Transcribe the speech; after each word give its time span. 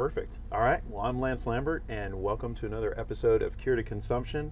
Perfect. 0.00 0.38
All 0.50 0.62
right. 0.62 0.80
Well, 0.88 1.02
I'm 1.04 1.20
Lance 1.20 1.46
Lambert, 1.46 1.82
and 1.86 2.22
welcome 2.22 2.54
to 2.54 2.64
another 2.64 2.98
episode 2.98 3.42
of 3.42 3.58
Cure 3.58 3.76
to 3.76 3.82
Consumption. 3.82 4.50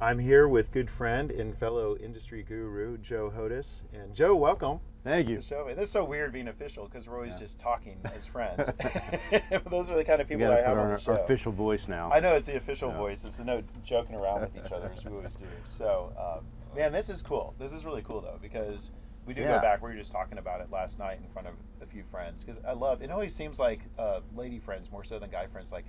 I'm 0.00 0.18
here 0.18 0.48
with 0.48 0.72
good 0.72 0.88
friend 0.88 1.30
and 1.30 1.54
fellow 1.54 1.94
industry 1.98 2.42
guru 2.42 2.96
Joe 2.96 3.30
Hodas. 3.36 3.82
And 3.92 4.14
Joe, 4.14 4.34
welcome. 4.34 4.80
Thank 5.04 5.28
you. 5.28 5.34
to 5.34 5.40
the 5.42 5.46
show. 5.46 5.66
This 5.68 5.78
is 5.88 5.90
so 5.90 6.04
weird 6.06 6.32
being 6.32 6.48
official 6.48 6.86
because 6.86 7.06
we're 7.06 7.16
always 7.16 7.34
just 7.34 7.58
talking 7.58 7.98
as 8.14 8.26
friends. 8.28 8.70
Those 9.70 9.90
are 9.90 9.96
the 9.96 10.04
kind 10.04 10.22
of 10.22 10.28
people 10.28 10.46
got 10.46 10.54
I 10.54 10.62
to 10.62 10.66
have 10.66 10.76
put 10.76 10.80
on 10.82 10.90
our, 10.92 10.96
the 10.96 11.02
show. 11.02 11.12
our 11.12 11.18
official 11.20 11.52
voice 11.52 11.86
now. 11.86 12.10
I 12.10 12.20
know 12.20 12.32
it's 12.34 12.46
the 12.46 12.56
official 12.56 12.88
Yeah. 12.88 12.96
voice. 12.96 13.26
It's 13.26 13.38
no 13.40 13.62
joking 13.84 14.16
around 14.16 14.40
with 14.40 14.56
each 14.56 14.72
other 14.72 14.90
as 14.96 15.04
we 15.04 15.10
always 15.14 15.34
do. 15.34 15.44
So, 15.66 16.14
um, 16.18 16.46
man, 16.74 16.92
this 16.92 17.10
is 17.10 17.20
cool. 17.20 17.54
This 17.58 17.74
is 17.74 17.84
really 17.84 18.00
cool 18.00 18.22
though 18.22 18.38
because 18.40 18.92
we 19.28 19.34
do 19.34 19.42
Yeah. 19.42 19.56
go 19.56 19.60
back. 19.60 19.82
We 19.82 19.90
were 19.90 19.96
just 19.96 20.10
talking 20.10 20.38
about 20.38 20.62
it 20.62 20.70
last 20.72 20.98
night 20.98 21.20
in 21.22 21.28
front 21.30 21.46
of 21.46 21.54
a 21.82 21.86
few 21.86 22.02
friends 22.10 22.42
because 22.42 22.58
I 22.66 22.72
love. 22.72 23.02
It 23.02 23.10
always 23.10 23.34
seems 23.34 23.60
like 23.60 23.80
uh, 23.98 24.20
lady 24.34 24.58
friends 24.58 24.90
more 24.90 25.04
so 25.04 25.18
than 25.18 25.28
guy 25.28 25.46
friends. 25.46 25.70
Like, 25.70 25.84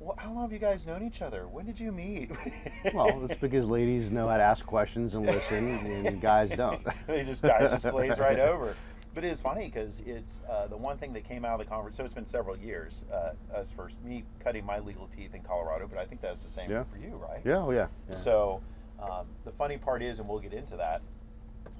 well, 0.00 0.16
how 0.18 0.32
long 0.32 0.42
have 0.42 0.52
you 0.52 0.58
guys 0.58 0.84
known 0.84 1.04
each 1.04 1.22
other? 1.22 1.46
When 1.46 1.64
did 1.64 1.78
you 1.78 1.92
meet? 1.92 2.32
well, 2.92 3.24
it's 3.24 3.40
because 3.40 3.68
ladies 3.70 4.10
know 4.10 4.26
how 4.26 4.36
to 4.36 4.42
ask 4.42 4.66
questions 4.66 5.14
and 5.14 5.24
listen, 5.24 5.68
and 5.68 6.20
guys 6.20 6.50
don't. 6.50 6.84
they 7.06 7.22
just 7.22 7.42
guys 7.42 7.70
just 7.70 7.88
glaze 7.90 8.18
right 8.18 8.40
over. 8.40 8.74
But 9.14 9.22
it 9.24 9.28
is 9.28 9.40
funny 9.40 9.66
because 9.66 10.00
it's 10.04 10.40
uh, 10.50 10.66
the 10.66 10.76
one 10.76 10.98
thing 10.98 11.12
that 11.12 11.22
came 11.22 11.44
out 11.44 11.52
of 11.52 11.58
the 11.60 11.70
conference. 11.70 11.96
So 11.98 12.04
it's 12.04 12.14
been 12.14 12.26
several 12.26 12.56
years. 12.56 13.04
Uh, 13.12 13.34
us 13.54 13.70
first, 13.70 14.02
me 14.02 14.24
cutting 14.42 14.66
my 14.66 14.80
legal 14.80 15.06
teeth 15.06 15.34
in 15.36 15.42
Colorado, 15.42 15.86
but 15.86 15.98
I 16.00 16.04
think 16.04 16.20
that's 16.20 16.42
the 16.42 16.48
same 16.48 16.68
Yeah. 16.68 16.82
for 16.84 16.96
you, 16.98 17.14
right? 17.16 17.42
Yeah, 17.44 17.58
oh 17.58 17.70
yeah. 17.70 17.86
yeah. 18.08 18.14
So 18.16 18.60
um, 18.98 19.26
the 19.44 19.52
funny 19.52 19.76
part 19.76 20.02
is, 20.02 20.18
and 20.18 20.26
we'll 20.28 20.38
get 20.40 20.52
into 20.54 20.76
that, 20.78 21.02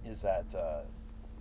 is 0.07 0.23
that 0.23 0.55
uh, 0.55 0.81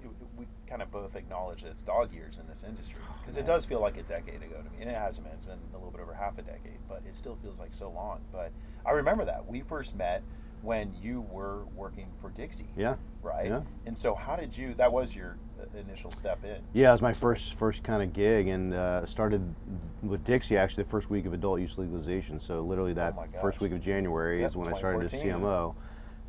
it- 0.03 0.09
we 0.37 0.45
kind 0.67 0.81
of 0.81 0.89
both 0.91 1.15
acknowledge 1.15 1.63
that 1.63 1.69
it's 1.69 1.81
dog 1.81 2.13
years 2.13 2.37
in 2.39 2.47
this 2.47 2.63
industry 2.67 3.01
because 3.21 3.37
it 3.37 3.45
does 3.45 3.65
feel 3.65 3.81
like 3.81 3.97
a 3.97 4.03
decade 4.03 4.41
ago 4.41 4.57
to 4.57 4.69
me, 4.71 4.77
and 4.81 4.89
it 4.89 4.95
hasn't 4.95 5.25
been. 5.25 5.33
It's 5.35 5.45
been 5.45 5.59
a 5.73 5.77
little 5.77 5.91
bit 5.91 6.01
over 6.01 6.13
half 6.13 6.37
a 6.37 6.41
decade, 6.41 6.79
but 6.87 7.01
it 7.07 7.15
still 7.15 7.35
feels 7.43 7.59
like 7.59 7.73
so 7.73 7.89
long. 7.91 8.21
But 8.31 8.51
I 8.85 8.91
remember 8.91 9.25
that 9.25 9.45
we 9.45 9.61
first 9.61 9.95
met 9.95 10.23
when 10.61 10.93
you 11.01 11.21
were 11.31 11.63
working 11.75 12.07
for 12.21 12.29
Dixie, 12.29 12.67
yeah. 12.77 12.95
right? 13.23 13.47
Yeah. 13.47 13.61
And 13.87 13.97
so, 13.97 14.13
how 14.15 14.35
did 14.35 14.55
you? 14.55 14.73
That 14.75 14.91
was 14.91 15.15
your 15.15 15.37
uh, 15.59 15.77
initial 15.77 16.11
step 16.11 16.43
in. 16.45 16.57
Yeah, 16.73 16.89
it 16.89 16.93
was 16.93 17.01
my 17.01 17.13
first 17.13 17.55
first 17.55 17.83
kind 17.83 18.01
of 18.01 18.13
gig, 18.13 18.47
and 18.47 18.73
uh, 18.73 19.05
started 19.05 19.53
with 20.01 20.23
Dixie 20.23 20.57
actually 20.57 20.83
the 20.83 20.89
first 20.89 21.09
week 21.09 21.25
of 21.25 21.33
adult 21.33 21.59
use 21.59 21.77
legalization. 21.77 22.39
So 22.39 22.61
literally 22.61 22.93
that 22.93 23.15
Oh 23.17 23.25
first 23.41 23.59
week 23.59 23.71
of 23.71 23.81
January 23.83 24.41
Yep, 24.41 24.51
is 24.51 24.55
when 24.55 24.73
I 24.73 24.77
started 24.77 25.03
as 25.03 25.11
2014. 25.11 25.41
CMO. 25.43 25.75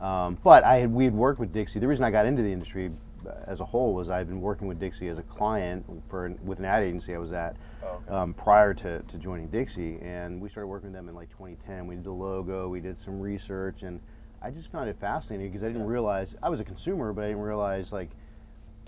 Um, 0.02 0.36
but 0.42 0.64
I 0.64 0.78
had 0.78 0.92
we 0.92 1.04
had 1.04 1.14
worked 1.14 1.38
with 1.38 1.52
Dixie. 1.52 1.78
The 1.78 1.86
reason 1.86 2.04
I 2.04 2.10
got 2.10 2.26
into 2.26 2.42
the 2.42 2.52
industry 2.52 2.90
uh, 3.24 3.30
as 3.46 3.60
a 3.60 3.64
whole 3.64 3.94
was 3.94 4.10
I'd 4.10 4.26
been 4.26 4.40
working 4.40 4.66
with 4.66 4.80
Dixie 4.80 5.06
as 5.08 5.16
a 5.18 5.22
client 5.22 5.86
for 6.08 6.34
with 6.42 6.58
an 6.58 6.64
ad 6.64 6.82
agency 6.82 7.14
I 7.14 7.18
was 7.18 7.32
at 7.32 7.56
Oh, 7.84 8.00
okay. 8.06 8.14
um, 8.16 8.34
prior 8.34 8.74
to, 8.74 9.00
to 9.00 9.18
joining 9.18 9.48
Dixie, 9.48 9.98
and 10.02 10.40
we 10.40 10.48
started 10.48 10.66
working 10.68 10.90
with 10.90 10.94
them 10.94 11.08
in 11.08 11.14
like 11.14 11.30
2010. 11.30 11.86
We 11.86 11.94
did 11.96 12.04
the 12.04 12.10
logo, 12.12 12.68
we 12.68 12.80
did 12.80 12.98
some 12.98 13.20
research, 13.20 13.82
and 13.82 14.00
I 14.40 14.50
just 14.50 14.70
found 14.72 14.88
it 14.88 14.96
fascinating 14.98 15.50
because 15.50 15.62
I 15.64 15.68
didn't 15.68 15.86
realize 15.86 16.34
I 16.42 16.48
was 16.48 16.58
a 16.60 16.64
consumer, 16.64 17.12
but 17.12 17.22
I 17.24 17.28
didn't 17.28 17.42
realize 17.42 17.92
like 17.92 18.10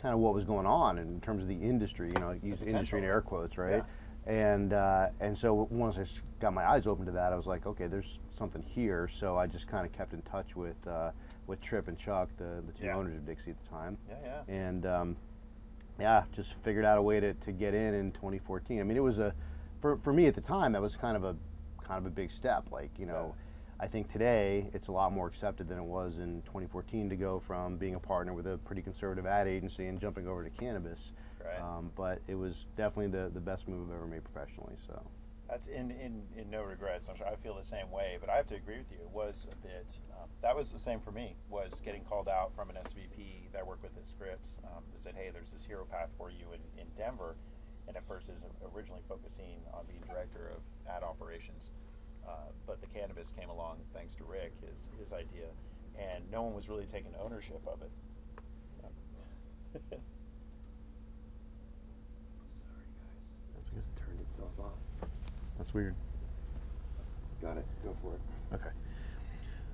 kind 0.02 0.12
of 0.14 0.20
what 0.20 0.34
was 0.34 0.44
going 0.44 0.66
on 0.66 0.98
in 0.98 1.20
terms 1.20 1.42
of 1.42 1.48
the 1.48 1.54
industry. 1.54 2.08
You 2.08 2.14
know, 2.20 2.32
use 2.42 2.58
industry 2.60 2.98
in 3.00 3.04
air 3.04 3.20
quotes, 3.20 3.56
right? 3.56 3.84
And 4.26 4.72
uh, 4.72 5.08
and 5.20 5.36
so 5.38 5.68
once 5.70 5.96
I 5.96 6.04
got 6.40 6.52
my 6.54 6.68
eyes 6.68 6.86
open 6.88 7.04
to 7.06 7.12
that, 7.12 7.32
I 7.32 7.36
was 7.36 7.46
like, 7.46 7.66
okay, 7.66 7.86
there's 7.86 8.18
something 8.36 8.62
here. 8.62 9.08
So 9.08 9.36
I 9.36 9.46
just 9.46 9.66
kind 9.68 9.86
of 9.86 9.92
kept 9.92 10.12
in 10.12 10.22
touch 10.22 10.56
with 10.56 10.86
uh, 10.86 11.10
with 11.46 11.60
Tripp 11.60 11.88
and 11.88 11.98
Chuck, 11.98 12.28
the 12.36 12.62
the 12.66 12.72
two 12.72 12.86
Yeah. 12.86 12.96
owners 12.96 13.14
of 13.16 13.26
Dixie 13.26 13.50
at 13.50 13.62
the 13.62 13.68
time 13.70 13.96
Yeah, 14.08 14.16
yeah. 14.48 14.54
and 14.54 14.86
um, 14.86 15.16
yeah, 15.98 16.24
just 16.32 16.54
figured 16.62 16.84
out 16.84 16.98
a 16.98 17.02
way 17.02 17.20
to, 17.20 17.34
to 17.34 17.52
get 17.52 17.72
in 17.74 17.94
in 17.94 18.10
2014. 18.12 18.80
I 18.80 18.82
mean, 18.82 18.96
it 18.96 19.02
was 19.02 19.18
a 19.18 19.34
for, 19.80 19.96
for 19.96 20.12
me 20.12 20.26
at 20.26 20.34
the 20.34 20.40
time 20.40 20.72
that 20.72 20.82
was 20.82 20.96
kind 20.96 21.16
of 21.16 21.24
a 21.24 21.36
kind 21.82 21.98
of 21.98 22.06
a 22.06 22.10
big 22.10 22.30
step. 22.30 22.64
Like 22.72 22.90
you 22.98 23.06
know, 23.06 23.34
I 23.78 23.86
think 23.86 24.08
today 24.08 24.70
it's 24.72 24.88
a 24.88 24.92
lot 24.92 25.12
more 25.12 25.26
accepted 25.26 25.68
than 25.68 25.78
it 25.78 25.84
was 25.84 26.18
in 26.18 26.42
2014 26.42 27.08
to 27.10 27.16
go 27.16 27.38
from 27.38 27.76
being 27.76 27.94
a 27.94 28.00
partner 28.00 28.32
with 28.32 28.46
a 28.46 28.58
pretty 28.58 28.82
conservative 28.82 29.26
ad 29.26 29.46
agency 29.46 29.86
and 29.86 30.00
jumping 30.00 30.26
over 30.26 30.42
to 30.42 30.50
cannabis. 30.50 31.12
Right. 31.44 31.60
Um, 31.60 31.90
but 31.94 32.20
it 32.26 32.36
was 32.36 32.64
definitely 32.74 33.08
the, 33.20 33.28
the 33.34 33.40
best 33.40 33.68
move 33.68 33.90
I've 33.90 33.96
ever 33.96 34.06
made 34.06 34.24
professionally. 34.24 34.76
So 34.86 35.02
That's 35.48 35.68
in, 35.68 35.90
in, 35.90 36.22
in 36.36 36.50
no 36.50 36.62
regrets. 36.62 37.08
I'm 37.08 37.16
sure 37.16 37.26
I 37.26 37.36
feel 37.36 37.54
the 37.54 37.62
same 37.62 37.90
way, 37.90 38.16
but 38.20 38.30
I 38.30 38.36
have 38.36 38.46
to 38.48 38.54
agree 38.54 38.78
with 38.78 38.90
you. 38.90 38.98
It 38.98 39.10
was 39.10 39.46
a 39.52 39.56
bit. 39.56 40.00
Um, 40.18 40.28
that 40.42 40.56
was 40.56 40.72
the 40.72 40.78
same 40.78 41.00
for 41.00 41.12
me. 41.12 41.36
Was 41.50 41.82
getting 41.84 42.02
called 42.02 42.28
out 42.28 42.54
from 42.56 42.70
an 42.70 42.76
SVP 42.76 43.52
that 43.52 43.60
I 43.60 43.62
work 43.62 43.82
with 43.82 43.96
at 43.96 44.06
Scripps. 44.06 44.58
Um, 44.64 44.82
that 44.92 45.00
said, 45.00 45.14
"Hey, 45.14 45.30
there's 45.32 45.52
this 45.52 45.64
hero 45.64 45.84
path 45.84 46.08
for 46.16 46.30
you 46.30 46.46
in, 46.52 46.60
in 46.80 46.86
Denver," 46.96 47.36
and 47.86 47.96
at 47.96 48.06
first 48.08 48.30
is 48.30 48.46
originally 48.74 49.02
focusing 49.06 49.60
on 49.72 49.84
being 49.86 50.00
director 50.08 50.50
of 50.50 50.62
ad 50.90 51.02
operations. 51.02 51.70
Uh, 52.26 52.48
but 52.66 52.80
the 52.80 52.86
cannabis 52.86 53.32
came 53.38 53.50
along 53.50 53.76
thanks 53.92 54.14
to 54.14 54.24
Rick, 54.24 54.52
his 54.66 54.88
his 54.98 55.12
idea, 55.12 55.48
and 55.98 56.24
no 56.30 56.42
one 56.42 56.54
was 56.54 56.70
really 56.70 56.86
taking 56.86 57.12
ownership 57.22 57.60
of 57.66 57.82
it. 57.82 57.90
Yeah. 58.82 58.88
Sorry, 62.48 62.88
guys. 62.96 63.34
That's 63.54 63.68
good. 63.68 63.76
Just 63.76 63.94
turned 63.96 64.20
itself 64.20 64.58
off. 64.58 64.80
That's 65.58 65.74
weird. 65.74 65.94
Got 67.40 67.58
it. 67.58 67.66
Go 67.84 67.94
for 68.02 68.14
it. 68.14 68.20
Okay. 68.54 68.74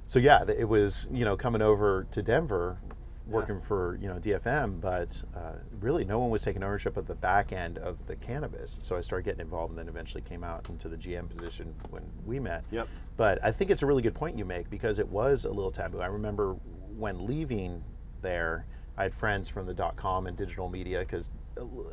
So 0.04 0.18
yeah, 0.18 0.44
it 0.48 0.68
was 0.68 1.08
you 1.12 1.24
know 1.24 1.36
coming 1.36 1.62
over 1.62 2.06
to 2.10 2.22
Denver, 2.22 2.78
working 3.26 3.60
for 3.60 3.96
you 4.00 4.08
know 4.08 4.16
DFM, 4.16 4.80
but 4.80 5.22
uh, 5.36 5.52
really 5.80 6.04
no 6.04 6.18
one 6.18 6.30
was 6.30 6.42
taking 6.42 6.62
ownership 6.62 6.96
of 6.96 7.06
the 7.06 7.14
back 7.14 7.52
end 7.52 7.78
of 7.78 8.06
the 8.06 8.16
cannabis. 8.16 8.78
So 8.82 8.96
I 8.96 9.00
started 9.00 9.24
getting 9.24 9.40
involved, 9.40 9.70
and 9.70 9.78
then 9.78 9.88
eventually 9.88 10.22
came 10.22 10.42
out 10.42 10.68
into 10.68 10.88
the 10.88 10.96
GM 10.96 11.28
position 11.28 11.74
when 11.90 12.02
we 12.26 12.40
met. 12.40 12.64
Yep. 12.70 12.88
But 13.16 13.38
I 13.44 13.52
think 13.52 13.70
it's 13.70 13.82
a 13.82 13.86
really 13.86 14.02
good 14.02 14.14
point 14.14 14.36
you 14.36 14.44
make 14.44 14.68
because 14.68 14.98
it 14.98 15.08
was 15.08 15.44
a 15.44 15.50
little 15.50 15.70
taboo. 15.70 16.00
I 16.00 16.06
remember 16.06 16.56
when 16.96 17.26
leaving 17.26 17.82
there, 18.20 18.66
I 18.96 19.04
had 19.04 19.14
friends 19.14 19.48
from 19.48 19.66
the 19.66 19.74
dot 19.74 19.96
com 19.96 20.26
and 20.26 20.36
digital 20.36 20.68
media 20.68 21.00
because 21.00 21.30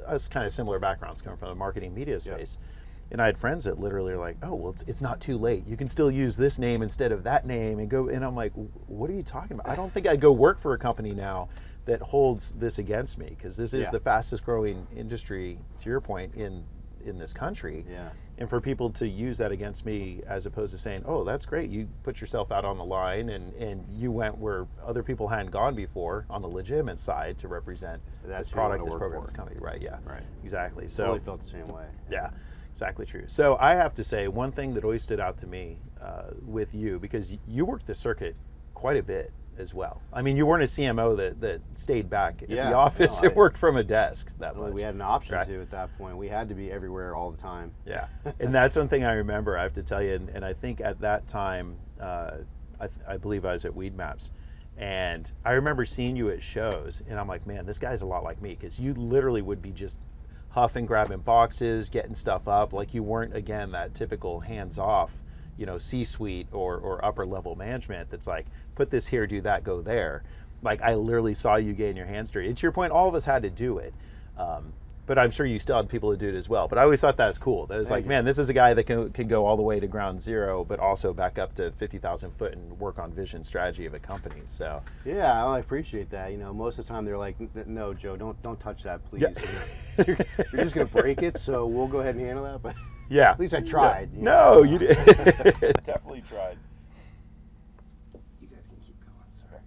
us 0.06 0.28
kind 0.28 0.46
of 0.46 0.52
similar 0.52 0.80
backgrounds 0.80 1.22
coming 1.22 1.38
from 1.38 1.50
the 1.50 1.56
marketing 1.56 1.94
media 1.94 2.19
space. 2.19 2.58
And 3.12 3.22
I 3.22 3.25
had 3.25 3.38
friends 3.38 3.63
that 3.66 3.79
literally 3.79 4.13
are 4.13 4.18
like, 4.18 4.38
"Oh, 4.44 4.53
well, 4.56 4.72
it's, 4.72 4.81
it's 4.84 5.01
not 5.01 5.22
too 5.22 5.38
late. 5.38 5.66
You 5.66 5.78
can 5.78 5.88
still 5.88 6.12
use 6.12 6.35
this 6.35 6.59
name 6.59 6.81
instead 6.81 7.12
of 7.12 7.23
that 7.23 7.45
name 7.45 7.79
and 7.79 7.90
go." 7.90 8.09
And 8.09 8.23
I'm 8.25 8.35
like, 8.35 8.51
"What 8.88 9.09
are 9.09 9.13
you 9.13 9.23
talking 9.23 9.53
about? 9.59 9.68
I 9.69 9.75
don't 9.75 9.91
think 9.94 10.07
I'd 10.07 10.19
go 10.22 10.31
work 10.31 10.59
for 10.59 10.73
a 10.73 10.78
company 10.78 11.12
now 11.12 11.47
that 11.85 12.01
holds 12.01 12.51
this 12.53 12.79
against 12.79 13.18
me 13.18 13.28
because 13.29 13.56
this 13.56 13.73
is 13.73 13.85
Yeah. 13.85 13.91
the 13.91 14.00
fastest 14.01 14.44
growing 14.44 14.85
industry, 14.95 15.57
to 15.79 15.90
your 15.90 16.01
point, 16.01 16.35
in 16.35 16.63
in 17.06 17.18
this 17.18 17.34
country." 17.34 17.85
Yeah. 17.90 18.09
And 18.40 18.47
for 18.47 18.62
people 18.62 18.91
to 18.91 19.07
use 19.07 19.39
that 19.39 19.51
against 19.51 19.84
me 19.85 20.22
as 20.28 20.45
opposed 20.45 20.72
to 20.74 20.78
saying, 20.78 21.03
"Oh, 21.06 21.24
that's 21.24 21.45
great. 21.45 21.72
You 21.72 21.88
put 22.03 22.19
yourself 22.22 22.51
out 22.51 22.66
on 22.66 22.78
the 22.78 22.84
line 22.85 23.29
and 23.29 23.53
and 23.56 23.85
you 23.89 24.12
went 24.12 24.38
where 24.38 24.68
other 24.85 25.01
people 25.01 25.29
hadn't 25.29 25.51
gone 25.51 25.74
before 25.75 26.25
on 26.29 26.41
the 26.41 26.47
legitimate 26.50 27.00
side 27.00 27.38
to 27.39 27.47
represent 27.47 28.01
That's 28.24 28.50
this 28.50 28.53
who 28.53 28.57
you 28.57 28.62
wanna 28.63 28.69
product, 28.75 28.85
this 28.91 28.95
program, 29.00 29.22
for. 29.22 29.28
this 29.28 29.34
company." 29.34 29.59
Right? 29.62 29.81
Yeah. 29.81 29.97
Right. 30.06 30.24
Exactly. 30.44 30.89
So 30.89 31.03
I 31.03 31.07
totally 31.07 31.24
felt 31.25 31.41
the 31.41 31.47
same 31.50 31.68
way. 31.69 31.85
yeah, 32.12 32.29
exactly 32.78 33.08
true. 33.08 33.24
So 33.26 33.58
I 33.60 33.74
have 33.74 33.96
to 33.96 34.04
say 34.04 34.28
one 34.28 34.52
thing 34.52 34.76
that 34.76 34.84
always 34.84 35.02
stood 35.02 35.20
out 35.20 35.36
to 35.40 35.48
me 35.48 35.78
uh, 36.00 36.26
with 36.46 36.76
you 36.76 37.00
because 37.00 37.36
you 37.48 37.66
worked 37.66 37.88
the 37.88 37.96
circuit 37.96 38.36
quite 38.76 38.98
a 38.98 39.02
bit 39.04 39.32
as 39.58 39.74
well. 39.74 40.00
I 40.14 40.22
mean, 40.22 40.38
you 40.38 40.46
weren't 40.46 40.62
a 40.62 40.68
CMO 40.68 41.18
that, 41.18 41.42
that 41.42 41.62
stayed 41.74 42.08
back 42.08 42.44
at 42.44 42.50
Yeah, 42.52 42.70
the 42.70 42.76
office 42.76 43.20
no, 43.24 43.30
and 43.30 43.36
worked 43.36 43.58
from 43.58 43.78
a 43.78 43.84
desk 43.84 44.32
that 44.38 44.56
Well, 44.56 44.66
much. 44.66 44.74
we 44.76 44.84
had 44.84 44.94
an 44.94 45.02
option 45.02 45.34
Right. 45.38 45.48
to 45.48 45.60
at 45.60 45.72
that 45.72 45.98
point. 45.98 46.18
We 46.18 46.28
had 46.28 46.48
to 46.50 46.54
be 46.56 46.72
everywhere 46.72 47.16
all 47.16 47.32
the 47.32 47.38
time. 47.42 47.72
Yeah, 47.84 48.06
and 48.40 48.54
that's 48.54 48.76
one 48.78 48.88
thing 48.88 49.04
I 49.04 49.14
remember. 49.14 49.58
I 49.58 49.64
have 49.64 49.74
to 49.74 49.84
tell 49.84 50.04
you, 50.04 50.14
and, 50.14 50.30
and 50.30 50.46
I 50.46 50.54
think 50.54 50.80
at 50.80 51.02
that 51.02 51.28
time, 51.28 51.76
uh, 52.00 52.38
I, 52.80 52.86
th- 52.86 53.00
I 53.08 53.18
believe 53.18 53.44
I 53.44 53.54
was 53.54 53.66
at 53.66 53.76
Weed 53.76 53.98
Maps, 53.98 54.30
and 54.78 55.32
I 55.44 55.54
remember 55.54 55.84
seeing 55.84 56.16
you 56.16 56.30
at 56.30 56.44
shows, 56.44 57.02
and 57.10 57.20
I'm 57.20 57.28
like, 57.28 57.48
man, 57.48 57.66
this 57.66 57.80
guy's 57.80 58.04
a 58.04 58.06
lot 58.06 58.24
like 58.24 58.40
me 58.40 58.50
because 58.52 58.80
you 58.80 58.94
literally 58.94 59.42
would 59.42 59.64
be 59.64 59.72
just 59.72 59.98
huffing, 60.57 60.88
grabbing 60.88 61.19
boxes, 61.19 61.88
getting 61.88 62.16
stuff 62.16 62.47
up, 62.47 62.73
like 62.73 62.91
you 62.91 63.03
weren't 63.03 63.35
again 63.35 63.72
that 63.73 63.94
typical 63.94 64.39
hands-off, 64.39 65.13
you 65.56 65.68
know, 65.68 65.77
C-suite 65.77 66.48
or 66.51 66.77
or 66.77 67.06
upper 67.06 67.27
level 67.27 67.56
management 67.56 68.09
that's 68.09 68.25
like, 68.25 68.48
put 68.74 68.89
this 68.89 69.06
here, 69.06 69.27
do 69.27 69.39
that, 69.42 69.63
go 69.63 69.81
there. 69.81 70.24
Like 70.63 70.81
I 70.81 70.95
literally 70.95 71.36
saw 71.36 71.57
you 71.57 71.74
getting 71.74 71.95
your 71.95 72.07
hands 72.07 72.31
dirty. 72.31 72.48
And 72.48 72.57
to 72.57 72.63
your 72.63 72.71
point, 72.71 72.92
all 72.92 73.07
of 73.07 73.13
us 73.13 73.24
had 73.24 73.44
to 73.44 73.51
do 73.51 73.77
it. 73.77 73.94
Um, 74.36 74.74
but 75.07 75.18
I'm 75.18 75.31
sure 75.31 75.45
you 75.45 75.57
still 75.57 75.77
had 75.77 75.89
people 75.89 76.12
to 76.12 76.18
do 76.18 76.27
it 76.27 76.36
as 76.36 76.48
well. 76.50 76.68
But 76.68 76.77
I 76.77 76.83
always 76.83 77.01
thought 77.01 77.18
that 77.18 77.27
was 77.27 77.39
cool. 77.39 77.65
That 77.65 77.80
it's 77.80 77.89
Thank 77.89 77.98
like, 78.00 78.04
you. 78.04 78.09
man, 78.09 78.25
this 78.25 78.38
is 78.38 78.50
a 78.50 78.54
guy 78.54 78.74
that 78.74 78.83
can, 78.83 79.09
can 79.12 79.27
go 79.27 79.45
all 79.45 79.56
the 79.56 79.63
way 79.63 79.80
to 79.80 79.88
ground 79.88 80.21
zero, 80.21 80.63
but 80.63 80.80
also 80.80 81.13
back 81.13 81.39
up 81.39 81.56
to 81.56 81.71
50,000 81.71 82.31
foot 82.31 82.51
and 82.54 82.77
work 82.77 83.00
on 83.00 83.12
vision 83.13 83.44
strategy 83.44 83.86
of 83.86 83.94
a 83.94 84.00
company. 84.00 84.42
So, 84.45 84.83
Yeah, 85.06 85.45
I 85.45 85.59
appreciate 85.59 86.09
that. 86.12 86.31
You 86.31 86.38
know, 86.38 86.54
most 86.54 86.77
of 86.77 86.86
the 86.86 86.94
time 86.94 87.06
they're 87.06 87.18
like, 87.18 87.38
"No, 87.68 87.94
Joe, 87.94 88.18
don't 88.18 88.39
don't 88.44 88.59
touch 88.59 88.83
that, 88.83 89.04
please. 89.06 89.21
Yeah. 89.21 90.04
you're, 90.06 90.18
you're 90.51 90.63
just 90.63 90.75
gonna 90.75 90.86
break 90.86 91.24
it, 91.24 91.38
so 91.38 91.65
we'll 91.65 91.88
go 91.88 92.00
ahead 92.00 92.15
and 92.15 92.25
handle 92.25 92.44
that." 92.44 92.62
But 92.62 92.75
yeah. 93.10 93.31
at 93.31 93.39
least 93.39 93.53
I 93.53 93.62
tried. 93.62 94.10
you 94.13 94.21
No, 94.24 94.63
you 94.63 94.77
did. 94.77 94.89
Definitely 95.86 96.24
tried. 96.27 96.57
You 98.42 98.48
guys 98.48 98.65
can 98.68 98.77
keep 98.86 99.00
going. 99.00 99.50
Sorry. 99.50 99.62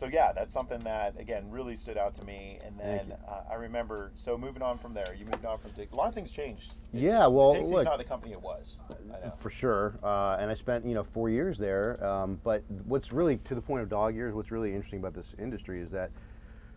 So 0.00 0.06
yeah, 0.06 0.32
that's 0.32 0.54
something 0.54 0.78
that 0.78 1.20
again 1.20 1.44
really 1.50 1.76
stood 1.76 1.98
out 1.98 2.14
to 2.14 2.24
me. 2.24 2.58
And 2.64 2.74
then 2.78 3.12
uh, 3.28 3.42
I 3.50 3.56
remember. 3.56 4.12
So 4.16 4.38
moving 4.38 4.62
on 4.62 4.78
from 4.78 4.94
there, 4.94 5.14
you 5.14 5.26
moved 5.26 5.44
on 5.44 5.58
from 5.58 5.72
Dix- 5.72 5.92
a 5.92 5.96
lot 5.96 6.08
of 6.08 6.14
things 6.14 6.32
changed. 6.32 6.72
It 6.94 7.00
Yeah, 7.00 7.18
just- 7.18 7.32
well, 7.34 7.52
Dixie's 7.52 7.70
look- 7.70 7.84
not 7.84 7.98
the 7.98 8.04
company 8.04 8.32
it 8.32 8.40
was. 8.40 8.78
For 9.36 9.50
sure, 9.50 9.98
uh, 10.02 10.38
and 10.40 10.50
I 10.50 10.54
spent 10.54 10.86
you 10.86 10.94
know 10.94 11.04
four 11.04 11.28
years 11.28 11.58
there. 11.58 12.02
Um, 12.02 12.40
but 12.42 12.62
what's 12.86 13.12
really 13.12 13.36
to 13.44 13.54
the 13.54 13.60
point 13.60 13.82
of 13.82 13.90
dog 13.90 14.14
years, 14.14 14.32
what's 14.34 14.50
really 14.50 14.70
interesting 14.74 15.00
about 15.00 15.12
this 15.12 15.34
industry 15.38 15.82
is 15.82 15.90
that 15.90 16.10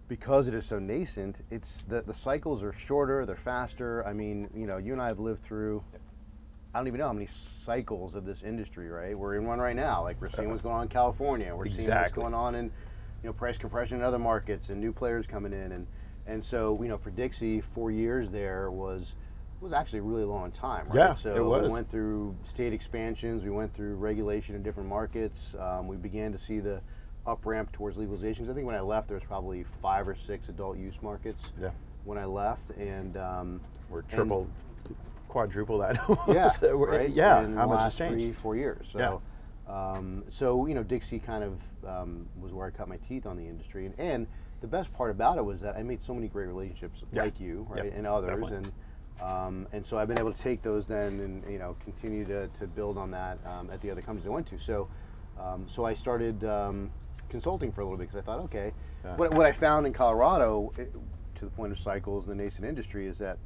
because 0.09 0.49
it 0.49 0.53
is 0.53 0.65
so 0.65 0.77
nascent, 0.77 1.43
it's 1.49 1.83
the 1.83 2.01
the 2.01 2.13
cycles 2.13 2.61
are 2.61 2.73
shorter, 2.73 3.25
they're 3.25 3.37
faster. 3.37 4.05
I 4.05 4.11
mean, 4.11 4.49
you 4.53 4.67
know, 4.67 4.77
you 4.77 4.91
and 4.91 5.01
I 5.01 5.07
have 5.07 5.19
lived 5.19 5.41
through. 5.43 5.81
I 6.75 6.79
don't 6.79 6.87
even 6.87 6.99
know 6.99 7.07
how 7.07 7.13
many 7.13 7.27
cycles 7.27 8.15
of 8.15 8.25
this 8.25 8.43
industry, 8.43 8.89
right? 8.89 9.17
We're 9.17 9.35
in 9.35 9.45
one 9.45 9.59
right 9.59 9.75
now. 9.75 10.03
Like 10.03 10.19
we're 10.19 10.29
seeing 10.31 10.49
what's 10.49 10.63
going 10.63 10.75
on 10.75 10.81
in 10.83 10.89
California. 10.89 11.55
We're 11.55 11.69
seeing 11.69 11.87
what's 11.87 12.11
going 12.11 12.33
on 12.33 12.55
in, 12.55 12.71
you 13.23 13.29
know, 13.29 13.33
price 13.33 13.57
compression 13.57 13.97
in 13.97 14.03
other 14.03 14.19
markets 14.19 14.69
and 14.69 14.79
new 14.79 14.91
players 14.91 15.25
coming 15.25 15.53
in. 15.53 15.71
And 15.71 15.87
and 16.27 16.43
so 16.43 16.77
you 16.81 16.89
know, 16.89 16.97
for 16.97 17.09
Dixie, 17.09 17.61
four 17.61 17.89
years 17.89 18.29
there 18.29 18.69
was 18.69 19.15
was 19.61 19.71
actually 19.71 19.99
a 19.99 20.03
really 20.03 20.25
long 20.25 20.51
time. 20.51 20.85
Right? 20.87 20.95
Yeah, 20.95 21.13
so 21.15 21.35
it 21.35 21.43
was. 21.43 21.67
we 21.69 21.73
went 21.73 21.87
through 21.89 22.35
state 22.43 22.73
expansions. 22.73 23.43
We 23.43 23.49
went 23.49 23.71
through 23.71 23.95
regulation 23.95 24.55
in 24.55 24.61
different 24.61 24.89
markets. 24.89 25.55
Um, 25.57 25.87
we 25.87 25.95
began 25.95 26.33
to 26.33 26.37
see 26.37 26.59
the 26.59 26.81
up 27.25 27.45
ramp 27.45 27.71
towards 27.71 27.95
legalizations. 27.95 28.49
I 28.49 28.53
think 28.53 28.65
when 28.67 28.75
I 28.75 28.81
left, 28.81 29.07
there 29.07 29.15
was 29.15 29.23
probably 29.23 29.63
five 29.81 30.07
or 30.07 30.15
six 30.15 30.49
adult 30.49 30.77
use 30.77 31.01
markets. 31.01 31.53
Yeah. 31.59 31.71
When 32.03 32.17
I 32.17 32.25
left, 32.25 32.71
and 32.71 33.15
um, 33.15 33.61
We're 33.89 33.99
and- 33.99 34.09
triple, 34.09 34.49
quadruple 35.29 35.77
that. 35.77 35.97
yeah, 36.27 36.47
So 36.47 36.75
right. 36.75 37.09
Yeah. 37.09 37.45
in 37.45 37.55
how 37.55 37.67
much 37.67 37.83
has 37.83 37.95
changed? 37.95 38.21
Three, 38.21 38.33
four 38.33 38.57
years. 38.57 38.89
So, 38.91 39.21
um, 39.67 40.23
so 40.27 40.65
you 40.65 40.75
know, 40.75 40.83
Dixie 40.83 41.19
kind 41.19 41.43
of 41.43 41.61
um, 41.87 42.27
was 42.39 42.53
where 42.53 42.67
I 42.67 42.69
cut 42.71 42.87
my 42.87 42.97
teeth 42.97 43.25
on 43.25 43.37
the 43.37 43.43
industry, 43.47 43.85
and, 43.85 43.97
and 43.99 44.27
the 44.61 44.67
best 44.67 44.93
part 44.93 45.11
about 45.11 45.37
it 45.37 45.45
was 45.45 45.61
that 45.61 45.75
I 45.75 45.83
made 45.83 46.01
so 46.01 46.13
many 46.13 46.27
great 46.27 46.47
relationships, 46.47 47.03
Yeah. 47.11 47.23
like 47.23 47.39
you, 47.39 47.65
right, 47.69 47.91
and 47.93 48.05
others, 48.07 48.29
definitely. 48.41 48.57
and 48.57 48.71
um, 49.21 49.67
and 49.71 49.85
so 49.85 49.97
I've 49.97 50.07
been 50.07 50.19
able 50.19 50.33
to 50.33 50.41
take 50.41 50.61
those 50.61 50.87
then 50.87 51.19
and 51.19 51.51
you 51.51 51.59
know 51.59 51.75
continue 51.83 52.25
to, 52.25 52.47
to 52.47 52.67
build 52.67 52.97
on 52.97 53.11
that 53.11 53.37
um, 53.45 53.69
at 53.71 53.79
the 53.81 53.91
other 53.91 54.01
companies 54.01 54.27
I 54.27 54.31
went 54.31 54.47
to. 54.47 54.57
So, 54.57 54.89
um, 55.39 55.65
so 55.67 55.85
I 55.85 55.93
started 55.93 56.43
um, 56.43 56.91
consulting 57.29 57.71
for 57.71 57.81
a 57.81 57.83
little 57.85 57.97
bit 57.97 58.09
because 58.09 58.21
I 58.21 58.25
thought, 58.25 58.39
okay, 58.45 58.73
Yeah. 59.05 59.15
what, 59.15 59.33
what 59.33 59.45
I 59.45 59.51
found 59.51 59.85
in 59.85 59.93
Colorado, 59.93 60.73
it, 60.77 60.93
to 61.35 61.45
the 61.45 61.51
point 61.51 61.71
of 61.71 61.79
cycles 61.79 62.27
and 62.27 62.37
the 62.39 62.43
nascent 62.43 62.65
industry, 62.65 63.07
is 63.07 63.17
that 63.19 63.37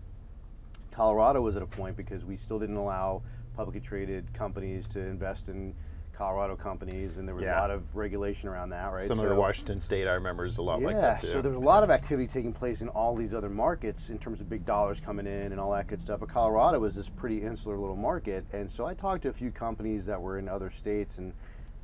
Colorado 0.91 1.41
was 1.41 1.55
at 1.55 1.61
a 1.61 1.67
point 1.67 1.95
because 1.95 2.25
we 2.25 2.37
still 2.37 2.59
didn't 2.59 2.77
allow 2.77 3.21
publicly 3.55 3.81
traded 3.81 4.31
companies 4.33 4.87
to 4.89 4.99
invest 4.99 5.49
in 5.49 5.73
Colorado 6.17 6.55
companies, 6.55 7.17
and 7.17 7.27
there 7.27 7.35
was 7.35 7.43
Yeah. 7.43 7.59
a 7.59 7.61
lot 7.61 7.69
of 7.69 7.95
regulation 7.95 8.49
around 8.49 8.69
that, 8.71 8.91
right? 8.91 9.03
Similar 9.03 9.29
to 9.29 9.35
So- 9.35 9.39
Washington 9.39 9.79
State, 9.79 10.07
I 10.07 10.13
remember 10.13 10.45
is 10.45 10.57
a 10.57 10.63
lot 10.63 10.79
yeah, 10.81 10.87
like 10.87 10.95
that 10.95 11.21
too. 11.21 11.27
so 11.27 11.41
there 11.43 11.51
was 11.51 11.61
a 11.61 11.65
lot 11.65 11.83
of 11.83 11.91
activity 11.91 12.25
taking 12.27 12.51
place 12.51 12.81
in 12.81 12.89
all 12.89 13.15
these 13.15 13.35
other 13.35 13.49
markets 13.49 14.09
in 14.09 14.17
terms 14.17 14.41
of 14.41 14.49
big 14.49 14.65
dollars 14.65 14.99
coming 14.99 15.27
in 15.27 15.51
and 15.51 15.59
all 15.61 15.71
that 15.73 15.85
good 15.85 16.01
stuff. 16.01 16.19
But 16.19 16.29
Colorado 16.29 16.79
was 16.79 16.95
this 16.95 17.07
pretty 17.07 17.43
insular 17.43 17.77
little 17.77 17.95
market, 17.95 18.45
and 18.51 18.69
so 18.69 18.85
I 18.85 18.95
talked 18.95 19.21
to 19.23 19.29
a 19.29 19.33
few 19.33 19.51
companies 19.51 20.07
that 20.07 20.19
were 20.19 20.39
in 20.39 20.49
other 20.49 20.71
states, 20.71 21.19
and 21.19 21.33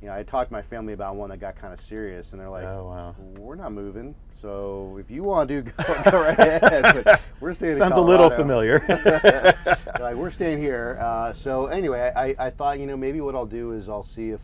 you 0.04 0.10
know, 0.10 0.16
I 0.16 0.22
talked 0.22 0.50
to 0.50 0.52
my 0.52 0.60
family 0.60 0.92
about 0.92 1.16
one 1.16 1.30
that 1.30 1.38
got 1.38 1.56
kind 1.56 1.72
of 1.72 1.80
serious, 1.80 2.32
and 2.32 2.40
they're 2.40 2.50
like, 2.50 2.64
Oh, 2.64 2.88
wow. 2.88 3.16
"We're 3.38 3.54
not 3.54 3.72
moving, 3.72 4.14
so 4.38 4.98
if 5.00 5.10
you 5.10 5.22
want 5.22 5.48
to, 5.48 5.62
go, 5.62 5.72
go 6.10 6.20
right 6.20 6.38
ahead." 6.38 7.04
But 7.04 7.22
we're 7.40 7.54
staying. 7.54 7.72
in 7.72 7.78
Sounds 7.78 7.96
a 7.96 8.02
little 8.02 8.28
familiar. 8.28 8.84
Like 10.00 10.16
we're 10.16 10.30
staying 10.30 10.58
here. 10.58 10.98
Uh, 11.00 11.32
so 11.32 11.66
anyway, 11.66 12.12
I, 12.14 12.34
I 12.38 12.50
thought 12.50 12.78
you 12.78 12.84
know 12.84 12.96
maybe 12.96 13.22
what 13.22 13.34
I'll 13.34 13.46
do 13.46 13.72
is 13.72 13.88
I'll 13.88 14.02
see 14.02 14.30
if 14.30 14.42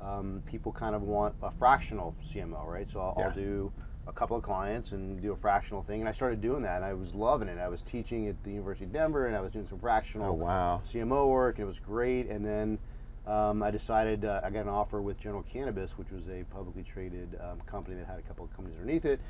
um, 0.00 0.40
people 0.46 0.70
kind 0.70 0.94
of 0.94 1.02
want 1.02 1.34
a 1.42 1.50
fractional 1.50 2.14
CMO, 2.22 2.64
right? 2.64 2.88
So 2.88 3.00
I'll, 3.00 3.24
I'll 3.24 3.34
do 3.34 3.72
a 4.06 4.12
couple 4.12 4.36
of 4.36 4.44
clients 4.44 4.92
and 4.92 5.20
do 5.20 5.32
a 5.32 5.36
fractional 5.36 5.82
thing, 5.82 5.98
and 5.98 6.08
I 6.08 6.12
started 6.12 6.40
doing 6.40 6.62
that, 6.62 6.76
and 6.76 6.84
I 6.84 6.94
was 6.94 7.12
loving 7.12 7.48
it. 7.48 7.58
I 7.58 7.66
was 7.66 7.82
teaching 7.82 8.28
at 8.28 8.40
the 8.44 8.50
University 8.50 8.84
of 8.84 8.92
Denver, 8.92 9.26
and 9.26 9.34
I 9.34 9.40
was 9.40 9.50
doing 9.50 9.66
some 9.66 9.80
fractional 9.80 10.30
oh 10.30 10.34
wow. 10.34 10.80
CMO 10.86 11.28
work, 11.28 11.58
and 11.58 11.64
it 11.64 11.68
was 11.68 11.80
great. 11.80 12.28
And 12.28 12.46
then 12.46 12.78
um, 13.26 13.62
I 13.62 13.70
decided 13.70 14.24
uh, 14.24 14.40
I 14.42 14.50
got 14.50 14.62
an 14.62 14.68
offer 14.68 15.00
with 15.00 15.18
General 15.18 15.42
Cannabis, 15.44 15.96
which 15.96 16.10
was 16.10 16.28
a 16.28 16.44
publicly 16.44 16.82
traded 16.82 17.38
um, 17.40 17.60
company 17.66 17.96
that 17.96 18.06
had 18.06 18.18
a 18.18 18.22
couple 18.22 18.44
of 18.44 18.54
companies 18.54 18.78
underneath 18.80 19.04
it, 19.04 19.20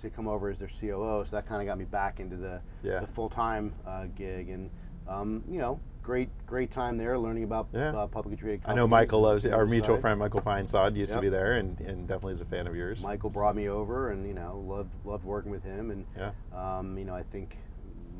to 0.00 0.08
come 0.08 0.26
over 0.26 0.48
as 0.48 0.58
their 0.58 0.68
COO. 0.68 1.24
So 1.26 1.36
that 1.36 1.46
kind 1.46 1.60
of 1.60 1.66
got 1.66 1.78
me 1.78 1.84
back 1.84 2.18
into 2.18 2.36
the, 2.36 2.60
Yeah. 2.82 3.00
the 3.00 3.06
full 3.06 3.28
time 3.28 3.74
uh, 3.86 4.06
gig, 4.16 4.48
and 4.48 4.70
um, 5.06 5.42
you 5.50 5.58
know, 5.58 5.80
great 6.02 6.30
great 6.46 6.70
time 6.70 6.96
there, 6.96 7.18
learning 7.18 7.44
about 7.44 7.68
Yeah. 7.74 7.90
uh, 7.90 8.06
publicly 8.06 8.36
traded. 8.36 8.62
Companies. 8.62 8.72
I 8.72 8.76
know 8.82 8.86
Michael 8.88 9.20
loves 9.20 9.44
it. 9.44 9.52
Our 9.52 9.66
mutual 9.66 9.98
friend 9.98 10.18
Michael 10.18 10.40
Feinsod 10.40 10.96
used 10.96 11.12
to 11.12 11.20
be 11.20 11.28
there, 11.28 11.54
and, 11.54 11.78
and 11.80 12.08
definitely 12.08 12.32
is 12.32 12.40
a 12.40 12.46
fan 12.46 12.66
of 12.66 12.74
yours. 12.74 13.02
Michael 13.02 13.28
brought 13.30 13.54
me 13.54 13.68
over, 13.68 14.10
and 14.10 14.26
you 14.26 14.32
know, 14.34 14.64
loved 14.66 14.94
loved 15.04 15.24
working 15.24 15.50
with 15.50 15.62
him, 15.62 15.90
and 15.90 16.06
Yeah. 16.16 16.30
um, 16.54 16.96
you 16.96 17.04
know, 17.04 17.14
I 17.14 17.22
think 17.22 17.58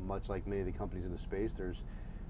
much 0.05 0.29
like 0.29 0.45
many 0.45 0.59
of 0.61 0.67
the 0.67 0.73
companies 0.73 1.05
in 1.05 1.11
the 1.11 1.17
space, 1.17 1.53
there's 1.53 1.81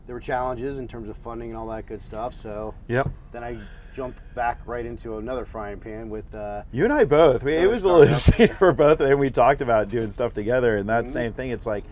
there 0.05 0.15
were 0.15 0.19
challenges 0.19 0.79
in 0.79 0.87
terms 0.87 1.09
of 1.09 1.17
funding 1.17 1.49
and 1.49 1.57
all 1.57 1.67
that 1.67 1.85
good 1.85 2.01
stuff. 2.01 2.33
So 2.33 2.73
Yep. 2.87 3.09
then 3.31 3.43
I 3.43 3.57
jumped 3.93 4.19
back 4.35 4.59
right 4.65 4.85
into 4.85 5.17
another 5.17 5.45
frying 5.45 5.79
pan 5.79 6.09
with 6.09 6.33
uh, 6.33 6.63
You 6.71 6.83
and 6.83 6.93
I 6.93 7.03
both. 7.05 7.43
We, 7.43 7.55
it 7.55 7.69
was 7.69 7.83
a 7.85 7.91
little 7.93 8.47
for 8.55 8.71
both, 8.73 8.99
and 9.01 9.19
we 9.19 9.29
talked 9.29 9.61
about 9.61 9.87
doing 9.89 10.09
stuff 10.09 10.33
together. 10.33 10.77
And 10.77 10.89
that 10.89 11.05
Mhm. 11.05 11.09
same 11.09 11.33
thing. 11.33 11.51
It's 11.51 11.65
like 11.67 11.83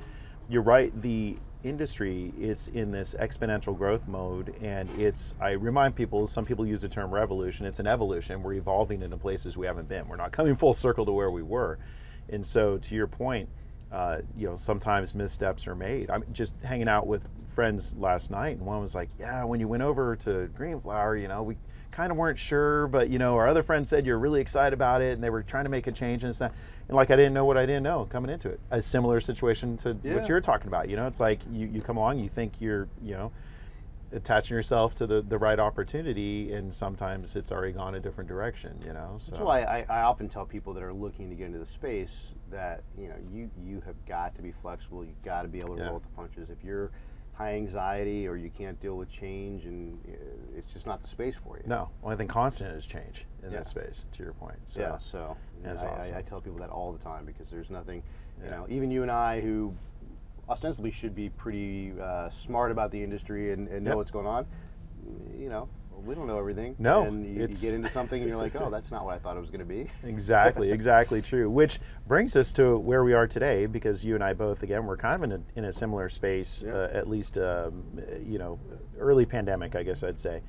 you're 0.50 0.64
right. 0.64 0.92
The 1.02 1.38
industry 1.64 2.34
it's 2.40 2.70
in 2.70 2.92
this 2.92 3.14
exponential 3.20 3.78
growth 3.78 4.08
mode, 4.08 4.56
and 4.64 4.90
it's. 4.98 5.36
I 5.40 5.52
remind 5.52 5.96
people. 5.96 6.26
Some 6.26 6.44
people 6.44 6.66
use 6.66 6.82
the 6.82 6.90
term 6.90 7.12
revolution. 7.14 7.68
It's 7.68 7.80
an 7.80 7.86
evolution. 7.88 8.42
We're 8.42 8.54
evolving 8.54 9.04
into 9.04 9.16
places 9.18 9.56
we 9.56 9.68
haven't 9.68 9.88
been. 9.88 10.08
We're 10.08 10.16
not 10.16 10.32
coming 10.32 10.56
full 10.56 10.74
circle 10.74 11.06
to 11.06 11.12
where 11.12 11.30
we 11.30 11.44
were. 11.44 11.78
And 12.30 12.44
so, 12.44 12.78
to 12.80 12.96
your 12.96 13.06
point, 13.08 13.48
uh, 13.92 14.20
you 14.38 14.48
know, 14.48 14.56
sometimes 14.56 15.14
missteps 15.14 15.68
are 15.68 15.76
made. 15.76 16.10
I'm 16.10 16.24
just 16.32 16.54
hanging 16.64 16.88
out 16.88 17.08
with 17.08 17.28
friends 17.48 17.94
last 17.98 18.32
night, 18.32 18.58
and 18.58 18.66
one 18.66 18.80
was 18.80 18.96
like, 18.96 19.10
"Yeah, 19.20 19.44
when 19.44 19.60
you 19.60 19.68
went 19.68 19.84
over 19.84 20.16
to 20.18 20.50
Greenflower, 20.58 21.18
you 21.22 21.28
know, 21.28 21.44
we 21.44 21.58
kind 21.92 22.10
of 22.10 22.18
weren't 22.18 22.40
sure, 22.40 22.88
but 22.88 23.10
you 23.10 23.20
know, 23.20 23.36
our 23.36 23.48
other 23.48 23.64
friend 23.64 23.86
said 23.86 24.06
you're 24.06 24.18
really 24.18 24.40
excited 24.40 24.74
about 24.74 25.02
it, 25.02 25.14
and 25.14 25.24
they 25.24 25.30
were 25.30 25.44
trying 25.44 25.66
to 25.66 25.70
make 25.70 25.88
a 25.88 25.92
change 25.92 26.24
and 26.24 26.34
stuff." 26.34 26.54
And 26.88 26.96
like, 26.96 27.12
I 27.12 27.16
didn't 27.18 27.34
know 27.34 27.44
what 27.46 27.58
I 27.58 27.66
didn't 27.66 27.84
know 27.84 28.06
coming 28.06 28.32
into 28.32 28.50
it. 28.50 28.60
A 28.72 28.82
similar 28.82 29.20
situation 29.20 29.76
to 29.78 29.98
Yeah. 30.04 30.14
what 30.14 30.30
you're 30.30 30.40
talking 30.42 30.68
about. 30.68 30.90
You 30.90 30.96
know, 30.96 31.08
it's 31.08 31.20
like 31.20 31.42
you, 31.52 31.68
you 31.68 31.82
come 31.82 31.98
along, 31.98 32.20
you 32.20 32.30
think 32.30 32.62
you're, 32.62 32.88
you 33.02 33.14
know, 33.14 33.32
attaching 34.14 34.56
yourself 34.56 34.94
to 34.96 35.08
the, 35.08 35.22
the 35.22 35.38
right 35.38 35.60
opportunity, 35.60 36.54
and 36.54 36.74
sometimes 36.74 37.36
it's 37.36 37.52
already 37.52 37.72
gone 37.74 37.96
a 37.96 38.00
different 38.00 38.28
direction. 38.28 38.78
You 38.86 38.94
know, 38.94 39.14
so 39.18 39.32
That's 39.32 39.44
why 39.44 39.62
I, 39.62 39.86
I 39.90 40.02
often 40.04 40.30
tell 40.30 40.46
people 40.46 40.74
that 40.74 40.84
are 40.84 40.94
looking 40.94 41.30
to 41.30 41.36
get 41.36 41.48
into 41.48 41.60
the 41.60 41.66
space 41.66 42.34
that 42.50 42.84
you 42.98 43.08
know 43.08 43.16
you 43.32 43.50
you 43.64 43.82
have 43.86 43.96
got 44.06 44.36
to 44.36 44.42
be 44.42 44.52
flexible. 44.52 45.04
You've 45.04 45.22
got 45.24 45.44
to 45.44 45.48
be 45.48 45.60
able 45.60 45.76
to 45.76 45.82
Yeah. 45.82 45.86
roll 45.88 45.96
with 45.96 46.04
the 46.04 46.10
punches. 46.10 46.50
If 46.50 46.64
you're 46.64 46.92
high 47.34 47.54
anxiety 47.54 48.28
or 48.28 48.36
you 48.36 48.50
can't 48.50 48.80
deal 48.82 48.98
with 48.98 49.10
change, 49.10 49.66
and 49.66 49.98
it's 50.56 50.68
just 50.72 50.86
not 50.86 51.02
the 51.02 51.08
space 51.08 51.36
for 51.36 51.58
you. 51.58 51.64
No, 51.66 51.90
only 52.04 52.18
thing 52.18 52.28
constant 52.28 52.76
is 52.76 52.86
change 52.86 53.26
in 53.44 53.52
Yeah. 53.52 53.60
this 53.60 53.70
space. 53.70 54.06
To 54.14 54.24
your 54.24 54.34
point, 54.34 54.58
so 54.66 54.82
yeah. 54.82 54.98
So 54.98 55.38
That's 55.64 55.84
I, 55.84 55.88
awesome. 55.88 56.16
I, 56.16 56.20
I 56.20 56.22
tell 56.22 56.42
people 56.42 56.60
that 56.60 56.70
all 56.70 56.92
the 56.92 57.04
time 57.04 57.26
because 57.26 57.50
there's 57.50 57.70
nothing. 57.70 58.04
You 58.40 58.46
Yeah. 58.46 58.52
know, 58.52 58.66
even 58.70 58.92
you 58.92 59.02
and 59.04 59.12
I 59.12 59.40
who 59.40 59.74
ostensibly 60.50 60.92
should 60.92 61.16
be 61.16 61.30
pretty 61.30 61.94
uh, 62.02 62.30
smart 62.30 62.72
about 62.72 62.92
the 62.92 63.02
industry 63.04 63.54
and, 63.54 63.68
and 63.68 63.84
know 63.84 63.92
Yep. 63.92 63.98
what's 63.98 64.12
going 64.12 64.28
on. 64.28 64.46
You 65.38 65.50
know, 65.50 65.70
we 66.06 66.16
don't 66.16 66.28
know 66.28 66.38
everything. 66.38 66.76
No, 66.80 67.04
and 67.06 67.26
you, 67.26 67.42
you 67.42 67.48
get 67.48 67.74
into 67.74 67.90
something 67.90 68.20
and 68.22 68.28
you're 68.30 68.38
like, 68.38 68.56
oh, 68.56 68.70
that's 68.70 68.92
not 68.92 69.06
what 69.06 69.14
I 69.16 69.20
thought 69.20 69.38
it 69.38 69.40
was 69.40 69.50
going 69.50 69.60
to 69.60 69.66
be. 69.66 69.90
exactly, 70.04 70.72
exactly 70.72 71.22
true. 71.22 71.50
Which 71.50 71.80
brings 72.08 72.36
us 72.36 72.52
to 72.54 72.78
where 72.78 73.04
we 73.04 73.14
are 73.14 73.28
today, 73.28 73.66
because 73.66 74.04
you 74.06 74.16
and 74.16 74.24
I 74.24 74.34
both, 74.34 74.64
again, 74.64 74.86
we're 74.86 74.98
kind 74.98 75.16
of 75.16 75.24
in 75.24 75.32
a, 75.32 75.60
in 75.60 75.66
a 75.66 75.72
similar 75.72 76.10
space, 76.10 76.64
Yeah. 76.66 76.74
uh, 76.74 76.90
at 76.94 77.08
least, 77.08 77.38
um, 77.38 77.84
you 78.26 78.38
know, 78.38 78.60
early 79.00 79.26
pandemic, 79.26 79.76
I 79.76 79.84
guess 79.84 80.04
I'd 80.04 80.20
say, 80.20 80.42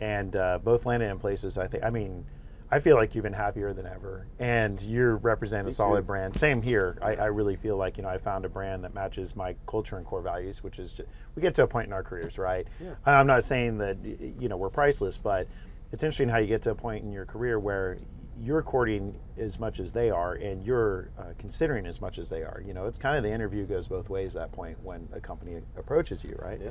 and 0.00 0.34
uh, 0.36 0.58
both 0.62 0.86
landed 0.86 1.10
in 1.10 1.18
places. 1.18 1.56
I 1.58 1.66
think, 1.66 1.84
I 1.84 1.90
mean, 1.90 2.24
I 2.70 2.80
feel 2.80 2.96
like 2.96 3.14
you've 3.14 3.22
been 3.22 3.32
happier 3.32 3.72
than 3.72 3.86
ever, 3.86 4.26
and 4.38 4.80
you 4.80 5.12
represent 5.22 5.68
a 5.68 5.70
solid 5.70 6.06
brand. 6.06 6.36
Same 6.36 6.62
here. 6.62 6.98
I, 7.00 7.14
I 7.14 7.26
really 7.26 7.54
feel 7.56 7.76
like 7.76 7.96
you 7.96 8.02
know 8.02 8.08
I 8.08 8.18
found 8.18 8.44
a 8.44 8.48
brand 8.48 8.82
that 8.84 8.94
matches 8.94 9.36
my 9.36 9.54
culture 9.66 9.96
and 9.96 10.04
core 10.04 10.20
values, 10.22 10.64
which 10.64 10.78
is 10.78 10.92
just, 10.92 11.08
we 11.34 11.42
get 11.42 11.54
to 11.56 11.62
a 11.62 11.66
point 11.66 11.86
in 11.86 11.92
our 11.92 12.02
careers, 12.02 12.38
right? 12.38 12.66
Yeah. 12.80 12.94
I'm 13.04 13.26
not 13.26 13.44
saying 13.44 13.78
that 13.78 13.98
you 14.04 14.48
know 14.48 14.56
we're 14.56 14.70
priceless, 14.70 15.16
but 15.16 15.46
it's 15.92 16.02
interesting 16.02 16.28
how 16.28 16.38
you 16.38 16.48
get 16.48 16.62
to 16.62 16.70
a 16.70 16.74
point 16.74 17.04
in 17.04 17.12
your 17.12 17.24
career 17.24 17.60
where 17.60 17.98
you're 18.42 18.62
courting 18.62 19.18
as 19.38 19.58
much 19.58 19.80
as 19.80 19.92
they 19.92 20.10
are, 20.10 20.34
and 20.34 20.62
you're 20.64 21.08
uh, 21.18 21.32
considering 21.38 21.86
as 21.86 22.00
much 22.00 22.18
as 22.18 22.28
they 22.28 22.42
are. 22.42 22.62
You 22.66 22.74
know, 22.74 22.86
it's 22.86 22.98
kind 22.98 23.16
of 23.16 23.22
the 23.22 23.30
interview 23.30 23.64
goes 23.64 23.88
both 23.88 24.10
ways 24.10 24.36
at 24.36 24.42
that 24.42 24.52
point 24.52 24.76
when 24.82 25.08
a 25.12 25.20
company 25.20 25.60
approaches 25.76 26.24
you, 26.24 26.36
right? 26.42 26.60
Yeah. 26.60 26.70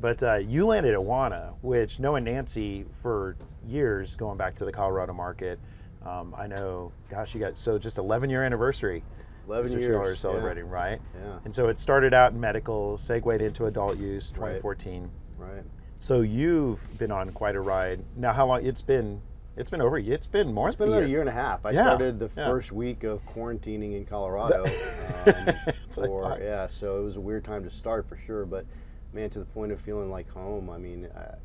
But 0.00 0.22
uh, 0.22 0.36
you 0.36 0.66
landed 0.66 0.94
at 0.94 1.00
Wana, 1.00 1.54
which 1.60 2.00
knowing 2.00 2.24
Nancy 2.24 2.86
for 3.02 3.36
years, 3.66 4.16
going 4.16 4.38
back 4.38 4.54
to 4.56 4.64
the 4.64 4.72
Colorado 4.72 5.12
market, 5.12 5.58
um, 6.04 6.34
I 6.36 6.46
know, 6.46 6.92
gosh, 7.10 7.34
you 7.34 7.40
got 7.40 7.58
so 7.58 7.78
just 7.78 7.98
11 7.98 8.30
year 8.30 8.42
anniversary. 8.44 9.04
11 9.46 9.66
is 9.66 9.72
what 9.74 9.82
years, 9.82 9.92
y'all 9.92 10.02
are 10.02 10.08
yeah. 10.10 10.14
celebrating, 10.14 10.68
right? 10.68 11.00
Yeah. 11.14 11.38
And 11.44 11.54
so 11.54 11.68
it 11.68 11.78
started 11.78 12.14
out 12.14 12.32
in 12.32 12.40
medical, 12.40 12.96
segued 12.96 13.42
into 13.42 13.66
adult 13.66 13.98
use, 13.98 14.30
2014. 14.30 15.10
Right. 15.38 15.62
So 15.96 16.22
you've 16.22 16.80
been 16.98 17.12
on 17.12 17.30
quite 17.32 17.56
a 17.56 17.60
ride. 17.60 18.00
Now, 18.16 18.32
how 18.32 18.46
long? 18.46 18.64
It's 18.64 18.80
been 18.80 19.20
It's 19.56 19.68
been 19.68 19.82
over. 19.82 19.98
It's 19.98 20.26
been 20.26 20.54
more. 20.54 20.68
It's 20.68 20.76
been 20.76 20.88
about 20.88 21.02
a 21.02 21.08
year 21.08 21.20
and 21.20 21.28
a 21.28 21.32
half. 21.32 21.66
I 21.66 21.72
Yeah, 21.72 21.84
started 21.84 22.18
the 22.18 22.30
yeah. 22.34 22.46
first 22.46 22.72
week 22.72 23.04
of 23.04 23.24
quarantining 23.26 23.94
in 23.96 24.06
Colorado. 24.06 24.64
um, 25.26 25.54
It's 25.86 25.98
like, 25.98 26.08
for- 26.08 26.22
wow. 26.22 26.38
yeah, 26.40 26.66
so 26.68 26.98
it 27.00 27.04
was 27.04 27.16
a 27.16 27.20
weird 27.20 27.44
time 27.44 27.64
to 27.64 27.70
start 27.70 28.08
for 28.08 28.16
sure. 28.16 28.46
But 28.46 28.64
man, 29.12 29.30
to 29.30 29.38
the 29.38 29.44
point 29.44 29.72
of 29.72 29.80
feeling 29.80 30.10
like 30.10 30.28
home. 30.30 30.70
I 30.70 30.78
mean, 30.78 31.06
uh, 31.06 31.36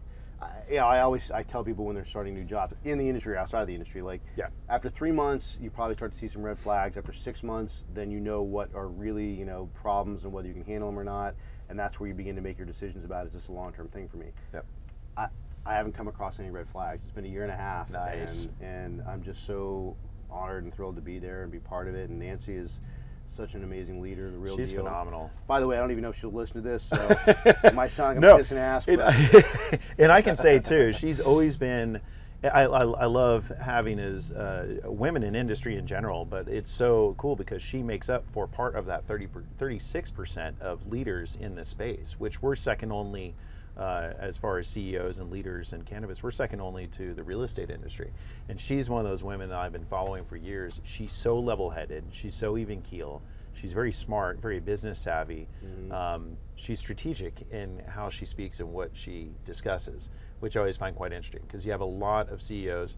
I, 0.41 0.51
yeah, 0.69 0.85
I 0.85 0.99
always 1.01 1.31
I 1.31 1.43
tell 1.43 1.63
people 1.63 1.85
when 1.85 1.95
they're 1.95 2.05
starting 2.05 2.33
new 2.33 2.43
jobs 2.43 2.73
in 2.83 2.97
the 2.97 3.07
industry, 3.07 3.33
or 3.33 3.37
outside 3.37 3.61
of 3.61 3.67
the 3.67 3.73
industry, 3.73 4.01
like 4.01 4.21
Yeah. 4.35 4.47
after 4.69 4.89
three 4.89 5.11
months, 5.11 5.57
you 5.61 5.69
probably 5.69 5.95
start 5.95 6.11
to 6.11 6.17
see 6.17 6.27
some 6.27 6.43
red 6.43 6.59
flags. 6.59 6.97
After 6.97 7.13
six 7.13 7.43
months, 7.43 7.85
then 7.93 8.11
you 8.11 8.19
know 8.19 8.41
what 8.41 8.73
are 8.75 8.87
really 8.87 9.29
you 9.29 9.45
know 9.45 9.69
problems 9.73 10.23
and 10.23 10.33
whether 10.33 10.47
you 10.47 10.53
can 10.53 10.65
handle 10.65 10.89
them 10.89 10.99
or 10.99 11.03
not. 11.03 11.35
And 11.69 11.79
that's 11.79 11.99
where 11.99 12.07
you 12.07 12.13
begin 12.13 12.35
to 12.35 12.41
make 12.41 12.57
your 12.57 12.67
decisions 12.67 13.05
about 13.05 13.25
is 13.25 13.33
this 13.33 13.47
a 13.47 13.51
long 13.51 13.73
term 13.73 13.87
thing 13.87 14.07
for 14.07 14.17
me. 14.17 14.27
Yep. 14.53 14.65
I, 15.17 15.27
I 15.65 15.73
haven't 15.73 15.93
come 15.93 16.07
across 16.07 16.39
any 16.39 16.51
red 16.51 16.67
flags. 16.67 17.01
It's 17.03 17.13
been 17.13 17.25
a 17.25 17.29
year 17.29 17.41
and 17.41 17.51
a 17.51 17.55
half. 17.55 17.89
Nice. 17.89 18.49
And, 18.59 18.99
and 18.99 19.01
I'm 19.07 19.23
just 19.23 19.45
so 19.45 19.95
honored 20.29 20.63
and 20.63 20.73
thrilled 20.73 20.95
to 20.97 21.01
be 21.01 21.17
there 21.17 21.41
and 21.41 21.51
be 21.51 21.59
part 21.59 21.87
of 21.87 21.95
it. 21.95 22.09
And 22.09 22.19
Nancy 22.19 22.53
is 22.55 22.79
such 23.27 23.53
an 23.53 23.63
amazing 23.63 24.01
leader, 24.01 24.31
the 24.31 24.37
real 24.37 24.55
She's 24.55 24.71
deal. 24.71 24.83
phenomenal. 24.83 25.31
By 25.47 25.59
the 25.59 25.67
way, 25.67 25.77
I 25.77 25.79
don't 25.79 25.91
even 25.91 26.03
know 26.03 26.09
if 26.09 26.19
she'll 26.19 26.31
listen 26.31 26.61
to 26.63 26.67
this, 26.69 26.83
so 26.83 26.95
sound 26.95 27.75
like 27.75 27.99
I'm 27.99 28.19
No, 28.19 28.37
kissing 28.37 28.57
ass. 28.57 28.87
and, 28.87 28.97
But 28.97 29.79
and 29.97 30.11
I 30.11 30.21
can 30.21 30.35
say 30.35 30.59
too, 30.59 30.93
she's 30.93 31.19
always 31.19 31.57
been. 31.57 31.99
I, 32.43 32.63
I, 32.65 32.83
I 32.83 33.05
love 33.05 33.51
having 33.59 33.97
as 33.97 34.31
uh, 34.31 34.81
women 34.83 35.23
in 35.23 35.35
industry 35.35 35.77
in 35.77 35.87
general, 35.87 36.25
but 36.25 36.47
it's 36.47 36.69
so 36.69 37.15
cool 37.17 37.35
because 37.35 37.63
she 37.63 37.81
makes 37.81 38.07
up 38.07 38.23
for 38.31 38.45
part 38.45 38.75
of 38.75 38.85
that 38.85 39.05
30, 39.05 39.27
36% 39.59 40.59
of 40.61 40.85
leaders 40.91 41.37
in 41.41 41.55
this 41.55 41.69
space, 41.69 42.15
which 42.19 42.43
we're 42.43 42.55
second 42.55 42.91
only 42.91 43.33
uh, 43.77 44.13
as 44.19 44.37
far 44.37 44.57
as 44.57 44.67
CEOs 44.67 45.19
and 45.19 45.31
leaders 45.31 45.73
in 45.73 45.83
cannabis. 45.83 46.23
We're 46.23 46.31
second 46.31 46.61
only 46.61 46.87
to 46.87 47.13
the 47.13 47.23
real 47.23 47.43
estate 47.43 47.69
industry. 47.69 48.11
And 48.49 48.59
she's 48.59 48.89
one 48.89 49.03
of 49.03 49.09
those 49.09 49.23
women 49.23 49.49
that 49.49 49.57
I've 49.57 49.73
been 49.73 49.85
following 49.85 50.23
for 50.23 50.37
years. 50.37 50.81
She's 50.83 51.11
so 51.11 51.37
level 51.39 51.69
headed, 51.69 52.05
she's 52.11 52.33
so 52.35 52.57
even 52.57 52.81
keel. 52.81 53.21
She's 53.53 53.71
very 53.71 53.91
smart, 53.91 54.41
very 54.41 54.59
business 54.59 54.99
savvy. 54.99 55.47
Um, 55.91 56.37
she's 56.55 56.79
strategic 56.79 57.47
in 57.51 57.81
how 57.87 58.09
she 58.09 58.25
speaks 58.25 58.59
and 58.59 58.71
what 58.73 58.91
she 58.93 59.31
discusses, 59.45 60.09
which 60.41 60.57
I 60.57 60.59
always 60.59 60.75
find 60.77 60.95
quite 60.95 61.13
interesting 61.13 61.41
because 61.47 61.65
you 61.65 61.71
have 61.71 61.81
a 61.81 61.85
lot 61.85 62.29
of 62.29 62.41
CEOs. 62.41 62.97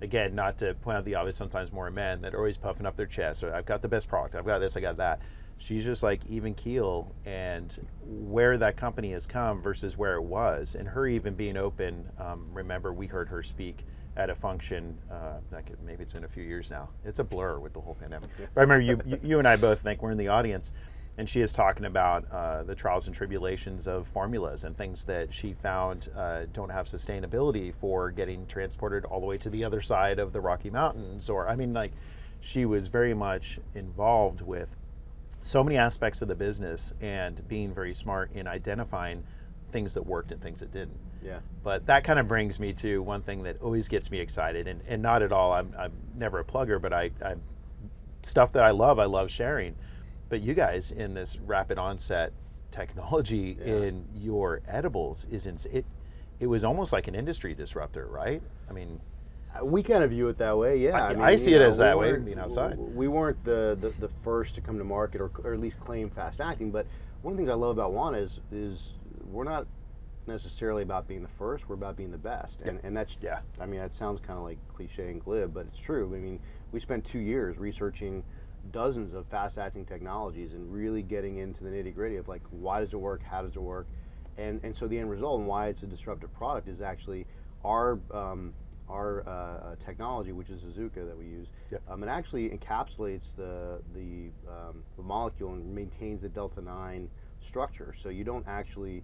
Again, 0.00 0.34
not 0.34 0.56
to 0.58 0.74
point 0.74 0.96
out 0.96 1.04
the 1.04 1.14
obvious, 1.16 1.36
sometimes 1.36 1.72
more 1.72 1.90
men 1.90 2.22
that 2.22 2.34
are 2.34 2.38
always 2.38 2.56
puffing 2.56 2.86
up 2.86 2.96
their 2.96 3.06
chest. 3.06 3.40
So 3.40 3.52
I've 3.52 3.66
got 3.66 3.82
the 3.82 3.88
best 3.88 4.08
product. 4.08 4.34
I've 4.34 4.46
got 4.46 4.60
this. 4.60 4.76
I 4.76 4.80
got 4.80 4.96
that. 4.96 5.20
She's 5.58 5.84
just 5.84 6.02
like 6.02 6.20
even 6.28 6.54
keel 6.54 7.14
and 7.26 7.78
where 8.04 8.56
that 8.58 8.76
company 8.76 9.10
has 9.10 9.26
come 9.26 9.60
versus 9.60 9.98
where 9.98 10.14
it 10.14 10.22
was, 10.22 10.76
and 10.76 10.88
her 10.88 11.06
even 11.06 11.34
being 11.34 11.56
open. 11.56 12.08
Um, 12.18 12.46
remember, 12.52 12.92
we 12.92 13.06
heard 13.06 13.28
her 13.28 13.42
speak 13.42 13.84
at 14.16 14.30
a 14.30 14.34
function. 14.34 14.96
Uh, 15.10 15.38
could, 15.66 15.76
maybe 15.84 16.02
it's 16.02 16.12
been 16.12 16.24
a 16.24 16.28
few 16.28 16.44
years 16.44 16.70
now. 16.70 16.88
It's 17.04 17.18
a 17.18 17.24
blur 17.24 17.58
with 17.58 17.72
the 17.72 17.80
whole 17.80 17.94
pandemic. 17.94 18.30
But 18.36 18.60
I 18.60 18.60
remember 18.62 18.80
you, 18.80 19.00
you, 19.04 19.20
you 19.22 19.38
and 19.38 19.48
I 19.48 19.56
both 19.56 19.80
think 19.80 20.00
we're 20.02 20.12
in 20.12 20.18
the 20.18 20.28
audience, 20.28 20.72
and 21.18 21.28
she 21.28 21.40
is 21.40 21.52
talking 21.52 21.86
about 21.86 22.30
uh, 22.30 22.62
the 22.62 22.74
trials 22.74 23.08
and 23.08 23.14
tribulations 23.14 23.88
of 23.88 24.06
formulas 24.06 24.62
and 24.62 24.76
things 24.76 25.04
that 25.06 25.34
she 25.34 25.52
found 25.52 26.08
uh, 26.16 26.46
don't 26.52 26.70
have 26.70 26.86
sustainability 26.86 27.74
for 27.74 28.12
getting 28.12 28.46
transported 28.46 29.04
all 29.04 29.20
the 29.20 29.26
way 29.26 29.38
to 29.38 29.50
the 29.50 29.64
other 29.64 29.80
side 29.80 30.20
of 30.20 30.32
the 30.32 30.40
Rocky 30.40 30.70
Mountains. 30.70 31.28
Or 31.28 31.48
I 31.48 31.56
mean, 31.56 31.72
like 31.72 31.92
she 32.40 32.64
was 32.64 32.86
very 32.86 33.14
much 33.14 33.58
involved 33.74 34.40
with 34.40 34.76
so 35.40 35.62
many 35.62 35.76
aspects 35.76 36.20
of 36.22 36.28
the 36.28 36.34
business 36.34 36.92
and 37.00 37.46
being 37.48 37.72
very 37.72 37.94
smart 37.94 38.30
in 38.34 38.46
identifying 38.46 39.22
things 39.70 39.94
that 39.94 40.04
worked 40.06 40.32
and 40.32 40.40
things 40.40 40.60
that 40.60 40.70
didn't. 40.70 40.98
yeah, 41.22 41.40
But 41.62 41.86
that 41.86 42.02
kind 42.04 42.18
of 42.18 42.26
brings 42.26 42.58
me 42.58 42.72
to 42.74 43.02
one 43.02 43.22
thing 43.22 43.42
that 43.44 43.60
always 43.62 43.86
gets 43.88 44.10
me 44.10 44.18
excited, 44.18 44.66
and, 44.66 44.80
and 44.88 45.02
not 45.02 45.22
at 45.22 45.30
all. 45.32 45.52
I'm, 45.52 45.74
I'm 45.78 45.92
never 46.16 46.40
a 46.40 46.44
plugger, 46.44 46.80
but 46.80 46.92
I, 46.92 47.10
I 47.24 47.34
stuff 48.22 48.52
that 48.52 48.64
I 48.64 48.70
love, 48.70 48.98
I 48.98 49.04
love 49.04 49.30
sharing. 49.30 49.74
But 50.28 50.40
you 50.40 50.54
guys 50.54 50.90
in 50.90 51.14
this 51.14 51.38
rapid 51.38 51.78
onset 51.78 52.32
technology 52.70 53.56
Yeah. 53.60 53.74
in 53.74 54.04
your 54.14 54.60
edibles 54.66 55.26
is 55.30 55.46
ins- 55.46 55.66
it. 55.66 55.84
It 56.40 56.46
was 56.46 56.64
almost 56.64 56.92
like 56.92 57.08
an 57.08 57.14
industry 57.14 57.52
disruptor, 57.54 58.06
right? 58.06 58.40
I 58.70 58.72
mean, 58.72 59.00
we 59.62 59.82
kind 59.82 60.04
of 60.04 60.10
view 60.10 60.28
it 60.28 60.36
that 60.38 60.56
way. 60.56 60.78
Yeah, 60.78 61.02
I- 61.02 61.14
mean, 61.14 61.22
I 61.22 61.36
see 61.36 61.54
it 61.54 61.58
know, 61.60 61.66
as 61.66 61.78
we 61.78 61.84
that 61.84 61.98
way, 61.98 62.16
being 62.18 62.38
outside. 62.38 62.78
We 62.78 63.08
weren't 63.08 63.42
the, 63.44 63.76
the, 63.80 63.90
the 64.00 64.08
first 64.08 64.54
to 64.56 64.60
come 64.60 64.78
to 64.78 64.84
market 64.84 65.20
or, 65.20 65.30
or 65.44 65.52
at 65.54 65.60
least 65.60 65.80
claim 65.80 66.10
fast 66.10 66.40
acting. 66.40 66.70
But 66.70 66.86
one 67.22 67.32
of 67.32 67.38
the 67.38 67.42
things 67.42 67.50
I 67.50 67.54
love 67.54 67.76
about 67.76 67.92
Wana 67.92 68.20
is 68.22 68.40
is 68.52 68.94
we're 69.30 69.44
not 69.44 69.66
necessarily 70.26 70.82
about 70.82 71.08
being 71.08 71.22
the 71.22 71.28
first. 71.28 71.68
We're 71.68 71.74
about 71.74 71.96
being 71.96 72.10
the 72.10 72.18
best. 72.18 72.60
And 72.62 72.80
and 72.82 72.96
that's 72.96 73.16
Yeah. 73.20 73.40
I 73.60 73.66
mean 73.66 73.80
that 73.80 73.94
sounds 73.94 74.20
kind 74.20 74.38
of 74.38 74.44
like 74.44 74.58
cliche 74.68 75.10
and 75.10 75.22
glib, 75.22 75.52
but 75.54 75.66
it's 75.66 75.78
true. 75.78 76.12
I 76.14 76.18
mean 76.18 76.38
we 76.72 76.80
spent 76.80 77.04
two 77.04 77.18
years 77.18 77.58
researching 77.58 78.22
dozens 78.72 79.14
of 79.14 79.24
fast 79.26 79.56
acting 79.56 79.84
technologies 79.84 80.52
and 80.52 80.70
really 80.72 81.02
getting 81.02 81.38
into 81.38 81.64
the 81.64 81.70
nitty 81.70 81.94
gritty 81.94 82.16
of 82.16 82.28
like 82.28 82.42
why 82.50 82.80
does 82.80 82.92
it 82.92 82.98
work, 82.98 83.22
how 83.22 83.42
does 83.42 83.56
it 83.56 83.62
work, 83.62 83.86
and 84.36 84.60
and 84.62 84.76
so 84.76 84.86
the 84.86 84.98
end 84.98 85.10
result 85.10 85.40
and 85.40 85.48
why 85.48 85.68
it's 85.68 85.82
a 85.82 85.86
disruptive 85.86 86.32
product 86.34 86.68
is 86.68 86.80
actually 86.80 87.26
our 87.64 87.98
um, 88.12 88.52
our 88.88 89.22
uh, 89.26 89.30
uh, 89.30 89.76
technology, 89.78 90.32
which 90.32 90.50
is 90.50 90.62
Azuca 90.62 91.06
that 91.06 91.16
we 91.16 91.26
use, 91.26 91.48
Yep. 91.70 91.82
um, 91.88 92.02
it 92.02 92.08
actually 92.08 92.48
encapsulates 92.50 93.34
the 93.34 93.80
the, 93.94 94.30
um, 94.48 94.82
the 94.96 95.02
molecule 95.02 95.52
and 95.52 95.74
maintains 95.74 96.22
the 96.22 96.28
delta 96.28 96.60
nine 96.60 97.08
structure. 97.40 97.92
So 97.96 98.08
you 98.08 98.24
don't 98.24 98.46
actually, 98.48 99.02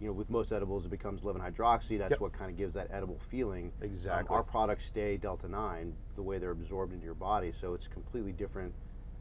you 0.00 0.06
know, 0.06 0.12
with 0.12 0.30
most 0.30 0.52
edibles 0.52 0.86
it 0.86 0.90
becomes 0.90 1.22
11 1.22 1.40
hydroxy. 1.42 1.98
That's 1.98 2.12
Yep. 2.12 2.20
what 2.20 2.32
kind 2.32 2.50
of 2.50 2.56
gives 2.56 2.74
that 2.74 2.88
edible 2.90 3.18
feeling. 3.18 3.72
Um, 3.82 3.82
Exactly. 3.82 4.36
our 4.36 4.42
products 4.42 4.86
stay 4.86 5.16
delta 5.16 5.48
nine 5.48 5.94
the 6.16 6.22
way 6.22 6.38
they're 6.38 6.50
absorbed 6.50 6.92
into 6.92 7.04
your 7.04 7.14
body, 7.14 7.52
so 7.52 7.74
it's 7.74 7.88
completely 7.88 8.32
different 8.32 8.74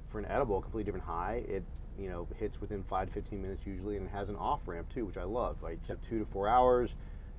for 0.08 0.20
an 0.20 0.26
edible, 0.28 0.62
completely 0.62 0.86
different 0.86 1.06
high. 1.06 1.44
It 1.48 1.64
you 2.00 2.10
know 2.10 2.28
hits 2.38 2.62
within 2.62 2.84
five 2.84 3.08
to 3.08 3.14
15 3.14 3.42
minutes 3.42 3.66
usually, 3.66 3.98
and 3.98 4.08
it 4.08 4.12
has 4.12 4.30
an 4.30 4.36
off 4.36 4.68
ramp 4.68 4.90
too, 4.90 5.06
which 5.06 5.18
I 5.18 5.24
love. 5.24 5.62
Like 5.62 5.80
so 5.86 5.98
two 6.08 6.20
to 6.20 6.26
four 6.26 6.48
hours, 6.48 6.96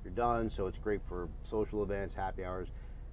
you're 0.09 0.15
done. 0.15 0.49
So 0.49 0.67
it's 0.67 0.77
great 0.77 1.01
for 1.07 1.29
social 1.43 1.83
events, 1.83 2.13
happy 2.13 2.43
hours. 2.43 2.69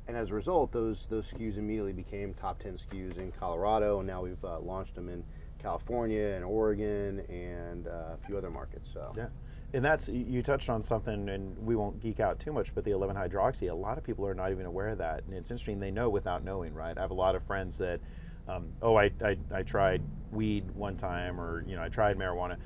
And 0.09 0.17
as 0.17 0.31
a 0.31 0.35
result, 0.35 0.73
those 0.73 1.07
those 1.07 1.33
SKUs 1.33 1.59
immediately 1.59 1.93
became 1.93 2.33
top 2.35 2.59
10 2.61 2.79
SKUs 2.79 3.19
in 3.19 3.33
Colorado, 3.33 3.99
and 3.99 4.07
now 4.07 4.23
we've 4.23 4.45
uh, 4.45 4.61
launched 4.61 4.95
them 4.95 5.09
in 5.09 5.25
California 5.59 6.29
and 6.29 6.45
Oregon 6.45 7.21
and 7.29 7.89
uh, 7.89 8.15
a 8.15 8.19
few 8.27 8.39
other 8.39 8.51
markets. 8.51 8.89
So 8.93 9.13
Yeah, 9.17 9.27
and 9.75 9.85
that's 9.85 10.09
you- 10.09 10.43
touched 10.43 10.71
on 10.71 10.81
something, 10.81 11.29
and 11.29 11.59
we 11.59 11.75
won't 11.75 12.01
geek 12.01 12.21
out 12.21 12.39
too 12.39 12.53
much. 12.53 12.73
But 12.73 12.85
the 12.85 12.93
11 12.93 13.17
hydroxy, 13.17 13.69
a 13.69 13.75
lot 13.75 13.99
of 13.99 14.05
people 14.05 14.25
are 14.29 14.35
not 14.35 14.53
even 14.53 14.65
aware 14.65 14.89
of 14.91 14.99
that, 14.99 15.25
and 15.25 15.35
it's 15.35 15.51
interesting. 15.51 15.81
They 15.81 15.91
know 15.91 16.09
without 16.09 16.45
knowing, 16.45 16.73
right? 16.73 16.97
I 16.97 17.01
have 17.01 17.11
a 17.11 17.15
lot 17.15 17.35
of 17.35 17.43
friends 17.43 17.77
that, 17.79 17.99
um, 18.47 18.69
oh, 18.83 18.95
I, 18.95 19.11
I 19.25 19.37
I 19.53 19.63
tried 19.65 20.03
weed 20.31 20.71
one 20.71 20.97
time, 20.97 21.41
or 21.41 21.65
you 21.67 21.75
know, 21.75 21.83
I 21.83 21.89
tried 21.89 22.17
marijuana, 22.17 22.59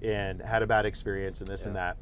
and 0.00 0.40
had 0.40 0.62
a 0.62 0.66
bad 0.66 0.86
experience, 0.86 1.40
and 1.40 1.48
this 1.48 1.66
and 1.66 1.76
that. 1.76 1.98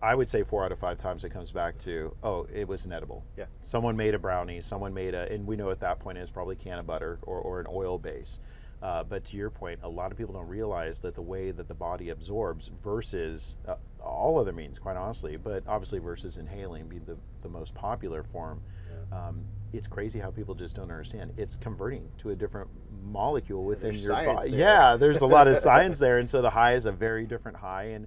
I 0.00 0.14
would 0.14 0.28
say 0.28 0.42
four 0.42 0.64
out 0.64 0.72
of 0.72 0.78
five 0.78 0.98
times 0.98 1.24
it 1.24 1.30
comes 1.30 1.50
back 1.50 1.76
to, 1.78 2.14
oh, 2.22 2.46
it 2.54 2.68
was 2.68 2.84
an 2.84 2.92
edible. 2.92 3.24
Yeah. 3.36 3.46
Someone 3.62 3.96
made 3.96 4.14
a 4.14 4.18
brownie, 4.18 4.60
someone 4.60 4.94
made 4.94 5.14
a, 5.14 5.30
and 5.32 5.46
we 5.46 5.56
know 5.56 5.70
at 5.70 5.80
that 5.80 5.98
point 5.98 6.18
it's 6.18 6.30
probably 6.30 6.56
cannabutter 6.56 7.18
or, 7.22 7.40
or 7.40 7.60
an 7.60 7.66
oil 7.68 7.98
base. 7.98 8.38
Uh, 8.80 9.02
but 9.02 9.24
to 9.24 9.36
your 9.36 9.50
point, 9.50 9.80
a 9.82 9.88
lot 9.88 10.12
of 10.12 10.18
people 10.18 10.32
don't 10.34 10.46
realize 10.46 11.00
that 11.00 11.14
the 11.16 11.22
way 11.22 11.50
that 11.50 11.66
the 11.66 11.74
body 11.74 12.10
absorbs 12.10 12.70
versus 12.84 13.56
uh, 13.66 13.74
all 14.00 14.38
other 14.38 14.52
means, 14.52 14.78
quite 14.78 14.96
honestly, 14.96 15.36
but 15.36 15.64
obviously 15.66 15.98
versus 15.98 16.36
inhaling 16.36 16.86
being 16.86 17.04
the, 17.04 17.16
the 17.42 17.48
most 17.48 17.74
popular 17.74 18.22
form, 18.22 18.62
um, 19.10 19.44
it's 19.72 19.86
crazy 19.86 20.18
how 20.18 20.30
people 20.30 20.54
just 20.54 20.76
don't 20.76 20.90
understand. 20.90 21.32
It's 21.36 21.56
converting 21.56 22.08
to 22.18 22.30
a 22.30 22.36
different 22.36 22.68
molecule 23.04 23.64
within 23.64 23.90
there's 23.92 24.02
your 24.02 24.14
body. 24.14 24.50
there. 24.50 24.60
Yeah, 24.60 24.96
there's 24.96 25.20
a 25.20 25.26
lot 25.26 25.48
of 25.48 25.56
science 25.56 25.98
there, 26.00 26.18
and 26.18 26.28
so 26.28 26.40
the 26.40 26.50
high 26.50 26.74
is 26.74 26.86
a 26.86 26.92
very 26.92 27.26
different 27.26 27.56
high. 27.56 27.84
And 27.84 28.06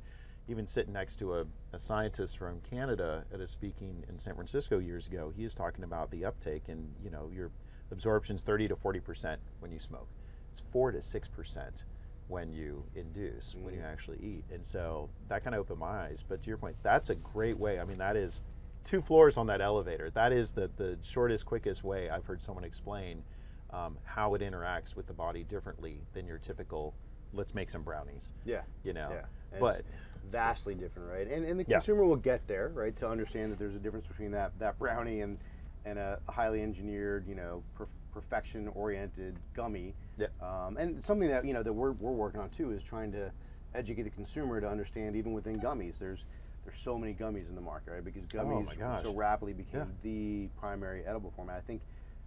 even 0.51 0.67
sitting 0.67 0.93
next 0.93 1.15
to 1.15 1.33
a, 1.33 1.45
a 1.73 1.79
scientist 1.79 2.37
from 2.37 2.59
Canada 2.69 3.23
at 3.33 3.39
a 3.39 3.47
speaking 3.47 4.03
in 4.09 4.19
San 4.19 4.35
Francisco 4.35 4.77
years 4.79 5.07
ago, 5.07 5.31
he 5.35 5.45
is 5.45 5.55
talking 5.55 5.83
about 5.83 6.11
the 6.11 6.25
uptake, 6.25 6.63
and 6.67 6.93
you 7.01 7.09
know 7.09 7.31
your 7.33 7.49
absorption's 7.89 8.41
30 8.41 8.67
to 8.67 8.75
40 8.75 8.99
percent 8.99 9.41
when 9.59 9.71
you 9.71 9.79
smoke. 9.79 10.09
It's 10.49 10.61
four 10.71 10.91
to 10.91 11.01
six 11.01 11.27
percent 11.27 11.85
when 12.27 12.51
you 12.51 12.83
induce, 12.95 13.55
when 13.59 13.73
you 13.73 13.81
actually 13.81 14.17
eat, 14.21 14.43
and 14.53 14.65
so 14.65 15.09
that 15.29 15.43
kind 15.43 15.55
of 15.55 15.61
opened 15.61 15.79
my 15.79 16.03
eyes. 16.03 16.23
But 16.27 16.41
to 16.41 16.49
your 16.49 16.57
point, 16.57 16.75
that's 16.83 17.09
a 17.09 17.15
great 17.15 17.57
way. 17.57 17.79
I 17.79 17.85
mean, 17.85 17.97
that 17.97 18.17
is 18.17 18.41
two 18.83 19.01
floors 19.01 19.37
on 19.37 19.47
that 19.47 19.61
elevator. 19.61 20.09
That 20.09 20.33
is 20.33 20.51
the 20.51 20.69
the 20.75 20.97
shortest, 21.01 21.45
quickest 21.45 21.83
way 21.83 22.09
I've 22.09 22.25
heard 22.25 22.41
someone 22.41 22.65
explain 22.65 23.23
um, 23.71 23.97
how 24.03 24.35
it 24.35 24.41
interacts 24.41 24.97
with 24.97 25.07
the 25.07 25.13
body 25.13 25.45
differently 25.45 26.01
than 26.13 26.27
your 26.27 26.37
typical. 26.37 26.93
Let's 27.33 27.55
make 27.55 27.69
some 27.69 27.83
brownies. 27.83 28.33
Yeah. 28.43 28.63
You 28.83 28.91
know, 28.91 29.09
Yeah. 29.11 29.59
But 29.59 29.83
vastly 30.29 30.75
different, 30.75 31.09
right? 31.09 31.27
And, 31.27 31.45
and 31.45 31.59
the 31.59 31.65
Yeah. 31.67 31.77
consumer 31.77 32.05
will 32.05 32.15
get 32.15 32.47
there, 32.47 32.69
right, 32.69 32.95
to 32.97 33.09
understand 33.09 33.51
that 33.51 33.59
there's 33.59 33.75
a 33.75 33.79
difference 33.79 34.07
between 34.07 34.31
that, 34.31 34.57
that 34.59 34.77
brownie 34.79 35.21
and, 35.21 35.37
and 35.85 35.97
a 35.99 36.19
highly 36.29 36.61
engineered, 36.61 37.27
you 37.27 37.35
know, 37.35 37.63
perf- 37.77 37.87
perfection-oriented 38.13 39.35
gummy. 39.53 39.93
Yeah. 40.17 40.27
Um, 40.41 40.77
and 40.77 41.03
something 41.03 41.29
that 41.29 41.45
you 41.45 41.53
know 41.53 41.63
that 41.63 41.73
we're, 41.73 41.91
we're 41.93 42.11
working 42.11 42.39
on 42.39 42.49
too 42.49 42.71
is 42.71 42.83
trying 42.83 43.11
to 43.13 43.31
educate 43.73 44.03
the 44.03 44.09
consumer 44.09 44.59
to 44.59 44.69
understand 44.69 45.15
even 45.15 45.33
within 45.33 45.59
gummies, 45.59 45.97
there's 45.97 46.25
there's 46.65 46.77
so 46.77 46.97
many 46.97 47.13
gummies 47.13 47.49
in 47.49 47.55
the 47.55 47.61
market, 47.61 47.91
right? 47.91 48.03
Because 48.03 48.23
Oh 48.23 48.37
gummies 48.37 48.77
gosh. 48.77 49.01
so 49.01 49.13
rapidly 49.13 49.53
became 49.53 49.79
Yeah. 49.79 49.85
the 50.03 50.47
primary 50.59 51.03
edible 51.05 51.31
format. 51.31 51.57
I 51.57 51.61
think 51.61 51.81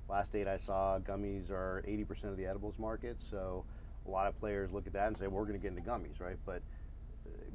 last 0.09 0.33
date 0.33 0.49
I 0.49 0.57
saw, 0.57 0.99
gummies 0.99 1.51
are 1.51 1.85
80% 1.87 2.25
of 2.25 2.37
the 2.37 2.47
edibles 2.47 2.79
market. 2.79 3.21
So 3.23 3.65
a 4.07 4.11
lot 4.11 4.27
of 4.27 4.39
players 4.41 4.73
look 4.73 4.87
at 4.89 4.93
that 4.95 5.07
and 5.07 5.17
say, 5.17 5.29
we're 5.29 5.43
going 5.45 5.55
to 5.55 5.63
get 5.63 5.77
into 5.77 5.89
gummies, 5.89 6.21
right? 6.21 6.37
But 6.45 6.63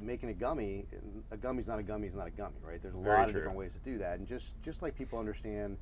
making 0.00 0.28
a 0.30 0.34
gummy, 0.34 0.86
a 1.30 1.36
gummy's 1.36 1.66
not 1.68 1.78
a 1.78 1.82
gummy 1.82 2.08
is 2.08 2.14
not 2.14 2.26
a 2.26 2.30
gummy, 2.30 2.56
right? 2.62 2.80
There's 2.82 2.94
a 2.94 2.98
Very 2.98 3.16
lot 3.16 3.24
of 3.26 3.30
true. 3.32 3.40
different 3.40 3.58
ways 3.58 3.72
to 3.72 3.90
do 3.90 3.98
that, 3.98 4.18
and 4.18 4.26
just 4.26 4.60
just 4.62 4.82
like 4.82 4.96
people 4.96 5.18
understand, 5.18 5.76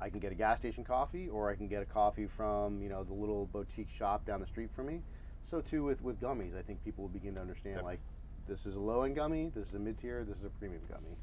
I 0.00 0.10
can 0.10 0.18
get 0.18 0.32
a 0.32 0.34
gas 0.34 0.58
station 0.58 0.84
coffee, 0.84 1.28
or 1.28 1.50
I 1.50 1.54
can 1.54 1.68
get 1.68 1.82
a 1.82 1.86
coffee 1.86 2.26
from 2.26 2.80
you 2.82 2.88
know 2.88 3.04
the 3.04 3.14
little 3.14 3.46
boutique 3.46 3.90
shop 3.90 4.24
down 4.26 4.40
the 4.40 4.46
street 4.46 4.70
from 4.74 4.86
me. 4.86 5.02
So 5.50 5.60
too 5.60 5.84
with 5.84 6.02
with 6.02 6.20
gummies, 6.20 6.56
I 6.58 6.62
think 6.62 6.82
people 6.84 7.02
will 7.02 7.08
begin 7.10 7.34
to 7.34 7.40
understand 7.40 7.76
Yep. 7.76 7.84
like 7.84 8.00
this 8.48 8.66
is 8.66 8.74
a 8.74 8.80
low 8.80 9.02
end 9.02 9.14
gummy, 9.16 9.50
this 9.54 9.68
is 9.68 9.74
a 9.74 9.78
mid 9.78 9.98
tier, 9.98 10.24
this 10.24 10.38
is 10.38 10.44
a 10.44 10.50
premium 10.50 10.82
gummy. 10.90 11.16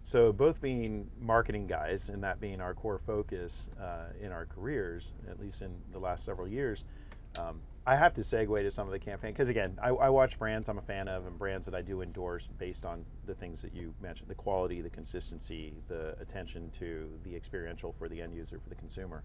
So 0.00 0.32
both 0.32 0.60
being 0.60 1.10
marketing 1.20 1.66
guys 1.66 2.08
and 2.08 2.22
that 2.22 2.40
being 2.40 2.60
our 2.60 2.72
core 2.72 2.98
focus 2.98 3.68
uh, 3.80 4.12
in 4.20 4.30
our 4.30 4.46
careers, 4.46 5.12
at 5.28 5.40
least 5.40 5.60
in 5.60 5.74
the 5.92 5.98
last 5.98 6.24
several 6.24 6.46
years, 6.46 6.84
um, 7.38 7.60
I 7.88 7.96
have 7.96 8.12
to 8.14 8.20
segue 8.20 8.62
to 8.62 8.70
some 8.70 8.86
of 8.86 8.92
the 8.92 8.98
campaign 8.98 9.32
because 9.32 9.48
again, 9.48 9.78
I, 9.82 9.88
I 9.88 10.10
watch 10.10 10.38
brands 10.38 10.68
I'm 10.68 10.76
a 10.76 10.82
fan 10.82 11.08
of 11.08 11.26
and 11.26 11.38
brands 11.38 11.64
that 11.64 11.74
I 11.74 11.80
do 11.80 12.02
endorse 12.02 12.46
based 12.58 12.84
on 12.84 13.02
the 13.24 13.32
things 13.34 13.62
that 13.62 13.74
you 13.74 13.94
mentioned: 14.02 14.28
the 14.28 14.34
quality, 14.34 14.82
the 14.82 14.90
consistency, 14.90 15.72
the 15.88 16.14
attention 16.20 16.68
to 16.72 17.08
the 17.24 17.34
experiential 17.34 17.94
for 17.98 18.06
the 18.06 18.20
end 18.20 18.34
user, 18.34 18.60
for 18.62 18.68
the 18.68 18.74
consumer. 18.74 19.22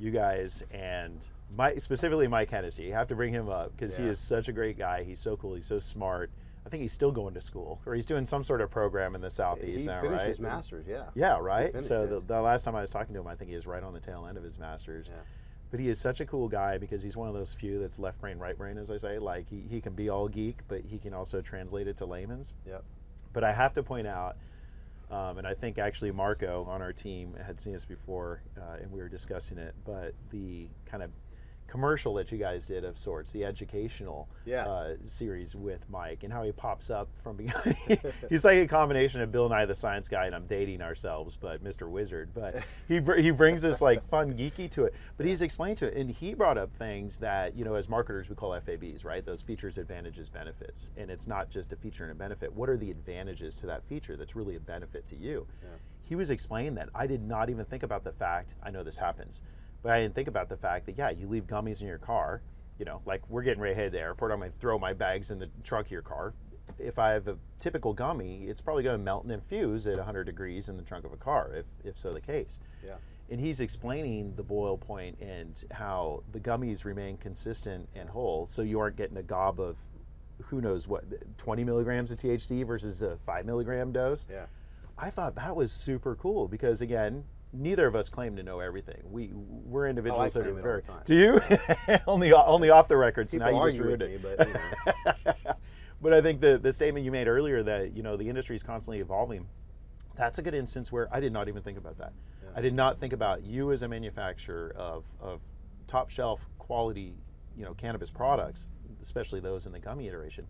You 0.00 0.10
guys 0.10 0.64
and 0.72 1.24
Mike, 1.56 1.80
specifically 1.80 2.26
Mike 2.26 2.50
Hennessy, 2.50 2.82
you 2.82 2.94
have 2.94 3.06
to 3.06 3.14
bring 3.14 3.32
him 3.32 3.48
up 3.48 3.70
because 3.76 3.96
he 3.96 4.04
is 4.06 4.18
such 4.18 4.48
a 4.48 4.52
great 4.52 4.76
guy. 4.76 5.04
He's 5.04 5.20
so 5.20 5.36
cool. 5.36 5.54
He's 5.54 5.66
so 5.66 5.78
smart. 5.78 6.30
I 6.66 6.68
think 6.68 6.80
he's 6.80 6.92
still 6.92 7.12
going 7.12 7.34
to 7.34 7.40
school, 7.40 7.80
or 7.86 7.94
he's 7.94 8.06
doing 8.06 8.26
some 8.26 8.42
sort 8.42 8.60
of 8.60 8.70
program 8.70 9.14
in 9.14 9.20
the 9.20 9.30
southeast 9.30 9.82
he 9.82 9.86
now, 9.86 10.00
finished 10.00 10.18
right? 10.18 10.28
his 10.28 10.40
masters, 10.40 10.86
yeah. 10.88 11.04
Yeah, 11.14 11.38
right. 11.38 11.70
finished 11.70 11.88
So 11.88 12.06
the, 12.06 12.20
the 12.20 12.40
last 12.40 12.64
time 12.64 12.74
I 12.74 12.80
was 12.80 12.90
talking 12.90 13.14
to 13.14 13.20
him, 13.20 13.26
I 13.28 13.36
think 13.36 13.50
he 13.50 13.54
was 13.54 13.66
right 13.66 13.82
on 13.82 13.92
the 13.92 14.00
tail 14.00 14.26
end 14.28 14.36
of 14.36 14.44
his 14.44 14.58
masters. 14.58 15.08
Yeah. 15.10 15.20
But 15.72 15.80
he 15.80 15.88
is 15.88 15.98
such 15.98 16.20
a 16.20 16.26
cool 16.26 16.48
guy 16.48 16.76
because 16.76 17.02
he's 17.02 17.16
one 17.16 17.28
of 17.28 17.34
those 17.34 17.54
few 17.54 17.80
that's 17.80 17.98
left 17.98 18.20
brain, 18.20 18.38
right 18.38 18.56
brain, 18.56 18.76
as 18.76 18.90
I 18.90 18.98
say. 18.98 19.18
Like 19.18 19.48
he, 19.48 19.64
he 19.70 19.80
can 19.80 19.94
be 19.94 20.10
all 20.10 20.28
geek, 20.28 20.58
but 20.68 20.82
he 20.84 20.98
can 20.98 21.14
also 21.14 21.40
translate 21.40 21.88
it 21.88 21.96
to 21.96 22.04
layman's. 22.04 22.52
Yep. 22.66 22.84
But 23.32 23.42
I 23.42 23.52
have 23.52 23.72
to 23.72 23.82
point 23.82 24.06
out, 24.06 24.36
um, 25.10 25.38
and 25.38 25.46
I 25.46 25.54
think 25.54 25.78
actually 25.78 26.10
Marco 26.10 26.66
on 26.68 26.82
our 26.82 26.92
team 26.92 27.34
had 27.46 27.58
seen 27.58 27.72
this 27.72 27.86
before, 27.86 28.42
uh, 28.58 28.82
and 28.82 28.92
we 28.92 29.00
were 29.00 29.08
discussing 29.08 29.56
it. 29.56 29.74
But 29.86 30.12
the 30.30 30.68
kind 30.84 31.02
of 31.02 31.10
commercial 31.72 32.12
that 32.12 32.30
you 32.30 32.36
guys 32.36 32.66
did 32.66 32.84
of 32.84 32.98
sorts, 32.98 33.32
the 33.32 33.42
educational 33.46 34.28
Yeah. 34.44 34.66
uh, 34.66 34.94
series 35.04 35.56
with 35.56 35.88
Mike, 35.88 36.22
and 36.22 36.30
how 36.30 36.42
he 36.42 36.52
pops 36.52 36.90
up 36.90 37.08
from 37.24 37.36
behind. 37.38 37.74
He's 38.28 38.44
like 38.44 38.58
a 38.58 38.66
combination 38.66 39.22
of 39.22 39.32
Bill 39.32 39.48
Nye 39.48 39.64
the 39.64 39.74
Science 39.74 40.06
Guy, 40.06 40.26
and 40.26 40.34
I'm 40.34 40.46
dating 40.46 40.82
ourselves, 40.82 41.34
but 41.34 41.64
Mr. 41.64 41.88
Wizard. 41.88 42.28
But 42.34 42.62
he 42.88 43.00
br- 43.00 43.14
he 43.16 43.30
brings 43.30 43.62
this 43.62 43.80
like 43.80 44.04
fun 44.04 44.34
geeky 44.34 44.68
to 44.72 44.84
it. 44.84 44.94
But 45.16 45.24
he's 45.24 45.40
explained 45.40 45.78
to 45.78 45.86
it, 45.86 45.96
and 45.96 46.10
he 46.10 46.34
brought 46.34 46.58
up 46.58 46.70
things 46.76 47.16
that 47.20 47.56
you 47.56 47.64
know 47.64 47.74
as 47.74 47.88
marketers 47.88 48.28
we 48.28 48.34
call 48.36 48.50
FABs, 48.50 49.02
right? 49.06 49.24
Those 49.24 49.40
features, 49.40 49.78
advantages, 49.78 50.28
benefits, 50.28 50.90
and 50.98 51.10
it's 51.10 51.26
not 51.26 51.48
just 51.48 51.72
a 51.72 51.76
feature 51.76 52.02
and 52.04 52.12
a 52.12 52.14
benefit. 52.14 52.52
What 52.52 52.68
are 52.68 52.76
the 52.76 52.90
advantages 52.90 53.56
to 53.56 53.66
that 53.68 53.82
feature 53.84 54.14
that's 54.18 54.36
really 54.36 54.56
a 54.56 54.60
benefit 54.60 55.06
to 55.06 55.16
you? 55.16 55.46
He 56.04 56.16
was 56.16 56.28
explaining 56.28 56.74
that. 56.74 56.90
I 56.94 57.06
did 57.06 57.22
not 57.22 57.48
even 57.48 57.64
think 57.64 57.82
about 57.82 58.04
the 58.04 58.12
fact. 58.12 58.56
I 58.62 58.70
know 58.70 58.82
this 58.82 58.98
happens, 58.98 59.40
but 59.82 59.92
I 59.92 60.00
didn't 60.00 60.14
think 60.14 60.28
about 60.28 60.48
the 60.48 60.56
fact 60.56 60.86
that 60.86 60.96
yeah, 60.96 61.10
you 61.10 61.26
leave 61.26 61.46
gummies 61.46 61.82
in 61.82 61.88
your 61.88 61.98
car. 61.98 62.42
You 62.78 62.84
know, 62.84 63.00
like 63.04 63.28
we're 63.28 63.42
getting 63.42 63.60
ready 63.60 63.74
to 63.74 63.80
head 63.80 63.92
to 63.92 63.98
the 63.98 64.00
airport. 64.00 64.32
I'm 64.32 64.38
going 64.38 64.50
to 64.50 64.58
throw 64.58 64.78
my 64.78 64.92
bags 64.92 65.30
in 65.30 65.38
the 65.38 65.48
trunk 65.62 65.86
of 65.86 65.92
your 65.92 66.02
car. 66.02 66.34
If 66.78 66.98
I 66.98 67.10
have 67.10 67.28
a 67.28 67.36
typical 67.58 67.92
gummy, 67.92 68.44
it's 68.44 68.60
probably 68.60 68.82
going 68.82 68.98
to 68.98 69.02
melt 69.02 69.24
and 69.24 69.32
infuse 69.32 69.86
at 69.86 69.96
100 69.96 70.24
degrees 70.24 70.68
in 70.68 70.76
the 70.76 70.82
trunk 70.82 71.04
of 71.04 71.12
a 71.12 71.16
car, 71.16 71.52
if, 71.54 71.66
if 71.84 71.98
so 71.98 72.12
the 72.12 72.20
case. 72.20 72.60
Yeah. 72.84 72.94
And 73.30 73.40
he's 73.40 73.60
explaining 73.60 74.34
the 74.36 74.42
boil 74.42 74.76
point 74.76 75.18
and 75.20 75.62
how 75.70 76.22
the 76.32 76.40
gummies 76.40 76.84
remain 76.84 77.16
consistent 77.18 77.88
and 77.94 78.08
whole, 78.08 78.46
so 78.46 78.62
you 78.62 78.80
aren't 78.80 78.96
getting 78.96 79.16
a 79.16 79.22
gob 79.22 79.60
of 79.60 79.78
who 80.42 80.60
knows 80.60 80.88
what 80.88 81.04
20 81.38 81.62
milligrams 81.64 82.10
of 82.10 82.18
THC 82.18 82.66
versus 82.66 83.02
a 83.02 83.16
five 83.18 83.46
milligram 83.46 83.92
dose. 83.92 84.26
Yeah. 84.30 84.46
I 84.98 85.10
thought 85.10 85.34
that 85.36 85.54
was 85.54 85.72
super 85.72 86.14
cool 86.16 86.48
because 86.48 86.82
again, 86.82 87.24
neither 87.52 87.86
of 87.86 87.94
us 87.94 88.08
claim 88.08 88.36
to 88.36 88.42
know 88.42 88.60
everything. 88.60 89.02
We 89.10 89.30
we're 89.34 89.88
individuals 89.88 90.32
that 90.32 90.40
are 90.40 90.42
claim 90.44 90.56
it 90.56 90.60
all 90.60 90.62
very. 90.62 90.82
Do 91.04 91.14
you? 91.14 91.40
only 92.06 92.32
only 92.32 92.70
off 92.70 92.88
the 92.88 92.96
record. 92.96 93.30
So 93.30 93.38
People 93.38 93.52
now 93.52 93.64
you 93.64 93.70
just 93.70 93.82
ruined 93.82 94.02
me, 94.02 94.14
it. 94.14 94.22
but 94.22 94.48
you 94.48 94.54
know. 94.54 95.54
but 96.02 96.12
I 96.12 96.20
think 96.20 96.40
the 96.40 96.58
the 96.58 96.72
statement 96.72 97.04
you 97.04 97.12
made 97.12 97.28
earlier 97.28 97.62
that 97.62 97.96
you 97.96 98.02
know 98.02 98.16
the 98.16 98.28
industry 98.28 98.56
is 98.56 98.62
constantly 98.62 99.00
evolving. 99.00 99.46
That's 100.16 100.38
a 100.38 100.42
good 100.42 100.54
instance 100.54 100.92
where 100.92 101.08
I 101.12 101.20
did 101.20 101.32
not 101.32 101.48
even 101.48 101.62
think 101.62 101.78
about 101.78 101.98
that. 101.98 102.12
I 102.54 102.60
did 102.60 102.74
not 102.74 102.98
think 102.98 103.14
about 103.14 103.44
you 103.44 103.72
as 103.72 103.82
a 103.82 103.88
manufacturer 103.88 104.74
of 104.76 105.04
of 105.20 105.40
top 105.86 106.10
shelf 106.10 106.46
quality, 106.58 107.14
you 107.56 107.64
know, 107.64 107.74
cannabis 107.74 108.10
products, 108.10 108.70
especially 109.00 109.40
those 109.40 109.66
in 109.66 109.72
the 109.72 109.78
gummy 109.78 110.08
iteration. 110.08 110.46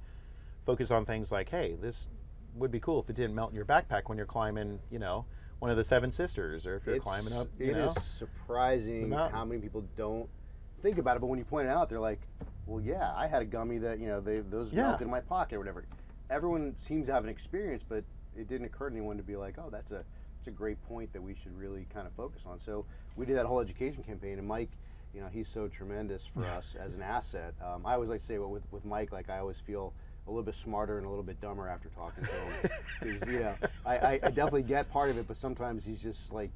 Focus 0.67 0.91
on 0.91 1.05
things 1.05 1.33
like, 1.33 1.49
hey, 1.49 1.77
this 1.81 2.09
would 2.55 2.71
be 2.71 2.81
cool 2.81 3.01
if 3.01 3.09
it 3.09 3.17
didn't 3.17 3.35
melt 3.35 3.51
in 3.51 3.57
your 3.57 3.65
backpack 3.65 4.03
when 4.07 4.19
you're 4.19 4.27
climbing, 4.27 4.79
you 4.91 4.99
know, 4.99 5.25
one 5.62 5.70
of 5.70 5.77
the 5.77 5.85
seven 5.85 6.11
sisters, 6.11 6.66
or 6.66 6.75
if 6.75 6.85
you're 6.85 6.96
It's- 6.96 7.05
climbing 7.05 7.33
up, 7.35 7.46
you 7.57 7.66
it 7.70 7.75
know. 7.77 7.90
is 7.90 8.03
surprising 8.03 9.12
how 9.12 9.44
many 9.44 9.61
people 9.61 9.85
don't 9.94 10.29
think 10.81 10.98
about 10.98 11.16
it. 11.16 11.20
But 11.20 11.29
when 11.29 11.38
you 11.38 11.44
point 11.44 11.68
it 11.68 11.70
out, 11.70 11.88
they're 11.88 12.01
like, 12.01 12.18
"Well, 12.66 12.81
yeah, 12.81 13.12
I 13.14 13.29
had 13.29 13.42
a 13.42 13.44
gummy 13.44 13.79
that 13.79 14.01
you 14.01 14.09
know 14.09 14.20
they 14.20 14.40
those 14.40 14.72
Yeah. 14.72 14.88
melted 14.88 15.03
in 15.07 15.11
my 15.12 15.20
pocket 15.20 15.55
or 15.55 15.59
whatever." 15.61 15.85
Everyone 16.31 16.75
seems 16.79 17.07
to 17.07 17.12
have 17.12 17.22
an 17.22 17.31
experience, 17.31 17.85
but 17.88 18.03
it 18.37 18.48
didn't 18.48 18.66
occur 18.66 18.88
to 18.90 18.96
anyone 18.96 19.16
to 19.18 19.22
be 19.22 19.37
like, 19.37 19.57
"Oh, 19.57 19.70
that's 19.70 19.92
a 19.92 20.05
it's 20.40 20.48
a 20.48 20.51
great 20.51 20.83
point 20.88 21.12
that 21.12 21.22
we 21.22 21.33
should 21.33 21.57
really 21.57 21.85
kind 21.85 22.09
of 22.09 22.12
focus 22.14 22.42
on." 22.44 22.59
So 22.59 22.85
we 23.14 23.25
did 23.25 23.37
that 23.37 23.46
whole 23.46 23.61
education 23.61 24.03
campaign, 24.03 24.40
and 24.40 24.48
Mike, 24.48 24.70
you 25.14 25.20
know, 25.20 25.29
he's 25.29 25.46
so 25.48 25.68
tremendous 25.68 26.27
for 26.27 26.44
us 26.44 26.75
as 26.75 26.92
an 26.92 27.03
asset. 27.03 27.55
Um, 27.62 27.87
I 27.87 27.94
always 27.94 28.09
like 28.09 28.18
to 28.18 28.27
say, 28.27 28.40
well, 28.40 28.51
with 28.51 28.64
with 28.72 28.85
Mike, 28.85 29.12
like 29.12 29.31
I 29.31 29.38
always 29.38 29.61
feel. 29.61 29.94
A 30.27 30.31
little 30.31 30.45
bit 30.45 30.55
smarter 30.55 30.99
and 30.99 31.07
a 31.07 31.09
little 31.09 31.25
bit 31.25 31.41
dumber 31.41 31.69
after 31.69 31.89
talking 31.91 32.25
to 32.25 32.31
him, 32.31 32.71
because 33.03 33.29
you 33.33 33.41
know 33.41 33.55
I, 33.85 33.97
I, 33.99 34.13
I 34.23 34.31
definitely 34.31 34.63
get 34.63 34.91
part 34.91 35.11
of 35.11 35.19
it, 35.19 35.27
but 35.27 35.37
sometimes 35.37 35.85
he's 35.85 36.01
just 36.01 36.33
like 36.33 36.51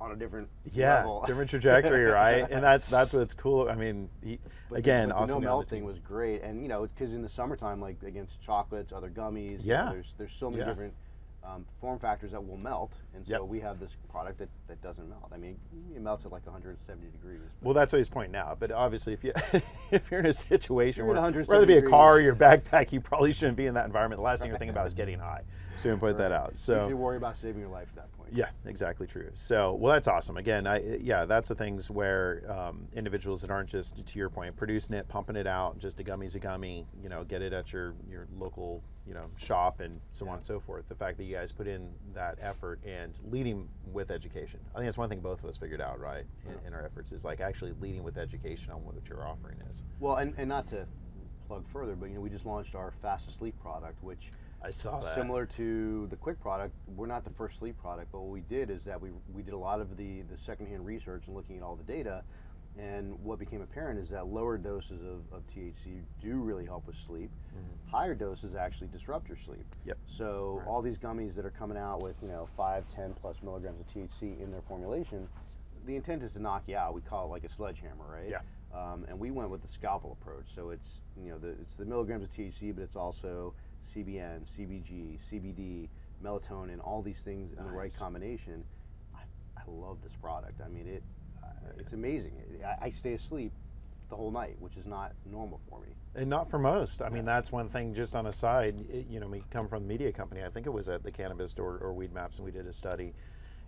on 0.00 0.10
a 0.10 0.16
different 0.16 0.48
yeah, 0.72 0.96
level. 0.98 1.22
different 1.24 1.48
trajectory, 1.48 2.04
right? 2.04 2.44
And 2.50 2.62
that's 2.62 2.88
that's 2.88 3.12
what's 3.12 3.32
cool. 3.32 3.68
I 3.70 3.76
mean, 3.76 4.08
he, 4.22 4.40
But 4.68 4.74
the- 4.74 4.78
again, 4.80 5.08
but 5.10 5.14
the 5.14 5.20
awesome. 5.22 5.26
no 5.26 5.26
to 5.28 5.34
have 5.34 5.40
the 5.42 5.46
melting 5.46 5.84
was 5.84 5.98
great, 6.00 6.42
and 6.42 6.60
you 6.60 6.68
know, 6.68 6.82
because 6.88 7.14
in 7.14 7.22
the 7.22 7.28
summertime, 7.28 7.80
like 7.80 8.02
against 8.02 8.42
chocolates, 8.42 8.92
other 8.92 9.10
gummies, 9.10 9.62
you 9.62 9.68
know, 9.68 9.74
Yeah. 9.84 9.88
there's 9.92 10.12
there's 10.18 10.32
so 10.34 10.50
many 10.50 10.62
Yeah. 10.62 10.68
different 10.68 10.92
um, 11.44 11.64
form 11.80 11.98
factors 11.98 12.32
that 12.32 12.46
will 12.46 12.56
melt, 12.56 12.96
and 13.14 13.26
so 13.26 13.32
Yep. 13.34 13.42
we 13.42 13.60
have 13.60 13.78
this 13.78 13.96
product 14.10 14.38
that, 14.38 14.48
that 14.68 14.80
doesn't 14.82 15.08
melt. 15.08 15.30
I 15.32 15.36
mean, 15.36 15.58
it 15.94 16.00
melts 16.00 16.24
at 16.24 16.32
like 16.32 16.44
170 16.46 17.06
degrees. 17.10 17.40
Well, 17.62 17.74
that's 17.74 17.92
what 17.92 17.98
he's 17.98 18.08
pointing 18.08 18.36
out. 18.36 18.58
But 18.58 18.72
obviously, 18.72 19.12
if 19.12 19.24
you 19.24 19.32
if 19.90 20.10
you're 20.10 20.20
in 20.20 20.26
a 20.26 20.32
situation 20.32 21.04
You're 21.04 21.14
where 21.14 21.20
170 21.20 21.52
rather 21.52 21.66
be 21.66 21.86
a 21.86 21.90
car 21.90 22.14
or 22.14 22.20
your 22.20 22.34
backpack, 22.34 22.92
you 22.92 23.00
probably 23.00 23.32
shouldn't 23.32 23.56
be 23.56 23.66
in 23.66 23.74
that 23.74 23.86
environment. 23.86 24.18
The 24.18 24.24
last 24.24 24.40
thing 24.40 24.48
you're 24.48 24.58
thinking 24.58 24.74
about 24.74 24.86
is 24.86 24.94
getting 24.94 25.18
high. 25.18 25.42
So 25.76 25.88
you 25.88 25.96
point 25.96 26.18
that 26.18 26.32
out. 26.32 26.52
you 26.52 26.56
So 26.56 26.88
should 26.88 26.96
worry 26.96 27.16
about 27.16 27.36
saving 27.36 27.60
your 27.60 27.70
life 27.70 27.88
at 27.90 27.96
that 27.96 28.12
point. 28.16 28.30
Yeah, 28.32 28.48
exactly 28.64 29.06
true. 29.06 29.30
So, 29.34 29.74
well, 29.74 29.92
that's 29.92 30.08
awesome. 30.08 30.36
Again, 30.36 30.66
I 30.66 30.98
yeah, 31.00 31.24
that's 31.24 31.48
the 31.48 31.54
things 31.54 31.90
where 31.90 32.42
um, 32.48 32.86
individuals 32.94 33.42
that 33.42 33.50
aren't 33.50 33.68
just 33.68 34.04
to 34.06 34.18
your 34.18 34.30
point 34.30 34.56
producing 34.56 34.96
it, 34.96 35.08
pumping 35.08 35.36
it 35.36 35.46
out, 35.46 35.78
just 35.78 36.00
a 36.00 36.04
gummy's 36.04 36.34
a 36.34 36.38
gummy. 36.38 36.86
You 37.02 37.08
know, 37.08 37.24
get 37.24 37.42
it 37.42 37.52
at 37.52 37.72
your 37.72 37.94
your 38.08 38.26
local 38.38 38.82
you 39.06 39.14
know 39.14 39.26
shop 39.36 39.80
and 39.80 40.00
so 40.10 40.28
on 40.28 40.34
and 40.34 40.44
so 40.44 40.60
forth. 40.60 40.88
The 40.88 40.94
fact 40.94 41.18
that 41.18 41.24
you 41.24 41.34
guys 41.34 41.52
put 41.52 41.66
in 41.66 41.90
that 42.14 42.38
effort 42.40 42.80
and 42.84 43.18
leading 43.30 43.68
with 43.92 44.10
education, 44.10 44.60
I 44.74 44.78
think 44.78 44.86
that's 44.86 44.98
one 44.98 45.08
thing 45.08 45.20
both 45.20 45.42
of 45.42 45.48
us 45.48 45.56
figured 45.56 45.80
out 45.80 46.00
right 46.00 46.24
in, 46.46 46.68
in 46.68 46.74
our 46.74 46.84
efforts 46.84 47.12
is 47.12 47.24
like 47.24 47.40
actually 47.40 47.72
leading 47.80 48.02
with 48.02 48.16
education 48.16 48.72
on 48.72 48.84
what 48.84 48.94
your 49.08 49.26
offering 49.26 49.58
is. 49.70 49.82
Well, 50.00 50.16
and, 50.16 50.34
and 50.38 50.48
not 50.48 50.66
to 50.68 50.86
plug 51.46 51.66
further, 51.68 51.94
but 51.94 52.08
you 52.08 52.14
know, 52.14 52.20
we 52.20 52.30
just 52.30 52.46
launched 52.46 52.74
our 52.74 52.92
fast 53.02 53.28
asleep 53.28 53.54
product, 53.60 54.02
which 54.02 54.30
I 54.62 54.70
saw 54.70 55.00
that. 55.00 55.14
Similar 55.14 55.44
to 55.46 56.06
the 56.06 56.16
quick 56.16 56.40
product, 56.40 56.74
we're 56.96 57.06
not 57.06 57.24
the 57.24 57.30
first 57.30 57.58
sleep 57.58 57.76
product, 57.76 58.10
but 58.10 58.20
what 58.20 58.30
we 58.30 58.40
did 58.40 58.70
is 58.70 58.84
that 58.84 59.00
we, 59.00 59.10
we 59.32 59.42
did 59.42 59.52
a 59.52 59.58
lot 59.58 59.80
of 59.80 59.96
the, 59.96 60.22
the 60.22 60.38
secondhand 60.38 60.86
research 60.86 61.24
and 61.26 61.36
looking 61.36 61.58
at 61.58 61.62
all 61.62 61.76
the 61.76 61.84
data. 61.84 62.22
And 62.76 63.14
what 63.22 63.38
became 63.38 63.62
apparent 63.62 64.00
is 64.00 64.10
that 64.10 64.26
lower 64.26 64.58
doses 64.58 65.00
of, 65.02 65.36
of 65.36 65.46
THC 65.46 66.02
do 66.20 66.34
really 66.34 66.64
help 66.64 66.86
with 66.86 66.96
sleep. 66.96 67.30
Higher 67.90 68.14
doses 68.14 68.56
actually 68.56 68.88
disrupt 68.88 69.28
your 69.28 69.36
sleep. 69.36 69.64
Yep. 69.84 69.96
So 70.06 70.62
all 70.66 70.82
these 70.82 70.98
gummies 70.98 71.36
that 71.36 71.44
are 71.46 71.50
coming 71.50 71.78
out 71.78 72.02
with 72.02 72.16
you 72.20 72.28
know 72.28 72.48
five, 72.56 72.84
10 72.94 73.14
plus 73.14 73.36
milligrams 73.42 73.78
of 73.78 73.86
THC 73.86 74.42
in 74.42 74.50
their 74.50 74.62
formulation, 74.62 75.28
the 75.86 75.94
intent 75.94 76.24
is 76.24 76.32
to 76.32 76.40
knock 76.40 76.64
you 76.66 76.76
out. 76.76 76.94
We 76.94 77.00
call 77.02 77.26
it 77.26 77.28
like 77.28 77.44
a 77.44 77.48
sledgehammer, 77.52 78.04
right? 78.10 78.28
Yeah. 78.28 78.40
Um, 78.74 79.04
and 79.08 79.18
we 79.18 79.30
went 79.30 79.50
with 79.50 79.62
the 79.62 79.68
scalpel 79.68 80.18
approach. 80.20 80.46
So 80.52 80.70
it's 80.70 81.00
you 81.22 81.30
know 81.30 81.38
the, 81.38 81.50
it's 81.50 81.76
the 81.76 81.84
milligrams 81.84 82.24
of 82.24 82.30
THC, 82.30 82.74
but 82.74 82.82
it's 82.82 82.96
also 82.96 83.54
CBN, 83.94 84.42
CBG, 84.44 85.18
CBD, 85.30 85.88
melatonin, 86.24 86.80
all 86.82 87.02
these 87.02 87.20
things 87.20 87.52
in 87.56 87.64
the 87.64 87.70
right 87.70 87.94
combination. 87.96 88.64
I, 89.14 89.20
I 89.56 89.62
love 89.68 89.98
this 90.02 90.14
product. 90.20 90.60
I 90.64 90.68
mean 90.68 90.88
it. 90.88 91.04
Uh, 91.64 91.68
it's 91.78 91.92
amazing. 91.92 92.32
I, 92.64 92.86
I 92.86 92.90
stay 92.90 93.14
asleep 93.14 93.52
the 94.10 94.16
whole 94.16 94.30
night, 94.30 94.56
which 94.60 94.76
is 94.76 94.86
not 94.86 95.12
normal 95.30 95.60
for 95.68 95.80
me. 95.80 95.88
And 96.14 96.28
not 96.30 96.48
for 96.48 96.58
most. 96.58 97.02
I 97.02 97.08
mean, 97.08 97.24
that's 97.24 97.50
one 97.50 97.68
thing. 97.68 97.92
Just 97.94 98.14
on 98.14 98.26
a 98.26 98.32
side, 98.32 98.76
it- 98.92 99.06
you 99.08 99.18
know, 99.18 99.26
we 99.26 99.42
come 99.50 99.66
from 99.68 99.82
the 99.82 99.88
media 99.88 100.12
company. 100.12 100.44
I 100.44 100.48
think 100.48 100.66
it 100.66 100.72
was 100.72 100.88
at 100.88 101.02
the 101.02 101.10
Cannabist 101.10 101.58
or, 101.58 101.78
or 101.78 101.92
Weed 101.92 102.12
Maps, 102.12 102.36
and 102.38 102.44
we 102.44 102.52
did 102.52 102.66
a 102.66 102.72
study, 102.72 103.14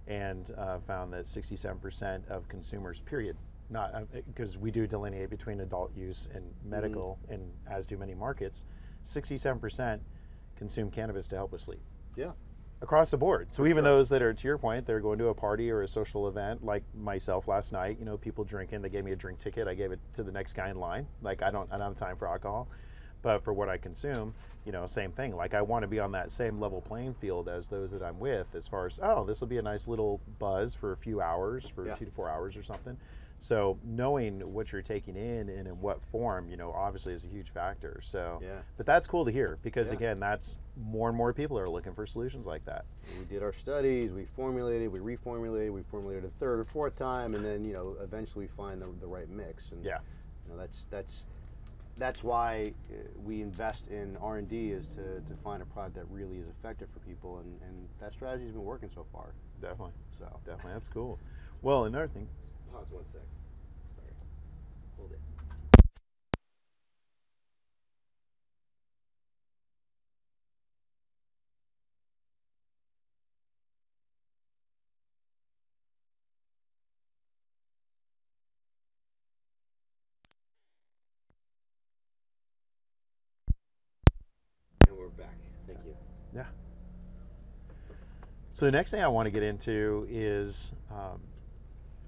and 0.06 0.50
uh, 0.56 0.78
found 0.78 1.12
that 1.14 1.24
67% 1.24 2.28
of 2.28 2.46
consumers, 2.48 3.00
period, 3.00 3.36
not 3.70 4.06
because 4.32 4.56
we 4.56 4.70
do 4.70 4.86
delineate 4.86 5.28
between 5.30 5.60
adult 5.60 5.96
use 5.96 6.28
and 6.34 6.44
medical, 6.64 7.18
and 7.28 7.50
as 7.68 7.84
do 7.86 7.96
many 7.96 8.14
markets, 8.14 8.64
67% 9.04 9.98
consume 10.54 10.90
cannabis 10.90 11.26
to 11.28 11.36
help 11.36 11.50
with 11.52 11.60
sleep 11.60 11.80
Yeah. 12.14 12.30
Across 12.82 13.10
the 13.10 13.16
board. 13.16 13.52
So 13.52 13.66
even 13.66 13.84
those 13.84 14.08
that 14.10 14.22
are 14.22 14.34
to 14.34 14.48
your 14.48 14.58
point, 14.58 14.86
they're 14.86 15.00
going 15.00 15.18
to 15.18 15.28
a 15.28 15.34
party 15.34 15.70
or 15.70 15.82
a 15.82 15.88
social 15.88 16.28
event, 16.28 16.64
like 16.64 16.82
myself 16.94 17.48
last 17.48 17.72
night. 17.72 17.96
You 17.98 18.04
know, 18.04 18.16
people 18.16 18.44
drinking. 18.44 18.82
They 18.82 18.88
gave 18.88 19.04
me 19.04 19.12
a 19.12 19.16
drink 19.16 19.38
ticket. 19.38 19.66
I 19.66 19.74
gave 19.74 19.92
it 19.92 20.00
to 20.14 20.22
the 20.22 20.32
next 20.32 20.52
guy 20.52 20.68
in 20.70 20.78
line. 20.78 21.06
Like 21.22 21.42
I 21.42 21.50
don't, 21.50 21.68
I 21.72 21.78
don't 21.78 21.88
have 21.88 21.94
time 21.94 22.16
for 22.16 22.28
alcohol, 22.28 22.68
but 23.22 23.42
for 23.42 23.52
what 23.52 23.68
I 23.68 23.78
consume, 23.78 24.34
you 24.64 24.72
know, 24.72 24.86
same 24.86 25.10
thing. 25.12 25.34
Like 25.34 25.54
I 25.54 25.62
want 25.62 25.82
to 25.82 25.88
be 25.88 26.00
on 26.00 26.12
that 26.12 26.30
same 26.30 26.60
level 26.60 26.80
playing 26.80 27.14
field 27.14 27.48
as 27.48 27.68
those 27.68 27.90
that 27.92 28.02
I'm 28.02 28.18
with, 28.18 28.54
as 28.54 28.68
far 28.68 28.86
as 28.86 29.00
oh, 29.02 29.24
this 29.24 29.40
will 29.40 29.48
be 29.48 29.58
a 29.58 29.62
nice 29.62 29.88
little 29.88 30.20
buzz 30.38 30.74
for 30.74 30.92
a 30.92 30.96
few 30.96 31.20
hours, 31.20 31.68
for 31.68 31.86
Yeah. 31.86 31.94
two 31.94 32.04
to 32.04 32.10
four 32.10 32.28
hours 32.28 32.56
or 32.56 32.62
something. 32.62 32.96
So 33.38 33.78
knowing 33.84 34.40
what 34.52 34.72
you're 34.72 34.82
taking 34.82 35.14
in 35.16 35.48
and 35.48 35.68
in 35.68 35.80
what 35.80 36.02
form, 36.02 36.48
you 36.48 36.56
know, 36.56 36.72
obviously 36.72 37.12
is 37.12 37.24
a 37.24 37.28
huge 37.28 37.50
factor. 37.50 38.00
So, 38.02 38.38
Yeah. 38.42 38.62
but 38.76 38.86
that's 38.86 39.06
cool 39.06 39.24
to 39.26 39.30
hear 39.30 39.58
because 39.62 39.90
Yeah. 39.90 39.96
again, 39.96 40.20
that's 40.20 40.56
more 40.76 41.08
and 41.08 41.16
more 41.16 41.32
people 41.34 41.58
are 41.58 41.68
looking 41.68 41.92
for 41.92 42.06
solutions 42.06 42.46
like 42.46 42.64
that. 42.64 42.86
We 43.18 43.24
did 43.26 43.42
our 43.42 43.52
studies, 43.52 44.12
we 44.12 44.24
formulated, 44.24 44.90
we 44.90 45.00
reformulated, 45.00 45.70
we 45.70 45.82
formulated 45.82 46.24
a 46.24 46.30
third 46.38 46.60
or 46.60 46.64
fourth 46.64 46.96
time, 46.96 47.34
and 47.34 47.44
then 47.44 47.64
you 47.64 47.72
know 47.74 47.96
eventually 48.00 48.46
we 48.46 48.48
find 48.48 48.80
the, 48.80 48.88
the 49.00 49.06
right 49.06 49.28
mix. 49.28 49.70
And 49.70 49.84
Yeah. 49.84 49.98
you 50.46 50.52
know 50.52 50.58
that's 50.58 50.86
that's 50.90 51.26
that's 51.98 52.22
why 52.22 52.74
uh, 52.90 52.94
we 53.24 53.40
invest 53.40 53.88
in 53.88 54.16
R 54.18 54.36
and 54.36 54.48
D 54.48 54.70
is 54.70 54.86
to, 54.88 55.20
to 55.20 55.34
find 55.42 55.62
a 55.62 55.66
product 55.66 55.94
that 55.96 56.04
really 56.10 56.36
is 56.38 56.46
effective 56.48 56.88
for 56.90 57.00
people, 57.00 57.38
and, 57.38 57.58
and 57.62 57.88
that 58.00 58.12
strategy's 58.12 58.52
been 58.52 58.64
working 58.64 58.90
so 58.94 59.06
far. 59.12 59.32
Definitely. 59.60 59.92
So 60.18 60.26
Definitely, 60.44 60.72
that's 60.74 60.88
cool. 60.88 61.18
Well, 61.62 61.84
another 61.86 62.06
thing, 62.06 62.28
Pause 62.72 62.86
one 62.90 63.04
sec. 63.12 63.20
Sorry. 63.96 64.12
Hold 64.96 65.12
it. 65.12 65.20
And 84.88 84.96
we're 84.96 85.08
back. 85.08 85.36
Thank 85.66 85.78
you. 85.84 85.96
yeah. 86.34 86.44
So 88.52 88.64
the 88.66 88.72
next 88.72 88.90
thing 88.90 89.02
I 89.02 89.08
want 89.08 89.26
to 89.26 89.30
get 89.30 89.42
into 89.42 90.06
is 90.08 90.72
um, 90.90 91.20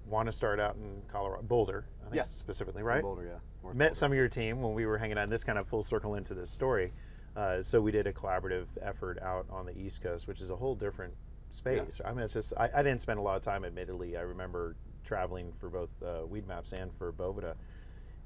want 0.08 0.26
to 0.26 0.32
start 0.32 0.58
out 0.60 0.76
in 0.76 1.02
Colorado, 1.12 1.42
Boulder, 1.42 1.84
I 2.00 2.04
think 2.04 2.16
Yeah. 2.16 2.22
specifically, 2.30 2.82
right? 2.82 3.02
Boulder, 3.02 3.24
yeah. 3.24 3.38
North 3.62 3.76
Met 3.76 3.84
Boulder. 3.88 3.94
some 3.94 4.12
of 4.12 4.16
your 4.18 4.28
team 4.28 4.62
when 4.62 4.74
we 4.74 4.86
were 4.86 4.98
hanging 4.98 5.18
out. 5.18 5.28
This 5.28 5.44
kind 5.44 5.58
of 5.58 5.66
full 5.66 5.82
circle 5.82 6.14
into 6.14 6.34
this 6.34 6.50
story. 6.50 6.92
Uh, 7.36 7.62
so 7.62 7.80
we 7.80 7.92
did 7.92 8.06
a 8.06 8.12
collaborative 8.12 8.66
effort 8.82 9.18
out 9.22 9.46
on 9.50 9.66
the 9.66 9.76
East 9.78 10.02
Coast, 10.02 10.26
which 10.26 10.40
is 10.40 10.50
a 10.50 10.56
whole 10.56 10.74
different 10.74 11.14
space. 11.50 12.00
I 12.04 12.12
mean, 12.12 12.20
it's 12.24 12.34
just 12.34 12.52
I, 12.56 12.68
I 12.74 12.82
didn't 12.82 13.00
spend 13.00 13.18
a 13.18 13.22
lot 13.22 13.36
of 13.36 13.42
time, 13.42 13.64
admittedly. 13.64 14.16
I 14.16 14.22
remember 14.22 14.74
traveling 15.04 15.52
for 15.52 15.68
both 15.68 15.90
uh, 16.02 16.26
Weed 16.26 16.46
Maps 16.48 16.72
and 16.72 16.92
for 16.94 17.12
Boveda, 17.12 17.54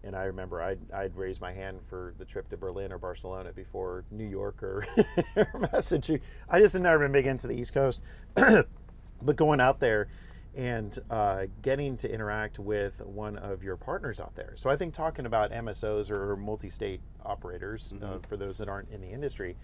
and 0.04 0.16
I 0.16 0.24
remember 0.24 0.62
I'd, 0.62 0.78
I'd 0.92 1.14
raise 1.16 1.40
my 1.40 1.52
hand 1.52 1.80
for 1.88 2.14
the 2.18 2.24
trip 2.24 2.48
to 2.50 2.56
Berlin 2.56 2.90
or 2.92 2.98
Barcelona 2.98 3.52
before 3.52 4.04
New 4.10 4.26
York 4.26 4.62
or, 4.62 4.86
or 5.36 5.58
Massachusetts. 5.72 6.24
I 6.48 6.58
just 6.60 6.72
had 6.72 6.82
never 6.82 7.00
been 7.00 7.12
big 7.12 7.26
into 7.26 7.46
the 7.46 7.54
East 7.54 7.74
Coast, 7.74 8.00
but 8.34 9.36
going 9.36 9.60
out 9.60 9.78
there 9.80 10.08
and 10.54 10.98
uh, 11.10 11.46
getting 11.62 11.96
to 11.96 12.12
interact 12.12 12.58
with 12.58 13.00
one 13.00 13.38
of 13.38 13.62
your 13.62 13.76
partners 13.76 14.20
out 14.20 14.34
there. 14.34 14.52
So 14.56 14.68
I 14.68 14.76
think 14.76 14.92
talking 14.92 15.24
about 15.24 15.50
MSOs 15.50 16.10
or 16.10 16.36
multi-state 16.36 17.00
operators, 17.24 17.94
uh, 18.02 18.18
for 18.26 18.36
those 18.36 18.58
that 18.58 18.68
aren't 18.68 18.90
in 18.90 19.00
the 19.00 19.08
industry, 19.08 19.56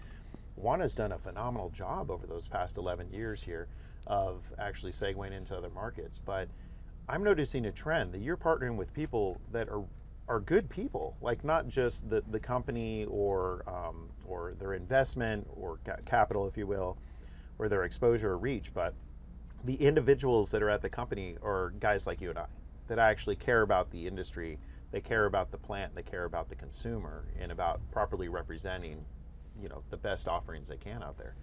Wana's 0.57 0.95
done 0.95 1.11
a 1.11 1.17
phenomenal 1.17 1.69
job 1.69 2.09
over 2.09 2.25
those 2.25 2.47
past 2.47 2.77
11 2.77 3.11
years 3.11 3.43
here 3.43 3.67
of 4.07 4.51
actually 4.57 4.91
segueing 4.91 5.31
into 5.31 5.55
other 5.55 5.69
markets. 5.69 6.19
But 6.23 6.49
I'm 7.07 7.23
noticing 7.23 7.65
a 7.65 7.71
trend 7.71 8.11
that 8.13 8.21
you're 8.21 8.37
partnering 8.37 8.75
with 8.75 8.93
people 8.93 9.39
that 9.51 9.69
are 9.69 9.83
are 10.27 10.39
good 10.39 10.69
people, 10.69 11.17
like 11.21 11.43
not 11.43 11.67
just 11.67 12.07
the, 12.07 12.23
the 12.29 12.39
company 12.39 13.03
or 13.05 13.63
um, 13.67 14.09
or 14.27 14.53
their 14.59 14.75
investment 14.75 15.47
or 15.55 15.79
ca- 15.83 15.97
capital, 16.05 16.47
if 16.47 16.55
you 16.55 16.67
will, 16.67 16.97
or 17.57 17.67
their 17.67 17.83
exposure 17.83 18.31
or 18.33 18.37
reach, 18.37 18.71
but 18.71 18.93
the 19.63 19.75
individuals 19.75 20.51
that 20.51 20.61
are 20.63 20.69
at 20.69 20.81
the 20.81 20.89
company 20.89 21.35
are 21.43 21.73
guys 21.79 22.07
like 22.07 22.21
you 22.21 22.29
and 22.29 22.39
I 22.39 22.45
that 22.87 22.99
actually 22.99 23.35
care 23.35 23.61
about 23.61 23.91
the 23.91 24.07
industry, 24.07 24.57
they 24.91 25.01
care 25.01 25.25
about 25.25 25.51
the 25.51 25.57
plant, 25.57 25.93
they 25.95 26.01
care 26.01 26.25
about 26.25 26.49
the 26.49 26.55
consumer, 26.55 27.25
and 27.39 27.51
about 27.51 27.79
properly 27.91 28.29
representing, 28.29 29.05
you 29.61 29.69
know, 29.69 29.83
the 29.91 29.97
best 29.97 30.27
offerings 30.27 30.69
they 30.69 30.77
can 30.77 31.03
out 31.03 31.17
there. 31.17 31.35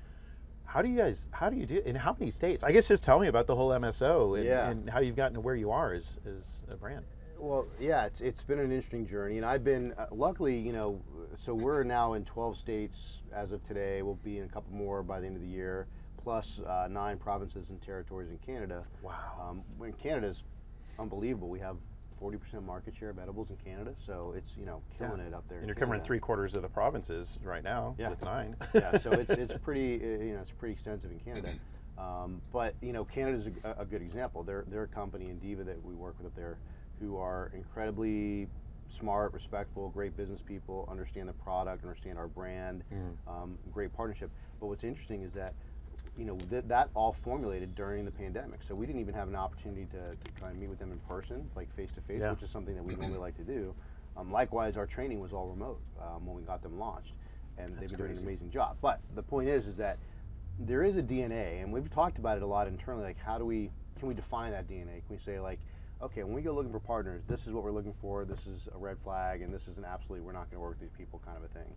How 0.64 0.82
do 0.82 0.88
you 0.88 0.96
guys? 0.96 1.28
How 1.30 1.48
do 1.48 1.56
you 1.56 1.64
do? 1.64 1.80
In 1.86 1.94
how 1.94 2.16
many 2.18 2.32
states? 2.32 2.64
I 2.64 2.72
guess 2.72 2.88
just 2.88 3.04
tell 3.04 3.20
me 3.20 3.28
about 3.28 3.46
the 3.46 3.54
whole 3.54 3.70
MSO 3.70 4.36
and, 4.36 4.44
Yeah. 4.44 4.68
and 4.70 4.90
how 4.90 4.98
you've 4.98 5.14
gotten 5.14 5.34
to 5.34 5.40
where 5.40 5.54
you 5.54 5.70
are 5.70 5.92
as, 5.92 6.18
as 6.26 6.62
a 6.68 6.76
brand. 6.76 7.04
Well, 7.38 7.66
yeah, 7.78 8.06
it's 8.06 8.20
it's 8.20 8.42
been 8.42 8.58
an 8.58 8.72
interesting 8.72 9.06
journey, 9.06 9.36
and 9.36 9.46
I've 9.46 9.62
been 9.62 9.92
uh, 9.96 10.06
luckily, 10.10 10.58
you 10.58 10.72
know, 10.72 11.00
so 11.34 11.54
we're 11.54 11.84
now 11.84 12.14
in 12.14 12.24
12 12.24 12.56
states 12.56 13.18
as 13.32 13.52
of 13.52 13.62
today. 13.62 14.02
We'll 14.02 14.14
be 14.24 14.38
in 14.38 14.44
a 14.44 14.48
couple 14.48 14.72
more 14.74 15.02
by 15.04 15.20
the 15.20 15.26
end 15.26 15.36
of 15.36 15.42
the 15.42 15.48
year, 15.48 15.86
plus 16.26 16.58
uh, 16.66 16.88
nine 16.90 17.16
provinces 17.16 17.70
and 17.70 17.80
territories 17.80 18.30
in 18.30 18.38
Canada. 18.38 18.82
Wow. 19.00 19.14
Um, 19.40 19.62
when 19.78 19.92
Canada's 19.92 20.42
unbelievable. 20.98 21.48
We 21.48 21.60
have 21.60 21.76
40% 22.20 22.64
market 22.64 22.96
share 22.96 23.10
of 23.10 23.20
edibles 23.20 23.50
in 23.50 23.56
Canada, 23.58 23.94
so 24.04 24.34
it's 24.36 24.56
you 24.56 24.66
know 24.66 24.82
killing 24.98 25.20
it 25.20 25.32
up 25.32 25.44
there. 25.48 25.58
And 25.58 25.68
you're 25.68 25.76
covering 25.76 26.00
three 26.00 26.18
quarters 26.18 26.56
of 26.56 26.62
the 26.62 26.68
provinces 26.68 27.38
right 27.44 27.62
now 27.62 27.94
Yeah. 27.96 28.08
with 28.10 28.24
nine. 28.24 28.56
yeah, 28.74 28.98
so 28.98 29.12
it's, 29.12 29.30
it's 29.42 29.52
pretty 29.62 29.94
uh, 30.02 30.24
you 30.24 30.34
know 30.34 30.40
it's 30.40 30.50
pretty 30.50 30.72
extensive 30.72 31.12
in 31.12 31.20
Canada. 31.20 31.52
Um, 31.96 32.42
but 32.52 32.74
you 32.82 32.92
know 32.92 33.04
Canada's 33.04 33.48
a, 33.62 33.82
a 33.82 33.84
good 33.84 34.02
example. 34.02 34.42
They're 34.42 34.64
they're 34.66 34.82
a 34.82 34.88
company 34.88 35.26
Indiva 35.26 35.64
that 35.64 35.80
we 35.84 35.94
work 35.94 36.16
with 36.18 36.26
up 36.26 36.34
there, 36.34 36.58
who 36.98 37.18
are 37.18 37.52
incredibly 37.54 38.48
smart, 38.88 39.32
respectful, 39.32 39.90
great 39.90 40.16
business 40.16 40.40
people, 40.40 40.88
understand 40.90 41.28
the 41.28 41.34
product, 41.34 41.84
understand 41.84 42.18
our 42.18 42.28
brand, 42.28 42.82
um, 43.28 43.58
great 43.72 43.92
partnership. 43.92 44.30
But 44.58 44.66
what's 44.66 44.84
interesting 44.84 45.22
is 45.22 45.32
that 45.34 45.54
you 46.16 46.24
know 46.24 46.36
th- 46.50 46.64
that 46.68 46.88
all 46.94 47.12
formulated 47.12 47.74
during 47.74 48.04
the 48.04 48.10
pandemic, 48.10 48.62
so 48.62 48.74
we 48.74 48.86
didn't 48.86 49.00
even 49.00 49.14
have 49.14 49.28
an 49.28 49.36
opportunity 49.36 49.86
to, 49.86 50.16
to 50.16 50.40
try 50.40 50.50
and 50.50 50.58
meet 50.60 50.68
with 50.68 50.78
them 50.78 50.92
in 50.92 50.98
person, 51.00 51.48
like 51.54 51.72
face 51.74 51.90
to 51.92 52.00
face, 52.00 52.20
Yeah. 52.20 52.30
which 52.30 52.42
is 52.42 52.50
something 52.50 52.74
that 52.74 52.82
we 52.84 52.94
normally 52.96 53.18
like 53.18 53.36
to 53.36 53.44
do. 53.44 53.74
Um, 54.16 54.32
likewise, 54.32 54.76
our 54.76 54.86
training 54.86 55.20
was 55.20 55.32
all 55.32 55.46
remote 55.48 55.80
um, 56.00 56.24
when 56.26 56.34
we 56.36 56.42
got 56.42 56.62
them 56.62 56.78
launched, 56.78 57.12
and 57.58 57.68
they've 57.70 57.88
been 57.90 57.98
doing 57.98 58.12
an 58.12 58.18
amazing 58.22 58.50
job. 58.50 58.76
But 58.80 59.00
the 59.14 59.22
point 59.22 59.48
is, 59.48 59.66
is 59.66 59.76
that 59.76 59.98
there 60.58 60.82
is 60.82 60.96
a 60.96 61.02
DNA, 61.02 61.62
and 61.62 61.70
we've 61.70 61.90
talked 61.90 62.18
about 62.18 62.38
it 62.38 62.42
a 62.42 62.46
lot 62.46 62.66
internally. 62.66 63.04
Like, 63.04 63.18
how 63.18 63.36
do 63.38 63.44
we 63.44 63.70
can 63.98 64.08
we 64.08 64.14
define 64.14 64.52
that 64.52 64.68
DNA? 64.68 64.86
Can 65.06 65.10
we 65.10 65.18
say 65.18 65.38
like, 65.40 65.58
okay, 66.02 66.22
when 66.22 66.34
we 66.34 66.42
go 66.42 66.52
looking 66.52 66.72
for 66.72 66.80
partners, 66.80 67.22
this 67.26 67.46
is 67.46 67.52
what 67.52 67.62
we're 67.64 67.70
looking 67.70 67.94
for. 68.00 68.24
This 68.24 68.46
is 68.46 68.68
a 68.74 68.78
red 68.78 68.98
flag, 69.04 69.42
and 69.42 69.52
this 69.52 69.68
is 69.68 69.76
an 69.78 69.84
absolutely 69.84 70.24
we're 70.24 70.32
not 70.32 70.50
going 70.50 70.56
to 70.56 70.60
work 70.60 70.78
with 70.78 70.80
these 70.80 70.96
people 70.96 71.20
kind 71.24 71.36
of 71.36 71.44
a 71.44 71.48
thing. 71.48 71.74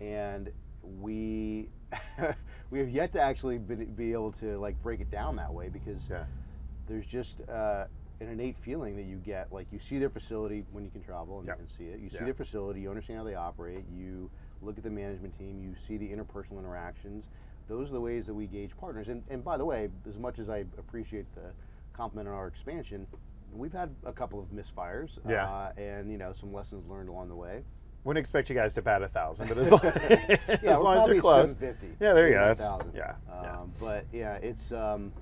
And 0.00 0.50
we 0.82 1.68
we 2.70 2.78
have 2.78 2.88
yet 2.88 3.12
to 3.12 3.20
actually 3.20 3.58
be, 3.58 3.74
be 3.84 4.12
able 4.12 4.30
to 4.32 4.58
like 4.58 4.80
break 4.82 5.00
it 5.00 5.10
down 5.10 5.36
that 5.36 5.52
way 5.52 5.68
because 5.68 6.08
Yeah. 6.08 6.24
there's 6.86 7.06
just 7.06 7.40
uh, 7.48 7.84
an 8.20 8.28
innate 8.28 8.56
feeling 8.56 8.96
that 8.96 9.04
you 9.04 9.16
get. 9.16 9.52
Like 9.52 9.66
you 9.72 9.78
see 9.78 9.98
their 9.98 10.10
facility 10.10 10.64
when 10.70 10.84
you 10.84 10.90
can 10.90 11.02
travel 11.02 11.38
and, 11.40 11.48
Yep. 11.48 11.58
and 11.58 11.68
see 11.68 11.84
it. 11.84 12.00
You 12.00 12.08
see 12.08 12.18
Yeah. 12.18 12.24
their 12.26 12.34
facility, 12.34 12.80
you 12.80 12.90
understand 12.90 13.18
how 13.18 13.24
they 13.24 13.34
operate. 13.34 13.84
You 13.92 14.30
look 14.62 14.78
at 14.78 14.84
the 14.84 14.90
management 14.90 15.36
team. 15.36 15.58
You 15.60 15.74
see 15.74 15.96
the 15.96 16.08
interpersonal 16.08 16.58
interactions. 16.58 17.28
Those 17.66 17.90
are 17.90 17.94
the 17.94 18.00
ways 18.00 18.26
that 18.26 18.34
we 18.34 18.46
gauge 18.46 18.76
partners. 18.76 19.08
And, 19.08 19.22
and 19.30 19.42
by 19.44 19.56
the 19.56 19.64
way, 19.64 19.88
as 20.08 20.18
much 20.18 20.38
as 20.38 20.48
I 20.48 20.58
appreciate 20.78 21.32
the 21.34 21.52
compliment 21.92 22.28
on 22.28 22.34
our 22.34 22.46
expansion, 22.46 23.06
we've 23.52 23.72
had 23.72 23.94
a 24.04 24.12
couple 24.12 24.38
of 24.38 24.46
misfires. 24.50 25.18
Yeah. 25.28 25.46
Uh, 25.46 25.72
and 25.76 26.10
you 26.10 26.18
know 26.18 26.32
some 26.32 26.52
lessons 26.52 26.86
learned 26.88 27.08
along 27.08 27.28
the 27.28 27.36
way. 27.36 27.64
Wouldn't 28.04 28.20
expect 28.22 28.48
you 28.48 28.56
guys 28.56 28.74
to 28.74 28.82
bat 28.82 29.02
a 29.02 29.08
thousand, 29.08 29.48
but 29.48 29.58
as 29.58 29.72
long, 29.72 29.80
as, 29.84 30.38
Yeah, 30.62 30.76
we're 30.76 30.82
long 30.82 30.96
as 30.96 31.06
you're 31.06 31.20
close. 31.20 31.54
Yeah, 31.60 31.72
there 32.14 32.28
you 32.28 32.34
go. 32.34 32.40
maybe 32.40 32.48
That's, 32.48 32.60
1,000. 32.62 32.92
yeah, 32.94 33.14
yeah. 33.28 33.50
Um, 33.60 33.72
But 33.78 34.06
yeah, 34.12 34.34
it's 34.36 34.72
um, 34.72 35.12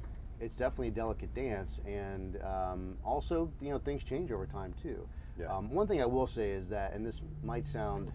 it's 0.41 0.55
definitely 0.57 0.89
a 0.89 0.93
delicate 0.93 1.35
dance, 1.35 1.81
and 1.87 2.41
um, 2.43 2.97
also 3.05 3.51
you 3.61 3.71
know 3.71 3.79
things 3.79 4.05
change 4.05 4.31
over 4.31 4.47
time 4.47 4.73
too. 4.81 5.07
Yeah. 5.39 5.47
Um, 5.55 5.71
one 5.71 5.87
thing 5.89 6.01
I 6.03 6.07
will 6.07 6.27
say 6.29 6.51
is 6.51 6.69
that, 6.69 6.93
and 6.95 7.05
this 7.05 7.21
might 7.43 7.67
sound 7.67 8.13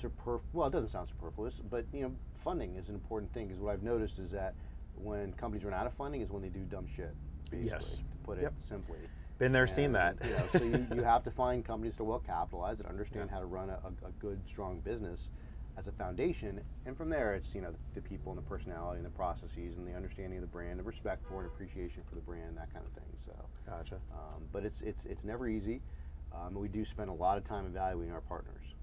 superf 0.00 0.40
well, 0.52 0.68
it 0.68 0.72
doesn't 0.72 0.88
sound 0.88 1.08
superfluous, 1.08 1.60
but 1.70 1.84
you 1.92 2.02
know 2.02 2.12
funding 2.36 2.76
is 2.76 2.88
an 2.88 2.94
important 2.94 3.32
thing. 3.32 3.48
Because 3.48 3.60
what 3.60 3.72
I've 3.72 3.82
noticed 3.82 4.20
is 4.20 4.30
that 4.30 4.54
when 4.96 5.32
companies 5.32 5.64
run 5.64 5.74
out 5.74 5.86
of 5.86 5.92
funding 5.94 6.20
is 6.20 6.30
when 6.30 6.42
they 6.42 6.48
do 6.48 6.60
dumb 6.70 6.86
shit. 6.86 7.12
Basically, 7.50 7.68
Yes. 7.70 7.94
to 7.96 8.00
put 8.24 8.38
it 8.38 8.42
Yep. 8.42 8.54
simply. 8.58 8.96
Been 9.42 9.50
there, 9.50 9.66
seen 9.66 9.90
that. 9.90 10.18
You 10.24 10.30
know, 10.30 10.44
so 10.52 10.62
you, 10.62 10.86
you 10.94 11.02
have 11.02 11.24
to 11.24 11.30
find 11.32 11.64
companies 11.64 11.96
that 11.96 12.04
are 12.04 12.06
well 12.06 12.20
capitalized 12.20 12.78
that 12.78 12.86
understand 12.86 13.28
how 13.28 13.40
to 13.40 13.46
run 13.46 13.70
a, 13.70 13.72
a, 13.72 14.06
a 14.06 14.10
good, 14.20 14.38
strong 14.46 14.78
business 14.78 15.30
as 15.76 15.88
a 15.88 15.90
foundation, 15.90 16.60
and 16.86 16.96
from 16.96 17.08
there 17.08 17.34
it's 17.34 17.52
you 17.52 17.60
know 17.60 17.72
the, 17.72 18.00
the 18.00 18.08
people 18.08 18.30
and 18.30 18.38
the 18.38 18.48
personality 18.48 18.98
and 18.98 19.04
the 19.04 19.10
processes 19.10 19.78
and 19.78 19.84
the 19.84 19.94
understanding 19.94 20.38
of 20.38 20.42
the 20.42 20.46
brand, 20.46 20.78
the 20.78 20.84
respect 20.84 21.26
for 21.26 21.40
and 21.40 21.46
appreciation 21.46 22.04
for 22.08 22.14
the 22.14 22.20
brand, 22.20 22.56
that 22.56 22.72
kind 22.72 22.86
of 22.86 22.92
thing. 22.92 23.12
So, 23.26 23.32
Gotcha. 23.68 23.96
um, 24.12 24.44
but 24.52 24.64
it's 24.64 24.80
it's 24.82 25.06
it's 25.06 25.24
never 25.24 25.48
easy. 25.48 25.80
Um, 26.32 26.54
we 26.54 26.68
do 26.68 26.84
spend 26.84 27.10
a 27.10 27.12
lot 27.12 27.36
of 27.36 27.42
time 27.42 27.66
evaluating 27.66 28.14
our 28.14 28.20
partners. 28.20 28.76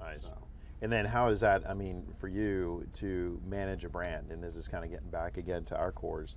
Nice. 0.00 0.24
So. 0.24 0.38
And 0.80 0.90
then 0.90 1.04
how 1.04 1.28
is 1.28 1.40
that, 1.40 1.68
I 1.68 1.74
mean, 1.74 2.06
for 2.18 2.28
you 2.28 2.86
to 2.94 3.38
manage 3.46 3.84
a 3.84 3.90
brand, 3.90 4.30
and 4.30 4.42
this 4.42 4.56
is 4.56 4.68
kind 4.68 4.84
of 4.84 4.90
getting 4.90 5.10
back 5.10 5.36
again 5.36 5.64
to 5.64 5.76
our 5.76 5.92
cores, 5.92 6.36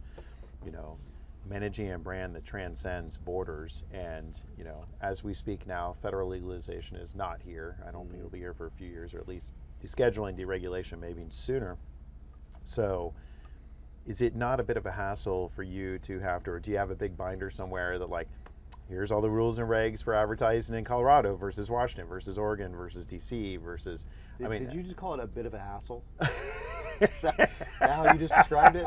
you 0.65 0.71
know, 0.71 0.97
managing 1.49 1.91
a 1.91 1.99
brand 1.99 2.35
that 2.35 2.45
transcends 2.45 3.17
borders. 3.17 3.83
And, 3.91 4.39
you 4.57 4.63
know, 4.63 4.85
as 5.01 5.23
we 5.23 5.33
speak 5.33 5.67
now, 5.67 5.93
federal 6.01 6.29
legalization 6.29 6.97
is 6.97 7.15
not 7.15 7.41
here. 7.41 7.77
I 7.87 7.91
don't 7.91 8.03
think 8.03 8.13
mm-hmm. 8.13 8.19
it'll 8.19 8.29
be 8.29 8.39
here 8.39 8.53
for 8.53 8.67
a 8.67 8.71
few 8.71 8.87
years, 8.87 9.13
or 9.13 9.19
at 9.19 9.27
least 9.27 9.51
descheduling, 9.83 10.37
deregulation 10.37 10.99
maybe 10.99 11.25
sooner. 11.29 11.77
So, 12.63 13.13
is 14.05 14.21
it 14.21 14.35
not 14.35 14.59
a 14.59 14.63
bit 14.63 14.77
of 14.77 14.85
a 14.85 14.91
hassle 14.91 15.49
for 15.49 15.63
you 15.63 15.99
to 15.99 16.19
have 16.19 16.43
to, 16.43 16.51
or 16.51 16.59
do 16.59 16.71
you 16.71 16.77
have 16.77 16.89
a 16.89 16.95
big 16.95 17.15
binder 17.15 17.49
somewhere 17.49 17.99
that, 17.99 18.09
like, 18.09 18.27
here's 18.91 19.11
all 19.11 19.21
the 19.21 19.29
rules 19.29 19.57
and 19.57 19.69
regs 19.69 20.03
for 20.03 20.13
advertising 20.13 20.75
in 20.75 20.83
Colorado 20.83 21.35
versus 21.35 21.69
Washington 21.69 22.07
versus 22.07 22.37
Oregon 22.37 22.75
versus 22.75 23.07
DC 23.07 23.59
versus, 23.59 24.05
Did, 24.37 24.47
I 24.47 24.49
mean, 24.49 24.65
did 24.65 24.73
you 24.73 24.83
just 24.83 24.97
call 24.97 25.13
it 25.13 25.19
a 25.19 25.27
bit 25.27 25.45
of 25.45 25.53
a 25.53 25.59
hassle? 25.59 26.03
is, 26.21 27.21
that, 27.21 27.39
is 27.39 27.49
that 27.79 27.89
how 27.89 28.11
you 28.11 28.19
just 28.19 28.33
described 28.35 28.75
it? 28.75 28.85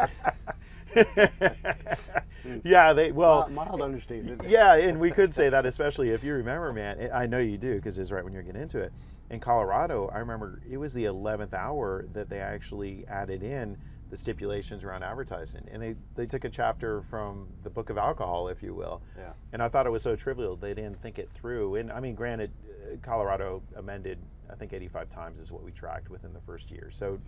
yeah, 2.65 2.93
they 2.93 3.13
well, 3.13 3.49
mild, 3.49 3.69
mild 3.69 3.83
understatement. 3.83 4.43
yeah, 4.49 4.75
and 4.75 5.01
we 5.01 5.11
could 5.11 5.33
say 5.33 5.49
that, 5.49 5.67
especially 5.67 6.11
if 6.11 6.23
you 6.23 6.35
remember, 6.35 6.73
man. 6.73 7.11
I 7.13 7.27
know 7.27 7.39
you 7.39 7.57
do 7.57 7.77
because 7.77 7.99
it's 7.99 8.13
right 8.13 8.23
when 8.23 8.33
you're 8.33 8.43
getting 8.43 8.63
into 8.63 8.79
it. 8.79 8.93
In 9.31 9.41
Colorado, 9.41 10.11
I 10.15 10.19
remember 10.19 10.61
it 10.71 10.77
was 10.77 10.93
the 10.93 11.05
11th 11.05 11.55
hour 11.55 12.07
that 12.13 12.29
they 12.29 12.41
actually 12.41 13.07
added 13.09 13.43
in 13.43 13.79
the 14.15 14.19
stipulations 14.19 14.85
around 14.85 15.03
advertising, 15.03 15.67
and 15.73 15.83
they 15.83 15.97
they 16.15 16.25
took 16.25 16.45
a 16.45 16.49
chapter 16.49 17.03
from 17.03 17.49
the 17.65 17.71
Book 17.71 17.91
of 17.91 17.99
Alcohol, 17.99 18.47
if 18.47 18.63
you 18.63 18.73
will. 18.73 19.03
Yeah. 19.19 19.33
And 19.53 19.61
I 19.61 19.69
thought 19.69 19.87
it 19.87 19.91
was 19.91 20.03
so 20.03 20.15
trivial 20.15 20.55
they 20.55 20.73
didn't 20.73 21.03
think 21.03 21.19
it 21.19 21.29
through. 21.29 21.75
And 21.75 21.91
I 21.91 21.99
mean, 21.99 22.15
granted, 22.15 22.53
uh, 22.65 22.97
Colorado 23.03 23.61
amended 23.75 24.19
I 24.49 24.55
think 24.55 24.73
85 24.73 25.09
times 25.09 25.39
is 25.41 25.51
what 25.51 25.65
we 25.65 25.73
tracked 25.73 26.11
within 26.11 26.33
the 26.33 26.41
first 26.41 26.71
year. 26.71 26.91
So 26.93 27.19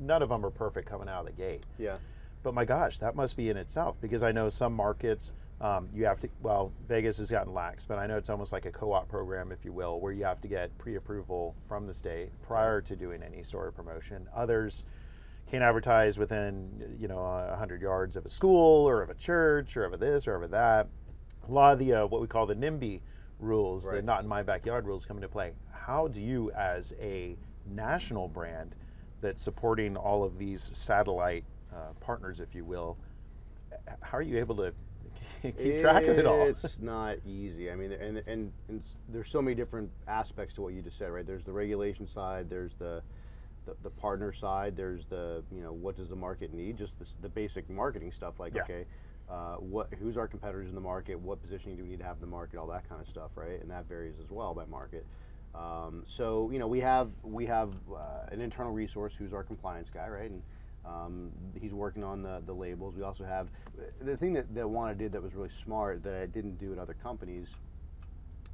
none 0.00 0.22
of 0.22 0.30
them 0.30 0.46
are 0.46 0.50
perfect 0.50 0.88
coming 0.88 1.10
out 1.10 1.20
of 1.20 1.26
the 1.26 1.32
gate. 1.32 1.64
Yeah. 1.78 1.98
But 2.42 2.54
my 2.54 2.64
gosh, 2.64 2.98
that 3.00 3.14
must 3.14 3.36
be 3.36 3.50
in 3.50 3.58
itself 3.58 4.00
because 4.00 4.22
I 4.22 4.32
know 4.32 4.48
some 4.48 4.72
markets 4.72 5.34
um, 5.60 5.88
you 5.94 6.06
have 6.06 6.20
to. 6.20 6.28
Well, 6.42 6.72
Vegas 6.88 7.18
has 7.18 7.30
gotten 7.30 7.52
lax, 7.52 7.84
but 7.84 7.98
I 7.98 8.06
know 8.06 8.16
it's 8.16 8.30
almost 8.30 8.52
like 8.52 8.66
a 8.66 8.70
co-op 8.70 9.08
program, 9.08 9.52
if 9.52 9.64
you 9.64 9.72
will, 9.72 10.00
where 10.00 10.12
you 10.12 10.24
have 10.24 10.40
to 10.40 10.48
get 10.48 10.76
pre-approval 10.78 11.54
from 11.68 11.86
the 11.86 11.94
state 11.94 12.30
prior 12.42 12.80
to 12.80 12.96
doing 12.96 13.22
any 13.22 13.42
sort 13.42 13.68
of 13.68 13.76
promotion. 13.76 14.26
Others 14.34 14.84
can't 15.50 15.62
advertise 15.62 16.18
within 16.18 16.96
you 16.98 17.08
know 17.08 17.54
hundred 17.56 17.82
yards 17.82 18.16
of 18.16 18.24
a 18.26 18.30
school 18.30 18.88
or 18.88 19.02
of 19.02 19.10
a 19.10 19.14
church 19.14 19.76
or 19.76 19.84
of 19.84 19.92
a 19.92 19.96
this 19.96 20.26
or 20.26 20.34
of 20.34 20.42
a 20.42 20.48
that. 20.48 20.88
A 21.48 21.52
lot 21.52 21.74
of 21.74 21.78
the 21.78 21.92
uh, 21.92 22.06
what 22.06 22.20
we 22.20 22.26
call 22.26 22.46
the 22.46 22.56
NIMBY 22.56 23.00
rules, 23.38 23.88
the 23.88 24.02
not 24.02 24.22
in 24.22 24.28
my 24.28 24.42
backyard 24.42 24.86
rules, 24.86 25.04
come 25.04 25.16
into 25.16 25.28
play. 25.28 25.52
How 25.72 26.08
do 26.08 26.22
you, 26.22 26.50
as 26.52 26.94
a 27.00 27.36
national 27.66 28.28
brand 28.28 28.74
that's 29.20 29.42
supporting 29.42 29.96
all 29.96 30.24
of 30.24 30.38
these 30.38 30.62
satellite 30.62 31.44
uh, 31.72 31.92
partners, 32.00 32.40
if 32.40 32.54
you 32.54 32.64
will, 32.64 32.96
how 34.02 34.18
are 34.18 34.22
you 34.22 34.38
able 34.38 34.56
to 34.56 34.72
keep 35.42 35.80
track 35.80 36.04
of 36.04 36.18
it 36.18 36.26
all? 36.26 36.46
It's 36.46 36.80
not 36.80 37.18
easy. 37.26 37.70
I 37.70 37.74
mean, 37.74 37.92
and, 37.92 38.18
and, 38.26 38.52
and 38.68 38.82
there's 39.08 39.28
so 39.28 39.42
many 39.42 39.54
different 39.54 39.90
aspects 40.08 40.54
to 40.54 40.62
what 40.62 40.74
you 40.74 40.82
just 40.82 40.98
said, 40.98 41.10
right? 41.10 41.26
There's 41.26 41.44
the 41.44 41.52
regulation 41.52 42.06
side, 42.06 42.48
there's 42.48 42.74
the, 42.78 43.02
the, 43.64 43.74
the 43.82 43.90
partner 43.90 44.32
side, 44.32 44.76
there's 44.76 45.06
the, 45.06 45.42
you 45.50 45.62
know, 45.62 45.72
what 45.72 45.96
does 45.96 46.08
the 46.08 46.16
market 46.16 46.52
need? 46.52 46.76
Just 46.76 46.98
the, 46.98 47.06
the 47.22 47.28
basic 47.28 47.68
marketing 47.70 48.12
stuff 48.12 48.38
like, 48.38 48.54
Yeah. 48.54 48.62
okay, 48.62 48.84
uh, 49.28 49.54
what, 49.56 49.88
who's 49.98 50.16
our 50.18 50.28
competitors 50.28 50.68
in 50.68 50.74
the 50.74 50.80
market? 50.80 51.18
What 51.18 51.40
positioning 51.40 51.76
do 51.76 51.82
we 51.82 51.90
need 51.90 52.00
to 52.00 52.04
have 52.04 52.16
in 52.16 52.20
the 52.20 52.26
market? 52.26 52.58
All 52.58 52.66
that 52.68 52.88
kind 52.88 53.00
of 53.00 53.08
stuff, 53.08 53.30
right? 53.36 53.60
And 53.60 53.70
that 53.70 53.88
varies 53.88 54.14
as 54.20 54.30
well 54.30 54.54
by 54.54 54.64
market. 54.66 55.06
Um, 55.54 56.02
so 56.04 56.50
you 56.50 56.58
know 56.58 56.66
we 56.66 56.80
have 56.80 57.10
we 57.22 57.46
have 57.46 57.72
uh, 57.88 58.26
an 58.32 58.40
internal 58.40 58.72
resource 58.72 59.14
who's 59.16 59.32
our 59.32 59.44
compliance 59.44 59.88
guy, 59.88 60.08
right? 60.08 60.30
And 60.30 60.42
um, 60.84 61.30
he's 61.58 61.72
working 61.72 62.02
on 62.02 62.22
the, 62.22 62.42
the 62.44 62.52
labels. 62.52 62.96
We 62.96 63.02
also 63.02 63.24
have 63.24 63.48
the 64.00 64.16
thing 64.16 64.32
that, 64.34 64.52
that 64.54 64.64
Wana 64.64 64.98
did 64.98 65.12
that 65.12 65.22
was 65.22 65.34
really 65.34 65.48
smart 65.48 66.02
that 66.02 66.14
I 66.14 66.26
didn't 66.26 66.58
do 66.58 66.72
at 66.72 66.78
other 66.78 66.94
companies. 66.94 67.54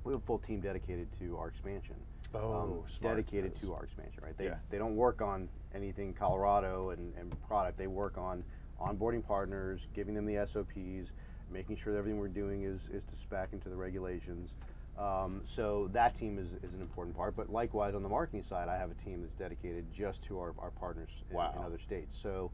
We 0.05 0.13
have 0.13 0.23
a 0.23 0.25
full 0.25 0.39
team 0.39 0.61
dedicated 0.61 1.11
to 1.19 1.37
our 1.39 1.49
expansion. 1.49 1.97
Um, 2.35 2.41
Oh, 2.43 2.85
smart. 2.87 3.17
dedicated 3.17 3.57
to 3.57 3.75
our 3.75 3.85
expansion, 3.85 4.23
right? 4.23 4.37
They, 4.37 4.47
Yeah. 4.47 4.55
they 4.71 4.79
don't 4.79 4.95
work 4.97 5.21
on 5.21 5.49
anything 5.75 6.15
Colorado 6.15 6.91
and, 6.91 7.13
and 7.17 7.35
product. 7.43 7.77
They 7.77 7.87
work 7.89 8.19
on 8.19 8.45
onboarding 8.81 9.25
partners, 9.25 9.89
giving 9.95 10.15
them 10.15 10.27
the 10.27 10.47
SOPs, 10.47 11.13
making 11.51 11.77
sure 11.77 11.93
that 11.93 11.99
everything 11.99 12.19
we're 12.19 12.29
doing 12.29 12.63
is, 12.63 12.89
is 12.93 13.05
to 13.07 13.17
spec 13.17 13.53
into 13.53 13.69
the 13.69 13.77
regulations. 13.77 14.55
Um, 14.97 15.41
so 15.45 15.89
that 15.93 16.15
team 16.15 16.39
is, 16.39 16.53
is 16.63 16.75
an 16.75 16.81
important 16.81 17.17
part. 17.17 17.35
But 17.37 17.51
likewise, 17.51 17.95
on 17.95 18.03
the 18.03 18.09
marketing 18.09 18.43
side, 18.45 18.69
I 18.69 18.77
have 18.77 18.91
a 18.91 18.95
team 18.95 19.23
that's 19.23 19.35
dedicated 19.35 19.93
just 19.93 20.23
to 20.25 20.39
our, 20.39 20.55
our 20.59 20.71
partners 20.71 21.11
in, 21.31 21.37
in 21.37 21.65
other 21.65 21.79
states. 21.79 22.17
So 22.17 22.53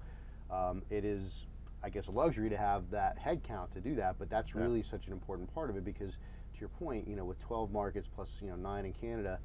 um, 0.50 0.82
it 0.90 1.04
is, 1.04 1.46
I 1.82 1.90
guess, 1.90 2.06
a 2.06 2.12
luxury 2.12 2.48
to 2.48 2.56
have 2.56 2.90
that 2.90 3.18
headcount 3.18 3.70
to 3.72 3.80
do 3.80 3.94
that. 3.96 4.16
But 4.18 4.30
that's 4.30 4.54
Yeah. 4.54 4.62
really 4.62 4.82
such 4.82 5.06
an 5.06 5.12
important 5.12 5.52
part 5.52 5.68
of 5.70 5.76
it 5.76 5.84
because, 5.84 6.12
to 6.12 6.60
your 6.60 6.68
point, 6.70 7.06
you 7.08 7.16
know, 7.16 7.24
with 7.24 7.38
12 7.40 7.70
markets 7.72 8.08
plus 8.12 8.38
you 8.40 8.48
know 8.48 8.56
nine 8.56 8.86
in 8.86 8.92
Canada, 8.92 9.38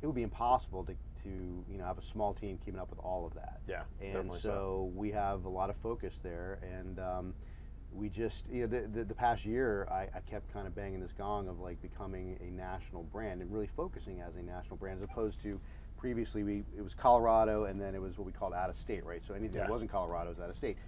it 0.00 0.06
would 0.06 0.14
be 0.14 0.22
impossible 0.22 0.84
to, 0.84 0.92
to 1.22 1.64
you 1.70 1.78
know 1.78 1.84
have 1.84 1.98
a 1.98 2.02
small 2.02 2.32
team 2.34 2.58
keeping 2.64 2.80
up 2.80 2.90
with 2.90 2.98
all 3.00 3.26
of 3.26 3.34
that. 3.34 3.60
Yeah, 3.68 3.82
And 4.00 4.12
definitely 4.14 4.40
so. 4.40 4.48
so 4.48 4.92
we 4.94 5.10
have 5.12 5.44
a 5.44 5.48
lot 5.48 5.70
of 5.70 5.76
focus 5.76 6.20
there, 6.22 6.58
and 6.62 6.98
um, 6.98 7.34
we 7.92 8.08
just 8.08 8.48
you 8.50 8.62
know 8.62 8.66
the, 8.66 8.88
the, 8.88 9.04
the 9.04 9.14
past 9.14 9.44
year 9.44 9.86
I, 9.90 10.08
I 10.14 10.20
kept 10.20 10.52
kind 10.52 10.66
of 10.66 10.74
banging 10.74 11.00
this 11.00 11.12
gong 11.12 11.48
of 11.48 11.60
like 11.60 11.80
becoming 11.82 12.38
a 12.40 12.50
national 12.50 13.02
brand 13.04 13.42
and 13.42 13.52
really 13.52 13.66
focusing 13.66 14.20
as 14.20 14.36
a 14.36 14.42
national 14.42 14.76
brand 14.76 14.98
as 14.98 15.04
opposed 15.04 15.40
to 15.42 15.60
previously 15.98 16.42
we 16.42 16.64
it 16.76 16.82
was 16.82 16.94
Colorado 16.94 17.64
and 17.64 17.80
then 17.80 17.94
it 17.94 18.00
was 18.00 18.16
what 18.18 18.26
we 18.26 18.32
called 18.32 18.54
out 18.54 18.70
of 18.70 18.76
state, 18.76 19.04
right? 19.04 19.22
So 19.24 19.34
anything 19.34 19.56
Yeah. 19.56 19.64
that 19.64 19.70
wasn't 19.70 19.90
Colorado 19.90 20.30
was 20.30 20.40
out 20.40 20.48
of 20.50 20.56
state. 20.56 20.78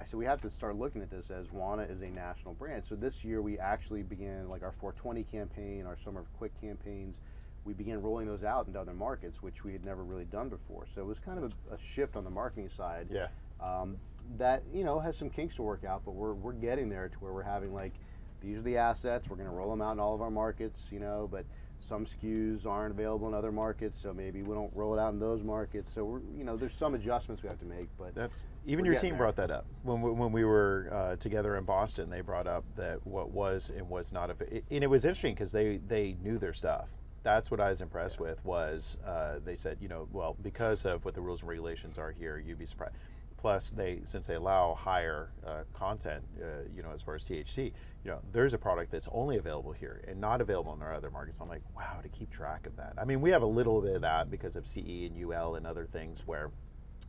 I 0.00 0.04
said 0.04 0.18
we 0.18 0.26
have 0.26 0.40
to 0.42 0.50
start 0.50 0.76
looking 0.76 1.00
at 1.00 1.10
this 1.10 1.30
as 1.30 1.48
Wana 1.48 1.88
is 1.90 2.02
a 2.02 2.08
national 2.08 2.54
brand. 2.54 2.84
So 2.84 2.94
this 2.96 3.24
year 3.24 3.40
we 3.40 3.58
actually 3.58 4.02
began 4.02 4.48
like 4.48 4.62
our 4.62 4.72
420 4.72 5.22
campaign, 5.24 5.86
our 5.86 5.96
Summer 5.96 6.20
of 6.20 6.32
Quick 6.34 6.52
campaigns. 6.60 7.20
We 7.64 7.72
began 7.74 8.02
rolling 8.02 8.26
those 8.26 8.44
out 8.44 8.66
into 8.66 8.80
other 8.80 8.94
markets, 8.94 9.42
which 9.42 9.64
we 9.64 9.72
had 9.72 9.84
never 9.84 10.02
really 10.02 10.24
done 10.24 10.48
before. 10.48 10.86
So 10.92 11.00
it 11.00 11.06
was 11.06 11.18
kind 11.18 11.38
of 11.38 11.44
a, 11.44 11.74
a 11.74 11.78
shift 11.78 12.16
on 12.16 12.24
the 12.24 12.30
marketing 12.30 12.68
side. 12.68 13.08
Yeah. 13.10 13.28
Um, 13.60 13.96
that 14.38 14.62
you 14.72 14.84
know 14.84 14.98
has 14.98 15.16
some 15.16 15.30
kinks 15.30 15.56
to 15.56 15.62
work 15.62 15.84
out, 15.84 16.02
but 16.04 16.12
we're 16.12 16.34
we're 16.34 16.52
getting 16.52 16.88
there 16.88 17.08
to 17.08 17.18
where 17.18 17.32
we're 17.32 17.42
having 17.42 17.72
like 17.74 17.92
these 18.40 18.58
are 18.58 18.62
the 18.62 18.76
assets. 18.76 19.28
We're 19.28 19.36
going 19.36 19.48
to 19.48 19.54
roll 19.54 19.70
them 19.70 19.82
out 19.82 19.92
in 19.92 20.00
all 20.00 20.14
of 20.14 20.22
our 20.22 20.30
markets, 20.30 20.88
you 20.90 20.98
know, 20.98 21.28
but 21.30 21.44
some 21.78 22.04
SKUs 22.04 22.64
aren't 22.64 22.92
available 22.92 23.26
in 23.26 23.34
other 23.34 23.50
markets, 23.50 23.98
so 23.98 24.12
maybe 24.14 24.42
we 24.42 24.54
don't 24.54 24.70
roll 24.74 24.94
it 24.96 25.00
out 25.00 25.12
in 25.12 25.18
those 25.18 25.42
markets. 25.42 25.90
So 25.92 26.04
we're 26.04 26.20
you 26.36 26.44
know 26.44 26.56
there's 26.56 26.74
some 26.74 26.94
adjustments 26.94 27.42
we 27.42 27.48
have 27.48 27.58
to 27.58 27.64
make, 27.64 27.88
but 27.98 28.14
That's 28.14 28.46
even 28.66 28.84
your 28.84 28.94
team 28.94 29.10
there. 29.10 29.18
brought 29.18 29.36
that 29.36 29.50
up 29.50 29.66
when 29.82 30.00
we, 30.00 30.10
when 30.12 30.32
we 30.32 30.44
were 30.44 30.88
uh, 30.92 31.16
together 31.16 31.56
in 31.56 31.64
Boston. 31.64 32.08
They 32.10 32.20
brought 32.20 32.46
up 32.46 32.64
that 32.76 33.04
what 33.06 33.30
was 33.30 33.70
and 33.76 33.88
was 33.88 34.12
not, 34.12 34.30
av- 34.30 34.42
and 34.70 34.84
it 34.84 34.88
was 34.90 35.04
interesting 35.04 35.34
because 35.34 35.52
they 35.52 35.78
they 35.88 36.16
knew 36.22 36.38
their 36.38 36.52
stuff. 36.52 36.88
That's 37.22 37.50
what 37.50 37.60
I 37.60 37.68
was 37.68 37.80
impressed 37.80 38.20
with. 38.20 38.44
Was 38.44 38.98
uh, 39.06 39.38
they 39.44 39.56
said 39.56 39.78
you 39.80 39.88
know 39.88 40.08
well 40.12 40.36
because 40.42 40.84
of 40.84 41.04
what 41.04 41.14
the 41.14 41.20
rules 41.20 41.40
and 41.42 41.48
regulations 41.48 41.98
are 41.98 42.10
here, 42.10 42.38
you'd 42.38 42.58
be 42.58 42.66
surprised. 42.66 42.94
Plus, 43.36 43.72
they 43.72 44.00
since 44.04 44.28
they 44.28 44.34
allow 44.34 44.74
higher 44.74 45.30
uh, 45.44 45.62
content, 45.72 46.22
uh, 46.40 46.46
you 46.76 46.80
know, 46.80 46.90
as 46.94 47.02
far 47.02 47.16
as 47.16 47.24
THC, 47.24 47.72
you 48.04 48.10
know, 48.10 48.20
there's 48.30 48.54
a 48.54 48.58
product 48.58 48.92
that's 48.92 49.08
only 49.10 49.36
available 49.36 49.72
here 49.72 50.00
and 50.06 50.20
not 50.20 50.40
available 50.40 50.72
in 50.74 50.80
our 50.80 50.94
other 50.94 51.10
markets. 51.10 51.40
I'm 51.40 51.48
like, 51.48 51.62
wow, 51.76 51.98
to 52.00 52.08
keep 52.08 52.30
track 52.30 52.68
of 52.68 52.76
that. 52.76 52.94
I 52.98 53.04
mean, 53.04 53.20
we 53.20 53.30
have 53.30 53.42
a 53.42 53.46
little 53.46 53.80
bit 53.80 53.96
of 53.96 54.02
that 54.02 54.30
because 54.30 54.54
of 54.54 54.64
CE 54.64 55.08
and 55.10 55.16
UL 55.20 55.56
and 55.56 55.66
other 55.66 55.86
things 55.86 56.24
where 56.24 56.52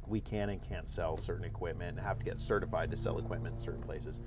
we 0.07 0.19
can 0.21 0.49
and 0.49 0.61
can't 0.61 0.89
sell 0.89 1.17
certain 1.17 1.45
equipment 1.45 1.97
and 1.97 2.05
have 2.05 2.17
to 2.17 2.25
get 2.25 2.39
certified 2.39 2.89
to 2.89 2.97
sell 2.97 3.19
equipment 3.19 3.53
in 3.53 3.59
certain 3.59 3.83
places. 3.83 4.19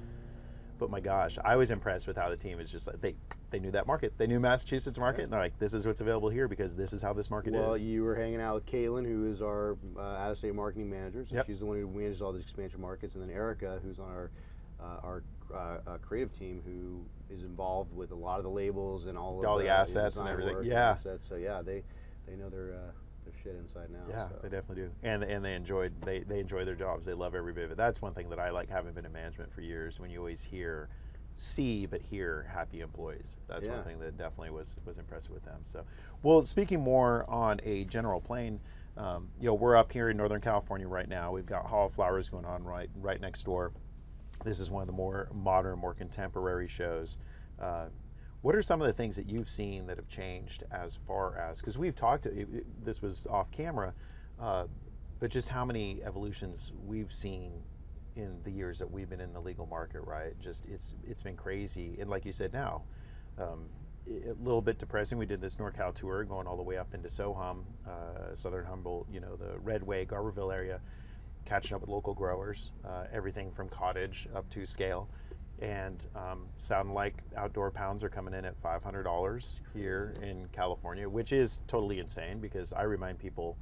But 0.78 0.90
my 0.90 1.00
gosh, 1.00 1.38
I 1.44 1.56
was 1.56 1.70
impressed 1.70 2.06
with 2.06 2.16
how 2.16 2.28
the 2.28 2.36
team 2.36 2.60
is 2.60 2.70
just 2.70 2.86
like 2.86 3.00
they 3.00 3.14
they 3.50 3.58
knew 3.58 3.70
that 3.70 3.86
market. 3.86 4.12
They 4.18 4.26
knew 4.26 4.40
Massachusetts 4.40 4.98
market 4.98 5.22
and 5.22 5.32
they're 5.32 5.40
like, 5.40 5.58
this 5.58 5.72
is 5.72 5.86
what's 5.86 6.00
available 6.00 6.28
here 6.28 6.48
because 6.48 6.74
this 6.74 6.92
is 6.92 7.00
how 7.00 7.12
this 7.12 7.30
market 7.30 7.52
Well, 7.52 7.74
is. 7.74 7.80
Well, 7.80 7.88
you 7.88 8.02
were 8.02 8.14
hanging 8.14 8.40
out 8.40 8.56
with 8.56 8.66
Kaylin, 8.66 9.06
who 9.06 9.30
is 9.30 9.40
our 9.40 9.76
uh, 9.96 10.00
out-of-state 10.00 10.54
marketing 10.54 10.90
manager. 10.90 11.24
So 11.28 11.36
Yep. 11.36 11.46
she's 11.46 11.60
the 11.60 11.66
one 11.66 11.78
who 11.80 11.86
manages 11.88 12.20
all 12.22 12.32
these 12.32 12.42
expansion 12.42 12.80
markets, 12.80 13.14
and 13.14 13.22
then 13.22 13.30
Erica, 13.30 13.80
who's 13.82 13.98
on 13.98 14.10
our 14.10 14.30
uh, 14.78 15.00
our 15.02 15.22
uh, 15.54 15.78
uh, 15.86 15.98
creative 15.98 16.32
team, 16.32 16.60
who 16.66 17.02
is 17.34 17.42
involved 17.42 17.94
with 17.96 18.10
a 18.10 18.14
lot 18.14 18.38
of 18.38 18.44
the 18.44 18.50
labels 18.50 19.06
and 19.06 19.16
all 19.16 19.40
of 19.40 19.46
All 19.46 19.56
the 19.56 19.64
the 19.64 19.70
assets 19.70 20.18
and 20.18 20.28
everything. 20.28 20.64
Yeah. 20.64 20.90
assets. 20.90 21.26
So 21.28 21.36
yeah, 21.36 21.62
they 21.62 21.82
they 22.26 22.36
know 22.36 22.50
their 22.50 22.74
uh, 22.74 22.90
their 23.26 23.34
shit 23.42 23.56
inside 23.56 23.90
now. 23.90 24.04
Yeah, 24.08 24.28
so. 24.28 24.36
they 24.42 24.48
definitely 24.48 24.84
do, 24.84 24.90
and 25.02 25.22
and 25.22 25.44
they 25.44 25.54
enjoyed 25.54 25.92
they 26.02 26.20
they 26.20 26.40
enjoy 26.40 26.64
their 26.64 26.74
jobs. 26.74 27.04
They 27.04 27.12
love 27.12 27.34
every 27.34 27.52
bit 27.52 27.64
of 27.64 27.72
it. 27.72 27.76
That's 27.76 28.00
one 28.00 28.14
thing 28.14 28.30
that 28.30 28.38
I 28.38 28.50
like 28.50 28.70
having 28.70 28.92
been 28.94 29.04
in 29.04 29.12
management 29.12 29.52
for 29.52 29.60
years. 29.60 30.00
When 30.00 30.10
you 30.10 30.18
always 30.18 30.42
hear 30.42 30.88
see 31.36 31.84
but 31.84 32.00
hear 32.00 32.48
happy 32.52 32.80
employees. 32.80 33.36
That's 33.46 33.68
one 33.68 33.84
thing 33.84 33.98
that 34.00 34.16
definitely 34.16 34.50
was 34.50 34.76
was 34.84 34.98
impressive 34.98 35.32
with 35.32 35.44
them. 35.44 35.60
So, 35.64 35.84
well, 36.22 36.42
speaking 36.44 36.80
more 36.80 37.28
on 37.28 37.60
a 37.62 37.84
general 37.84 38.20
plane, 38.20 38.60
um, 38.96 39.28
you 39.38 39.46
know, 39.46 39.54
we're 39.54 39.76
up 39.76 39.92
here 39.92 40.08
in 40.08 40.16
Northern 40.16 40.40
California 40.40 40.88
right 40.88 41.08
now. 41.08 41.32
We've 41.32 41.46
got 41.46 41.66
Hall 41.66 41.86
of 41.86 41.92
Flowers 41.92 42.28
going 42.28 42.46
on 42.46 42.64
right 42.64 42.88
right 42.96 43.20
next 43.20 43.44
door. 43.44 43.72
This 44.44 44.60
is 44.60 44.70
one 44.70 44.82
of 44.82 44.86
the 44.86 44.92
more 44.92 45.28
modern, 45.34 45.78
more 45.78 45.94
contemporary 45.94 46.68
shows. 46.68 47.18
Uh, 47.60 47.86
what 48.46 48.54
are 48.54 48.62
some 48.62 48.80
of 48.80 48.86
the 48.86 48.92
things 48.92 49.16
that 49.16 49.28
you've 49.28 49.48
seen 49.48 49.88
that 49.88 49.96
have 49.96 50.06
changed 50.06 50.62
as 50.70 51.00
far 51.04 51.36
as 51.36 51.58
because 51.58 51.76
we've 51.76 51.96
talked? 51.96 52.28
This 52.84 53.02
was 53.02 53.26
off 53.28 53.50
camera, 53.50 53.92
uh, 54.40 54.66
but 55.18 55.32
just 55.32 55.48
how 55.48 55.64
many 55.64 56.00
evolutions 56.04 56.72
we've 56.86 57.12
seen 57.12 57.50
in 58.14 58.38
the 58.44 58.50
years 58.52 58.78
that 58.78 58.88
we've 58.88 59.10
been 59.10 59.20
in 59.20 59.32
the 59.32 59.40
legal 59.40 59.66
market, 59.66 60.02
right? 60.02 60.38
Just 60.38 60.64
it's 60.66 60.94
it's 61.04 61.24
been 61.24 61.34
crazy, 61.34 61.96
and 61.98 62.08
like 62.08 62.24
you 62.24 62.30
said, 62.30 62.52
now 62.52 62.82
um, 63.36 63.64
a 64.08 64.34
little 64.40 64.62
bit 64.62 64.78
depressing. 64.78 65.18
We 65.18 65.26
did 65.26 65.40
this 65.40 65.56
NorCal 65.56 65.92
tour, 65.92 66.22
going 66.22 66.46
all 66.46 66.56
the 66.56 66.62
way 66.62 66.78
up 66.78 66.94
into 66.94 67.08
SoHum, 67.08 67.64
uh, 67.84 68.32
Southern 68.32 68.64
Humboldt, 68.64 69.08
you 69.12 69.18
know, 69.18 69.34
the 69.34 69.58
Redway, 69.58 70.06
Garberville 70.06 70.54
area, 70.54 70.78
catching 71.46 71.74
up 71.74 71.80
with 71.80 71.90
local 71.90 72.14
growers, 72.14 72.70
uh, 72.84 73.06
everything 73.12 73.50
from 73.50 73.68
cottage 73.68 74.28
up 74.36 74.48
to 74.50 74.66
scale. 74.66 75.08
And 75.62 76.04
um, 76.14 76.46
sound 76.58 76.92
like 76.92 77.14
outdoor 77.36 77.70
pounds 77.70 78.04
are 78.04 78.08
coming 78.10 78.34
in 78.34 78.44
at 78.44 78.60
$500 78.62 79.54
here 79.74 80.14
in 80.22 80.46
California, 80.52 81.08
which 81.08 81.32
is 81.32 81.60
totally 81.66 81.98
insane 81.98 82.40
because 82.40 82.72
I 82.74 82.82
remind 82.82 83.18
people 83.18 83.56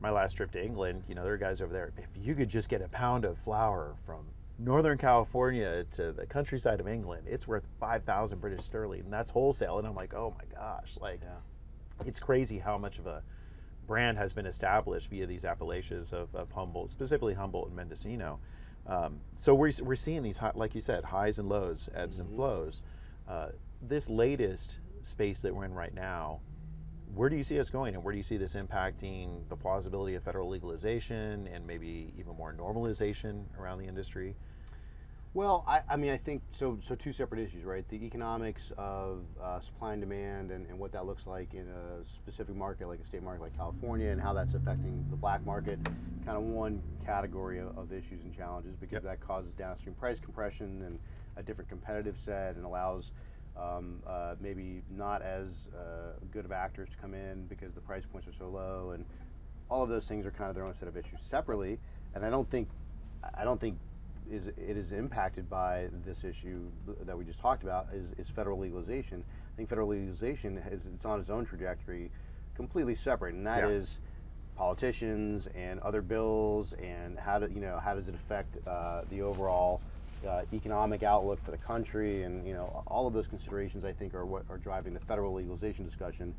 my 0.00 0.10
last 0.10 0.34
trip 0.34 0.50
to 0.52 0.64
England, 0.64 1.04
you 1.08 1.14
know, 1.14 1.22
there 1.22 1.34
are 1.34 1.38
guys 1.38 1.60
over 1.60 1.72
there. 1.74 1.92
If 1.98 2.08
you 2.24 2.34
could 2.34 2.48
just 2.48 2.70
get 2.70 2.80
a 2.80 2.88
pound 2.88 3.26
of 3.26 3.36
flour 3.36 3.96
from 4.06 4.24
Northern 4.58 4.96
California 4.96 5.84
to 5.92 6.12
the 6.12 6.24
countryside 6.24 6.80
of 6.80 6.88
England, 6.88 7.26
it's 7.26 7.46
worth 7.46 7.68
5,000 7.80 8.40
British 8.40 8.62
sterling. 8.62 9.00
And 9.00 9.12
that's 9.12 9.30
wholesale. 9.30 9.78
And 9.78 9.86
I'm 9.86 9.94
like, 9.94 10.14
oh 10.14 10.34
my 10.38 10.44
gosh, 10.58 10.96
like, 11.02 11.20
Yeah. 11.22 12.06
it's 12.06 12.18
crazy 12.18 12.58
how 12.58 12.78
much 12.78 12.98
of 12.98 13.06
a 13.06 13.22
brand 13.86 14.16
has 14.16 14.32
been 14.32 14.46
established 14.46 15.10
via 15.10 15.26
these 15.26 15.44
appellations 15.44 16.14
of, 16.14 16.34
of 16.34 16.50
Humboldt, 16.52 16.88
specifically 16.88 17.34
Humboldt 17.34 17.66
and 17.68 17.76
Mendocino. 17.76 18.38
Um, 18.86 19.20
so 19.36 19.54
we're, 19.54 19.72
we're 19.82 19.94
seeing 19.94 20.22
these, 20.22 20.38
hi- 20.38 20.52
like 20.54 20.74
you 20.74 20.80
said, 20.80 21.04
highs 21.04 21.38
and 21.38 21.48
lows, 21.48 21.88
ebbs 21.94 22.18
and 22.18 22.28
flows. 22.34 22.82
Uh, 23.28 23.48
this 23.82 24.10
latest 24.10 24.80
space 25.02 25.42
that 25.42 25.54
we're 25.54 25.64
in 25.64 25.74
right 25.74 25.94
now, 25.94 26.40
where 27.14 27.28
do 27.28 27.36
you 27.36 27.42
see 27.42 27.58
us 27.58 27.70
going 27.70 27.94
and 27.94 28.04
where 28.04 28.12
do 28.12 28.16
you 28.16 28.22
see 28.22 28.36
this 28.36 28.54
impacting 28.54 29.48
the 29.48 29.56
plausibility 29.56 30.14
of 30.14 30.22
federal 30.22 30.48
legalization 30.48 31.48
and 31.52 31.66
maybe 31.66 32.12
even 32.18 32.36
more 32.36 32.52
normalization 32.52 33.44
around 33.58 33.78
the 33.78 33.86
industry? 33.86 34.34
Well, 35.32 35.64
I, 35.68 35.82
I 35.88 35.96
mean, 35.96 36.10
I 36.10 36.16
think 36.16 36.42
so. 36.50 36.78
So 36.82 36.96
two 36.96 37.12
separate 37.12 37.40
issues, 37.40 37.62
right? 37.64 37.88
The 37.88 38.04
economics 38.04 38.72
of 38.76 39.22
uh, 39.40 39.60
supply 39.60 39.92
and 39.92 40.02
demand, 40.02 40.50
and, 40.50 40.66
and 40.66 40.76
what 40.76 40.90
that 40.90 41.06
looks 41.06 41.24
like 41.24 41.54
in 41.54 41.68
a 41.68 42.04
specific 42.04 42.56
market, 42.56 42.88
like 42.88 42.98
a 42.98 43.06
state 43.06 43.22
market 43.22 43.42
like 43.42 43.56
California, 43.56 44.10
and 44.10 44.20
how 44.20 44.32
that's 44.32 44.54
affecting 44.54 45.06
the 45.08 45.16
black 45.16 45.46
market. 45.46 45.78
Kind 46.24 46.36
of 46.36 46.42
one 46.42 46.82
category 47.06 47.60
of, 47.60 47.78
of 47.78 47.92
issues 47.92 48.24
and 48.24 48.34
challenges 48.34 48.74
because 48.74 48.94
Yep. 48.94 49.02
that 49.04 49.20
causes 49.20 49.52
downstream 49.52 49.94
price 49.94 50.18
compression 50.18 50.82
and 50.82 50.98
a 51.36 51.44
different 51.44 51.70
competitive 51.70 52.16
set, 52.16 52.56
and 52.56 52.64
allows 52.64 53.12
um, 53.56 54.00
uh, 54.08 54.34
maybe 54.40 54.82
not 54.90 55.22
as 55.22 55.68
uh, 55.76 56.18
good 56.32 56.44
of 56.44 56.50
actors 56.50 56.90
to 56.90 56.96
come 56.96 57.14
in 57.14 57.46
because 57.46 57.72
the 57.72 57.80
price 57.80 58.04
points 58.04 58.26
are 58.26 58.32
so 58.32 58.48
low, 58.48 58.90
and 58.96 59.04
all 59.68 59.84
of 59.84 59.90
those 59.90 60.08
things 60.08 60.26
are 60.26 60.32
kind 60.32 60.48
of 60.48 60.56
their 60.56 60.64
own 60.64 60.74
set 60.74 60.88
of 60.88 60.96
issues 60.96 61.22
separately. 61.22 61.78
And 62.16 62.26
I 62.26 62.30
don't 62.30 62.50
think, 62.50 62.68
I 63.34 63.44
don't 63.44 63.60
think 63.60 63.78
is 64.30 64.46
it 64.46 64.54
is 64.58 64.92
impacted 64.92 65.48
by 65.50 65.88
this 66.04 66.24
issue 66.24 66.70
that 67.02 67.16
we 67.16 67.24
just 67.24 67.40
talked 67.40 67.62
about 67.62 67.88
is, 67.92 68.12
is 68.18 68.28
federal 68.28 68.58
legalization. 68.58 69.24
I 69.28 69.52
think 69.56 69.68
federal 69.68 69.88
legalization 69.88 70.58
is 70.70 70.86
it's 70.86 71.04
on 71.04 71.20
its 71.20 71.30
own 71.30 71.44
trajectory, 71.44 72.10
completely 72.54 72.94
separate, 72.94 73.34
and 73.34 73.46
that 73.46 73.64
is 73.64 73.98
Yeah. 74.02 74.08
politicians 74.56 75.48
and 75.54 75.80
other 75.80 76.02
bills 76.02 76.74
and 76.74 77.18
how 77.18 77.38
do 77.38 77.48
you 77.52 77.60
know 77.60 77.78
how 77.78 77.94
does 77.94 78.08
it 78.08 78.14
affect 78.14 78.58
uh, 78.66 79.02
the 79.10 79.22
overall 79.22 79.80
uh, 80.28 80.42
economic 80.52 81.02
outlook 81.02 81.42
for 81.42 81.50
the 81.50 81.56
country 81.56 82.24
and 82.24 82.46
you 82.46 82.52
know 82.52 82.82
all 82.86 83.06
of 83.06 83.14
those 83.14 83.26
considerations 83.26 83.84
I 83.84 83.92
think 83.92 84.14
are 84.14 84.26
what 84.26 84.44
are 84.50 84.58
driving 84.58 84.92
the 84.92 85.00
federal 85.00 85.32
legalization 85.32 85.84
discussion. 85.84 86.34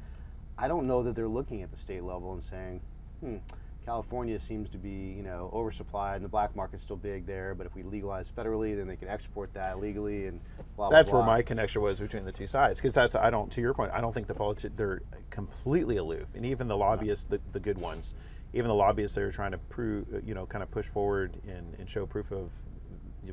I 0.58 0.68
don't 0.68 0.86
know 0.86 1.02
that 1.04 1.16
they're 1.16 1.28
looking 1.28 1.64
at 1.64 1.72
the 1.72 1.78
state 1.78 2.04
level 2.04 2.34
and 2.34 2.44
saying, 2.44 2.82
hmm, 3.22 3.38
California 3.86 4.40
seems 4.40 4.70
to 4.70 4.78
be, 4.78 5.14
you 5.18 5.24
know, 5.24 5.50
oversupplied 5.54 6.18
and 6.18 6.26
the 6.26 6.30
black 6.30 6.56
market's 6.56 6.84
still 6.84 6.96
big 6.98 7.26
there, 7.26 7.56
but 7.56 7.66
if 7.66 7.76
we 7.76 7.82
legalize 7.84 8.28
federally, 8.30 8.76
then 8.76 8.88
they 8.88 8.96
can 8.96 9.08
export 9.08 9.54
that 9.54 9.80
legally 9.80 10.28
and 10.28 10.40
blah, 10.76 10.90
blah, 10.90 10.90
That's 10.90 11.10
blah. 11.10 11.20
where 11.20 11.26
my 11.26 11.42
connection 11.42 11.82
was 11.82 12.00
between 12.00 12.24
the 12.24 12.32
two 12.32 12.48
sides, 12.48 12.80
because 12.80 12.94
that's 12.94 13.16
I 13.16 13.30
don't. 13.30 13.52
To 13.54 13.62
your 13.62 13.74
point, 13.74 13.92
I 13.92 14.00
don't 14.00 14.14
think 14.14 14.28
the 14.28 14.36
politi- 14.36 14.72
they're 14.76 15.02
completely 15.30 15.98
aloof, 15.98 16.28
and 16.36 16.46
even 16.46 16.68
the 16.68 16.78
lobbyists, 16.78 17.26
the, 17.26 17.40
the 17.54 17.60
good 17.60 17.80
ones, 17.80 18.14
even 18.54 18.68
the 18.68 18.76
lobbyists 18.76 19.16
that 19.16 19.24
are 19.24 19.32
trying 19.32 19.52
to 19.52 19.58
prove, 19.58 20.06
you 20.26 20.36
know, 20.36 20.46
kind 20.46 20.62
of 20.62 20.70
push 20.70 20.86
forward 20.86 21.38
and, 21.48 21.76
and 21.80 21.90
show 21.90 22.06
proof 22.06 22.32
of 22.32 22.52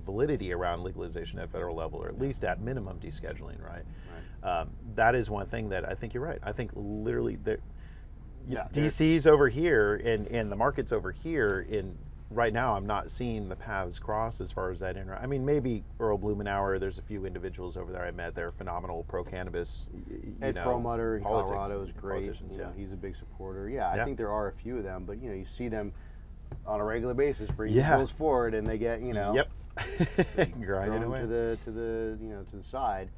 validity 0.04 0.52
around 0.52 0.82
legalization 0.82 1.38
at 1.38 1.50
federal 1.50 1.74
level, 1.76 2.02
or 2.02 2.08
at 2.08 2.18
least 2.18 2.44
at 2.44 2.60
minimum 2.60 2.98
descheduling, 3.00 3.62
right? 3.62 3.84
Um, 4.42 4.70
that 4.94 5.14
is 5.14 5.30
one 5.30 5.46
thing 5.46 5.68
that 5.70 5.88
I 5.88 5.94
think 5.94 6.14
you're 6.14 6.22
right. 6.22 6.38
I 6.42 6.52
think 6.52 6.70
literally 6.74 7.36
that 7.44 7.60
Yeah, 8.48 8.66
DC's 8.72 9.26
over 9.26 9.48
here 9.48 9.96
and, 9.96 10.26
and 10.28 10.50
the 10.50 10.56
market's 10.56 10.92
over 10.92 11.12
here. 11.12 11.66
In 11.68 11.96
right 12.30 12.52
now, 12.52 12.74
I'm 12.74 12.86
not 12.86 13.10
seeing 13.10 13.48
the 13.48 13.56
paths 13.56 13.98
cross 13.98 14.40
as 14.40 14.50
far 14.52 14.70
as 14.70 14.80
that 14.80 14.96
inter. 14.96 15.18
I 15.20 15.26
mean, 15.26 15.44
maybe 15.44 15.84
Earl 16.00 16.18
Blumenauer. 16.18 16.78
There's 16.80 16.98
a 16.98 17.02
few 17.02 17.26
individuals 17.26 17.76
over 17.76 17.92
there 17.92 18.04
I 18.04 18.10
met. 18.10 18.34
They're 18.34 18.52
phenomenal 18.52 19.04
pro 19.08 19.24
cannabis. 19.24 19.86
You 20.10 20.34
Ed 20.42 20.54
know, 20.56 20.64
Perlmutter 20.64 21.16
in 21.18 21.22
Colorado 21.22 21.82
is 21.82 21.92
great. 21.92 22.24
Politicians, 22.24 22.56
you 22.56 22.62
know, 22.62 22.72
yeah. 22.74 22.82
he's 22.82 22.92
a 22.92 22.96
big 22.96 23.16
supporter. 23.16 23.68
Yeah, 23.68 23.94
Yeah. 23.94 24.02
I 24.02 24.04
think 24.04 24.16
there 24.16 24.30
are 24.32 24.48
a 24.48 24.52
few 24.52 24.76
of 24.78 24.84
them, 24.84 25.04
but 25.04 25.22
you 25.22 25.28
know, 25.28 25.34
you 25.36 25.44
see 25.46 25.68
them 25.68 25.92
on 26.66 26.80
a 26.80 26.84
regular 26.84 27.14
basis 27.14 27.50
bring 27.50 27.72
Yeah. 27.72 27.96
bills 27.96 28.10
forward, 28.10 28.54
and 28.54 28.66
they 28.66 28.78
get 28.78 29.00
you 29.02 29.12
know, 29.12 29.34
Yep. 29.34 29.48
Grinding 30.60 31.04
away. 31.04 31.20
to 31.20 31.26
the 31.26 31.58
to 31.64 31.70
the 31.70 32.18
you 32.20 32.30
know 32.30 32.42
to 32.50 32.56
the 32.56 32.62
side. 32.62 33.10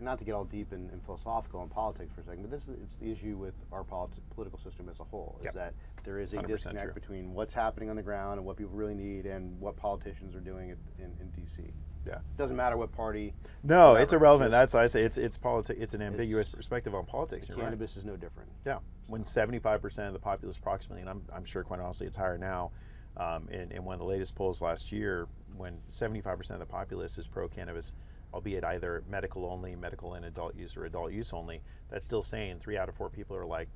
Not 0.00 0.18
to 0.18 0.24
get 0.24 0.32
all 0.34 0.44
deep 0.44 0.72
and, 0.72 0.90
and 0.90 1.02
philosophical 1.04 1.62
in 1.62 1.68
politics 1.68 2.12
for 2.14 2.20
a 2.22 2.24
second, 2.24 2.42
but 2.42 2.50
this 2.50 2.68
is 2.68 2.76
it's 2.82 2.96
the 2.96 3.10
issue 3.10 3.36
with 3.36 3.54
our 3.72 3.84
politi- 3.84 4.20
political 4.34 4.58
system 4.58 4.88
as 4.88 4.98
a 5.00 5.04
whole 5.04 5.36
is 5.40 5.44
Yep. 5.46 5.54
that 5.54 5.74
there 6.04 6.18
is 6.18 6.32
a 6.32 6.42
disconnect 6.42 6.84
true. 6.84 6.94
between 6.94 7.34
what's 7.34 7.52
happening 7.54 7.90
on 7.90 7.96
the 7.96 8.02
ground 8.02 8.38
and 8.38 8.46
what 8.46 8.56
people 8.56 8.72
really 8.74 8.94
need 8.94 9.26
and 9.26 9.58
what 9.60 9.76
politicians 9.76 10.34
are 10.34 10.40
doing 10.40 10.70
at, 10.70 10.78
in, 10.98 11.04
in 11.20 11.28
DC. 11.38 11.70
yeah. 12.06 12.14
It 12.16 12.20
doesn't 12.38 12.56
matter 12.56 12.76
what 12.76 12.92
party. 12.92 13.34
No, 13.62 13.88
whatever, 13.90 14.02
it's 14.02 14.12
irrelevant. 14.14 14.48
just- 14.50 14.52
That's 14.52 14.74
why 14.74 14.82
I 14.84 14.86
say 14.86 15.02
it's 15.04 15.18
it's 15.18 15.36
politics. 15.38 15.78
It's 15.80 15.94
an 15.94 16.02
ambiguous 16.02 16.48
It's- 16.48 16.56
perspective 16.56 16.94
on 16.94 17.04
politics. 17.04 17.48
You're 17.48 17.58
right. 17.58 17.64
Cannabis 17.64 17.96
is 17.96 18.04
no 18.04 18.16
different. 18.16 18.50
Yeah, 18.64 18.78
when 19.06 19.22
75% 19.22 20.06
of 20.06 20.12
the 20.14 20.18
populace, 20.18 20.56
approximately, 20.58 21.02
and 21.02 21.10
I'm, 21.10 21.22
I'm 21.32 21.44
sure 21.44 21.62
quite 21.62 21.80
honestly 21.80 22.06
it's 22.06 22.16
higher 22.16 22.38
now, 22.38 22.72
um, 23.18 23.48
in, 23.50 23.70
in 23.70 23.84
one 23.84 23.92
of 23.94 24.00
the 24.00 24.06
latest 24.06 24.34
polls 24.34 24.60
last 24.62 24.92
year, 24.92 25.28
when 25.56 25.78
75% 25.88 26.50
of 26.50 26.58
the 26.58 26.66
populace 26.66 27.16
is 27.18 27.26
pro 27.28 27.48
cannabis, 27.48 27.92
albeit 28.34 28.64
either 28.64 29.04
medical 29.08 29.46
only, 29.46 29.76
medical 29.76 30.14
and 30.14 30.24
adult 30.24 30.56
use, 30.56 30.76
or 30.76 30.84
adult 30.84 31.12
use 31.12 31.32
only, 31.32 31.62
that's 31.88 32.04
still 32.04 32.22
saying 32.22 32.58
three 32.58 32.76
out 32.76 32.88
of 32.88 32.96
four 32.96 33.08
people 33.08 33.36
are 33.36 33.46
like, 33.46 33.68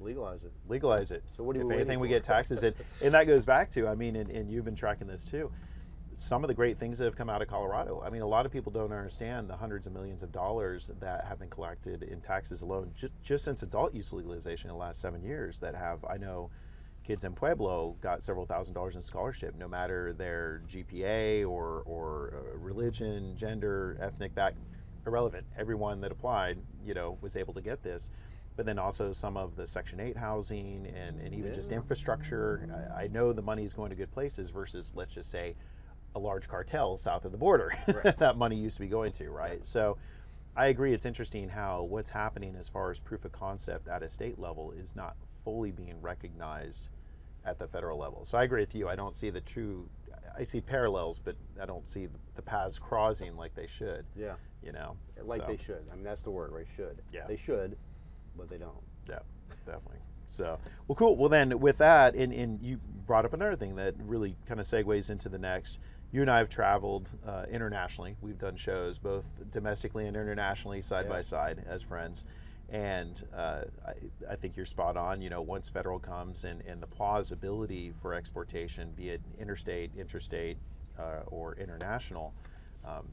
Legalize 0.00 0.42
it. 0.44 0.52
legalize 0.68 1.10
it. 1.12 1.22
So 1.36 1.44
what 1.44 1.54
do 1.54 1.60
if 1.60 1.62
you 1.62 1.68
waiting 1.68 1.80
anything, 1.80 2.00
we 2.00 2.08
get 2.08 2.22
taxes 2.22 2.62
in. 2.62 2.74
And 3.02 3.14
that 3.14 3.26
goes 3.26 3.46
back 3.46 3.70
to, 3.70 3.86
I 3.86 3.94
mean, 3.94 4.16
and, 4.16 4.28
and 4.30 4.50
you've 4.50 4.64
been 4.64 4.74
tracking 4.74 5.06
this 5.06 5.24
too. 5.24 5.50
Some 6.14 6.44
of 6.44 6.48
the 6.48 6.54
great 6.54 6.76
things 6.76 6.98
that 6.98 7.04
have 7.04 7.16
come 7.16 7.30
out 7.30 7.40
of 7.40 7.48
Colorado. 7.48 8.02
I 8.04 8.10
mean, 8.10 8.20
a 8.20 8.26
lot 8.26 8.44
of 8.44 8.52
people 8.52 8.70
don't 8.70 8.92
understand 8.92 9.48
the 9.48 9.56
hundreds 9.56 9.86
of 9.86 9.94
millions 9.94 10.22
of 10.22 10.30
dollars 10.30 10.90
that 11.00 11.24
have 11.24 11.38
been 11.38 11.48
collected 11.48 12.02
in 12.02 12.20
taxes 12.20 12.60
alone 12.60 12.90
just, 12.94 13.12
just 13.22 13.44
since 13.44 13.62
adult 13.62 13.94
use 13.94 14.12
legalization 14.12 14.68
in 14.68 14.74
the 14.74 14.80
last 14.80 15.00
seven 15.00 15.22
years. 15.22 15.58
That 15.60 15.74
have, 15.74 16.04
I 16.04 16.18
know, 16.18 16.50
kids 17.04 17.24
in 17.24 17.32
Pueblo 17.34 17.96
got 18.00 18.22
several 18.22 18.46
thousand 18.46 18.74
dollars 18.74 18.94
in 18.94 19.02
scholarship, 19.02 19.54
no 19.56 19.68
matter 19.68 20.12
their 20.12 20.62
GPA 20.68 21.48
or, 21.48 21.82
or 21.84 22.34
uh, 22.34 22.58
religion, 22.58 23.36
gender, 23.36 23.96
ethnic 24.00 24.34
back, 24.34 24.54
irrelevant. 25.06 25.46
Everyone 25.58 26.00
that 26.00 26.12
applied, 26.12 26.58
you 26.84 26.94
know, 26.94 27.18
was 27.20 27.36
able 27.36 27.54
to 27.54 27.60
get 27.60 27.82
this 27.82 28.10
but 28.56 28.66
then 28.66 28.78
also 28.78 29.12
some 29.12 29.36
of 29.36 29.56
the 29.56 29.66
Section 29.66 30.00
8 30.00 30.16
housing 30.16 30.86
and, 30.94 31.20
and 31.20 31.34
even 31.34 31.54
just 31.54 31.72
infrastructure. 31.72 32.68
I, 32.94 33.04
I 33.04 33.08
know 33.08 33.32
the 33.32 33.42
money 33.42 33.64
is 33.64 33.72
going 33.72 33.90
to 33.90 33.96
good 33.96 34.12
places 34.12 34.50
versus, 34.50 34.92
let's 34.94 35.14
just 35.14 35.30
say, 35.30 35.54
a 36.14 36.18
large 36.18 36.48
cartel 36.48 36.96
south 36.96 37.24
of 37.24 37.32
the 37.32 37.38
border 37.38 37.72
that 38.18 38.36
money 38.36 38.56
used 38.56 38.76
to 38.76 38.82
be 38.82 38.88
going 38.88 39.12
to, 39.12 39.30
right? 39.30 39.64
So 39.66 39.96
I 40.54 40.66
agree. 40.66 40.92
It's 40.92 41.06
interesting 41.06 41.48
how 41.48 41.84
what's 41.84 42.10
happening 42.10 42.54
as 42.58 42.68
far 42.68 42.90
as 42.90 43.00
proof 43.00 43.24
of 43.24 43.32
concept 43.32 43.88
at 43.88 44.02
a 44.02 44.08
state 44.08 44.38
level 44.38 44.72
is 44.72 44.94
not 44.94 45.16
fully 45.44 45.70
being 45.70 46.00
recognized 46.00 46.90
at 47.44 47.58
the 47.58 47.66
federal 47.66 47.98
level. 47.98 48.24
So 48.24 48.38
I 48.38 48.44
agree 48.44 48.60
with 48.60 48.74
you. 48.74 48.88
I 48.88 48.94
don't 48.96 49.14
see 49.14 49.30
the 49.30 49.40
true, 49.40 49.88
I 50.38 50.42
see 50.44 50.60
parallels, 50.60 51.18
but 51.18 51.36
I 51.60 51.66
don't 51.66 51.86
see 51.88 52.06
the, 52.36 52.42
paths 52.42 52.78
crossing 52.78 53.36
like 53.36 53.54
they 53.54 53.66
should, 53.68 54.04
Yeah. 54.16 54.34
you 54.62 54.72
know? 54.72 54.96
Like 55.22 55.42
So- 55.42 55.46
they 55.48 55.56
should. 55.56 55.84
I 55.90 55.94
mean, 55.94 56.04
that's 56.04 56.22
the 56.22 56.30
word, 56.30 56.52
right? 56.52 56.66
Should. 56.76 57.02
Yeah. 57.12 57.24
They 57.26 57.36
should, 57.36 57.76
but 58.36 58.48
they 58.48 58.58
don't. 58.58 58.82
Yeah, 59.08 59.20
definitely. 59.66 59.98
So, 60.26 60.58
well, 60.88 60.96
cool. 60.96 61.16
Well, 61.16 61.28
then 61.28 61.58
with 61.60 61.78
that, 61.78 62.14
and, 62.14 62.32
and 62.32 62.60
you 62.62 62.78
brought 63.06 63.24
up 63.24 63.32
another 63.32 63.54
thing 63.56 63.76
that 63.76 63.94
really 63.98 64.36
kind 64.46 64.58
of 64.60 64.66
segues 64.66 65.10
into 65.10 65.28
the 65.28 65.38
next. 65.38 65.78
you 66.10 66.20
and 66.20 66.30
I 66.30 66.38
have 66.38 66.48
traveled 66.48 67.08
uh, 67.26 67.44
internationally. 67.50 68.16
We've 68.20 68.38
done 68.38 68.54
shows 68.56 68.98
both 68.98 69.28
domestically 69.50 70.06
and 70.06 70.16
internationally, 70.16 70.82
side 70.82 71.08
by 71.08 71.22
side 71.22 71.64
as 71.66 71.82
friends. 71.82 72.24
And 72.72 73.22
uh, 73.36 73.62
I, 73.86 73.92
I 74.32 74.34
think 74.34 74.56
you're 74.56 74.66
spot 74.66 74.96
on. 74.96 75.20
You 75.20 75.30
know, 75.30 75.42
once 75.42 75.68
federal 75.68 75.98
comes 75.98 76.44
and, 76.44 76.62
and 76.62 76.82
the 76.82 76.86
plausibility 76.86 77.92
for 78.00 78.14
exportation, 78.14 78.92
be 78.96 79.10
it 79.10 79.20
interstate, 79.38 79.90
interstate, 79.96 80.56
uh, 80.98 81.20
or 81.26 81.54
international, 81.56 82.32
um, 82.86 83.06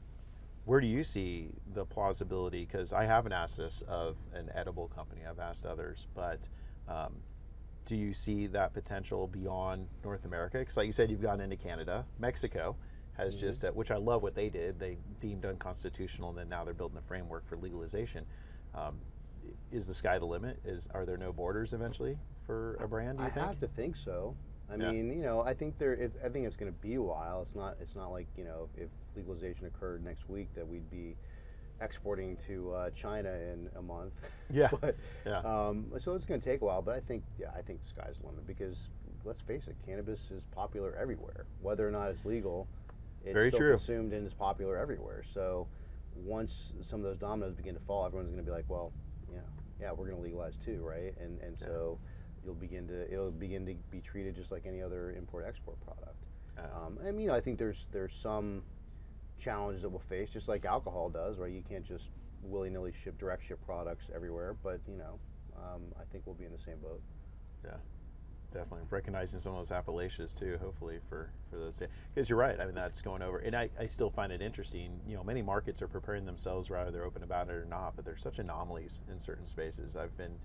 where 0.64 0.80
do 0.80 0.86
you 0.86 1.02
see 1.02 1.50
the 1.74 1.84
plausibility? 1.84 2.64
Because 2.64 2.92
I 2.92 3.04
haven't 3.04 3.32
asked 3.32 3.58
this 3.58 3.82
of 3.86 4.16
an 4.34 4.50
edible 4.54 4.88
company, 4.88 5.22
I've 5.28 5.38
asked 5.38 5.66
others, 5.66 6.06
but 6.14 6.48
um, 6.88 7.12
do 7.84 7.96
you 7.96 8.12
see 8.12 8.46
that 8.48 8.72
potential 8.72 9.26
beyond 9.26 9.88
North 10.04 10.24
America? 10.24 10.58
Because, 10.58 10.76
like 10.76 10.86
you 10.86 10.92
said, 10.92 11.10
you've 11.10 11.22
gone 11.22 11.40
into 11.40 11.56
Canada. 11.56 12.04
Mexico 12.18 12.76
has 13.16 13.34
just, 13.34 13.64
uh, 13.64 13.70
which 13.72 13.90
I 13.90 13.96
love 13.96 14.22
what 14.22 14.34
they 14.34 14.48
did, 14.48 14.78
they 14.78 14.96
deemed 15.18 15.44
unconstitutional, 15.44 16.30
and 16.30 16.38
then 16.38 16.48
now 16.48 16.64
they're 16.64 16.74
building 16.74 16.96
the 16.96 17.06
framework 17.06 17.46
for 17.46 17.56
legalization. 17.56 18.24
Um, 18.74 18.96
is 19.72 19.86
the 19.86 19.94
sky 19.94 20.18
the 20.18 20.26
limit? 20.26 20.58
Is 20.64 20.86
Are 20.94 21.04
there 21.06 21.16
no 21.16 21.32
borders 21.32 21.72
eventually 21.72 22.18
for 22.46 22.74
a 22.80 22.88
brand, 22.88 23.18
do 23.18 23.24
you 23.24 23.28
I 23.28 23.32
think? 23.32 23.46
have 23.46 23.60
to 23.60 23.68
think 23.68 23.96
so. 23.96 24.34
I 24.70 24.76
Yeah. 24.76 24.90
mean, 24.92 25.10
you 25.12 25.22
know, 25.22 25.40
I 25.42 25.52
think 25.54 25.78
there 25.78 25.94
is. 25.94 26.16
I 26.24 26.28
think 26.28 26.46
it's 26.46 26.56
going 26.56 26.72
to 26.72 26.78
be 26.80 26.94
a 26.94 27.02
while. 27.02 27.42
It's 27.42 27.54
not. 27.56 27.76
It's 27.80 27.96
not 27.96 28.12
like 28.12 28.28
you 28.36 28.44
know, 28.44 28.68
if 28.76 28.88
legalization 29.16 29.66
occurred 29.66 30.04
next 30.04 30.28
week, 30.28 30.48
that 30.54 30.66
we'd 30.66 30.88
be 30.90 31.16
exporting 31.80 32.36
to 32.36 32.72
uh, 32.72 32.90
China 32.90 33.30
in 33.32 33.68
a 33.76 33.82
month. 33.82 34.12
Yeah. 34.52 34.68
but, 34.80 34.96
Yeah. 35.24 35.38
Um, 35.38 35.86
so 36.00 36.14
it's 36.14 36.24
going 36.26 36.40
to 36.40 36.44
take 36.44 36.60
a 36.60 36.64
while, 36.64 36.82
but 36.82 36.94
I 36.96 37.00
think, 37.00 37.22
yeah, 37.38 37.50
I 37.56 37.62
think 37.62 37.78
the 37.80 37.86
sky's 37.86 38.18
the 38.20 38.26
limit 38.26 38.46
because 38.48 38.88
let's 39.24 39.40
face 39.40 39.68
it, 39.68 39.76
cannabis 39.86 40.30
is 40.32 40.42
popular 40.50 40.94
everywhere. 40.96 41.46
Whether 41.62 41.86
or 41.86 41.92
not 41.92 42.10
it's 42.10 42.24
legal, 42.24 42.66
it's 43.24 43.32
Very 43.32 43.48
still 43.48 43.60
true. 43.60 43.70
consumed 43.70 44.12
and 44.12 44.26
is 44.26 44.34
popular 44.34 44.76
everywhere. 44.76 45.22
So 45.22 45.68
once 46.16 46.72
some 46.82 46.98
of 47.00 47.04
those 47.04 47.16
dominoes 47.18 47.54
begin 47.54 47.74
to 47.74 47.80
fall, 47.80 48.04
everyone's 48.04 48.30
going 48.30 48.44
to 48.44 48.50
be 48.50 48.54
like, 48.54 48.64
well, 48.68 48.92
yeah, 49.80 49.90
we're 49.92 50.06
going 50.06 50.16
to 50.16 50.22
legalize 50.22 50.56
too, 50.56 50.82
right? 50.84 51.14
And 51.18 51.40
and 51.40 51.56
Yeah. 51.60 51.66
so 51.68 51.98
you'll 52.44 52.54
begin 52.54 52.86
to 52.88 53.12
it'll 53.12 53.30
begin 53.30 53.66
to 53.66 53.74
be 53.90 54.00
treated 54.00 54.34
just 54.34 54.50
like 54.50 54.66
any 54.66 54.82
other 54.82 55.12
import 55.12 55.44
export 55.46 55.80
product. 55.80 56.16
Uh, 56.58 56.86
Um, 56.86 56.98
I 57.02 57.10
mean, 57.10 57.20
you 57.20 57.28
know, 57.28 57.34
I 57.34 57.40
think 57.40 57.58
there's 57.58 57.86
there's 57.92 58.14
some 58.14 58.62
challenges 59.38 59.82
that 59.82 59.88
we'll 59.88 60.00
face, 60.00 60.30
just 60.30 60.48
like 60.48 60.64
alcohol 60.64 61.08
does, 61.08 61.38
right? 61.38 61.52
You 61.52 61.62
can't 61.62 61.84
just 61.84 62.10
willy 62.42 62.70
nilly 62.70 62.92
ship 62.92 63.18
direct 63.18 63.44
ship 63.44 63.60
products 63.64 64.06
everywhere, 64.14 64.54
but 64.62 64.80
you 64.86 64.96
know, 64.96 65.18
um, 65.56 65.82
I 65.98 66.04
think 66.10 66.26
we'll 66.26 66.34
be 66.36 66.44
in 66.44 66.52
the 66.52 66.58
same 66.58 66.78
boat. 66.78 67.02
Yeah, 67.64 67.76
definitely 68.52 68.86
recognizing 68.90 69.40
some 69.40 69.52
of 69.52 69.58
those 69.58 69.72
appellations 69.72 70.32
too. 70.34 70.58
Hopefully 70.60 70.98
for 71.08 71.30
for 71.50 71.56
those, 71.56 71.82
because 72.14 72.28
you're 72.28 72.38
right. 72.38 72.60
I 72.60 72.66
mean, 72.66 72.74
that's 72.74 73.02
going 73.02 73.22
over, 73.22 73.38
and 73.38 73.54
I, 73.54 73.70
I 73.78 73.86
still 73.86 74.10
find 74.10 74.32
it 74.32 74.42
interesting. 74.42 75.00
You 75.06 75.16
know, 75.16 75.24
many 75.24 75.42
markets 75.42 75.82
are 75.82 75.88
preparing 75.88 76.26
themselves, 76.26 76.70
whether 76.70 76.90
they're 76.90 77.04
open 77.04 77.22
about 77.22 77.48
it 77.48 77.54
or 77.54 77.64
not. 77.64 77.96
But 77.96 78.04
there's 78.04 78.22
such 78.22 78.38
anomalies 78.38 79.00
in 79.10 79.18
certain 79.18 79.46
spaces. 79.46 79.96
I've 79.96 80.16
been 80.16 80.36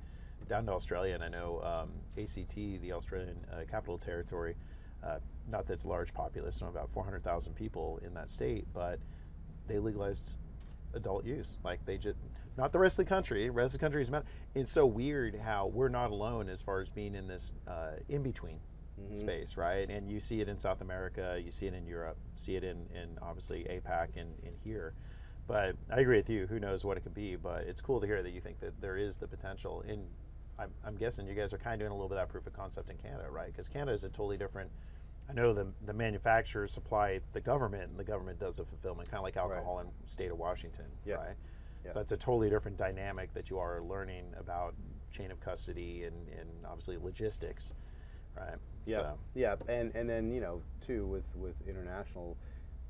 down 0.47 0.66
to 0.68 0.74
Australia, 0.74 1.16
and 1.16 1.24
I 1.24 1.30
know 1.30 1.62
um, 1.64 1.89
ACT, 2.22 2.56
the 2.56 2.91
Australian 2.93 3.38
uh, 3.51 3.64
Capital 3.70 3.97
Territory. 3.97 4.56
Uh, 5.03 5.20
not 5.49 5.68
that 5.68 5.74
it's 5.74 5.86
large 5.86 6.14
populace, 6.14 6.58
so 6.58 6.68
about 6.68 6.89
400,000 6.91 7.53
people 7.53 7.99
in 8.03 8.14
that 8.16 8.30
state, 8.30 8.66
but 8.74 8.99
they 9.68 9.78
legalized 9.78 10.36
adult 10.93 11.26
use. 11.26 11.58
Like 11.64 11.86
they 11.86 11.97
just, 11.97 12.18
not 12.58 12.72
the 12.72 12.80
rest 12.80 12.99
of 12.99 13.06
the 13.06 13.10
country. 13.10 13.45
The 13.45 13.51
rest 13.51 13.76
of 13.76 13.80
the 13.80 13.86
country 13.86 14.01
is 14.01 14.10
not. 14.10 14.26
It's 14.53 14.72
so 14.72 14.86
weird 14.86 15.36
how 15.36 15.68
we're 15.68 15.89
not 15.89 16.12
alone 16.12 16.49
as 16.49 16.62
far 16.62 16.80
as 16.80 16.89
being 16.89 17.16
in 17.16 17.28
this 17.28 17.53
uh, 17.68 17.91
in 18.10 18.24
between 18.24 18.60
space, 19.12 19.58
right? 19.58 19.89
And 19.89 20.10
you 20.10 20.20
see 20.20 20.39
it 20.41 20.47
in 20.47 20.58
South 20.58 20.82
America, 20.82 21.39
you 21.43 21.51
see 21.51 21.66
it 21.68 21.74
in 21.74 21.86
Europe, 21.86 22.18
see 22.36 22.56
it 22.56 22.64
in, 22.64 22.88
in 22.93 23.18
obviously 23.22 23.66
APAC 23.66 24.16
and, 24.16 24.34
and 24.45 24.56
here. 24.64 24.93
But 25.47 25.76
I 25.91 25.99
agree 25.99 26.18
with 26.18 26.30
you. 26.30 26.47
Who 26.47 26.60
knows 26.60 26.86
what 26.86 26.97
it 26.97 27.01
could 27.01 27.14
be? 27.14 27.36
But 27.36 27.64
it's 27.64 27.82
cool 27.82 27.99
to 27.99 28.08
hear 28.08 28.24
that 28.24 28.32
you 28.32 28.41
think 28.41 28.60
that 28.62 28.80
there 28.82 28.97
is 28.97 29.18
the 29.18 29.28
potential. 29.28 29.82
In 29.88 30.06
I'm, 30.58 30.72
I'm 30.86 30.95
guessing 30.95 31.28
you 31.28 31.34
guys 31.36 31.53
are 31.53 31.58
kind 31.58 31.74
of 31.74 31.80
doing 31.82 31.91
a 31.91 31.95
little 31.95 32.08
bit 32.08 32.18
of 32.18 32.28
that 32.28 32.32
proof 32.32 32.47
of 32.47 32.53
concept 32.53 32.89
in 32.89 32.97
Canada, 32.97 33.30
right? 33.30 33.47
Because 33.47 33.68
Canada 33.68 33.91
is 33.91 34.03
a 34.06 34.10
totally 34.10 34.38
different. 34.38 34.72
I 35.30 35.34
know 35.34 35.53
the 35.53 35.68
the 35.86 35.93
manufacturers 35.93 36.72
supply 36.72 37.20
the 37.34 37.41
government, 37.41 37.89
and 37.89 37.99
the 37.99 38.03
government 38.03 38.39
does 38.39 38.58
the 38.58 38.66
fulfillment, 38.66 39.10
kind 39.10 39.20
of 39.20 39.24
like 39.24 39.38
alcohol 39.38 39.80
in 39.80 39.88
state 40.08 40.32
of 40.32 40.38
Washington, 40.38 40.86
right? 41.18 41.36
Yeah. 41.86 41.92
So 41.92 42.00
that's 42.00 42.12
a 42.12 42.18
totally 42.18 42.50
different 42.50 42.78
dynamic 42.78 43.34
that 43.34 43.50
you 43.50 43.60
are 43.60 43.82
learning 43.82 44.34
about 44.40 44.74
chain 45.12 45.32
of 45.32 45.40
custody 45.40 46.04
and, 46.04 46.28
and 46.30 46.50
obviously 46.66 46.98
logistics, 46.98 47.74
right? 48.36 48.58
Yeah, 48.86 48.96
So, 48.96 49.20
yeah, 49.36 49.56
and 49.68 49.94
and 49.96 50.10
then 50.10 50.32
you 50.32 50.42
know 50.42 50.62
too 50.86 51.06
with 51.06 51.26
with 51.36 51.56
international 51.68 52.38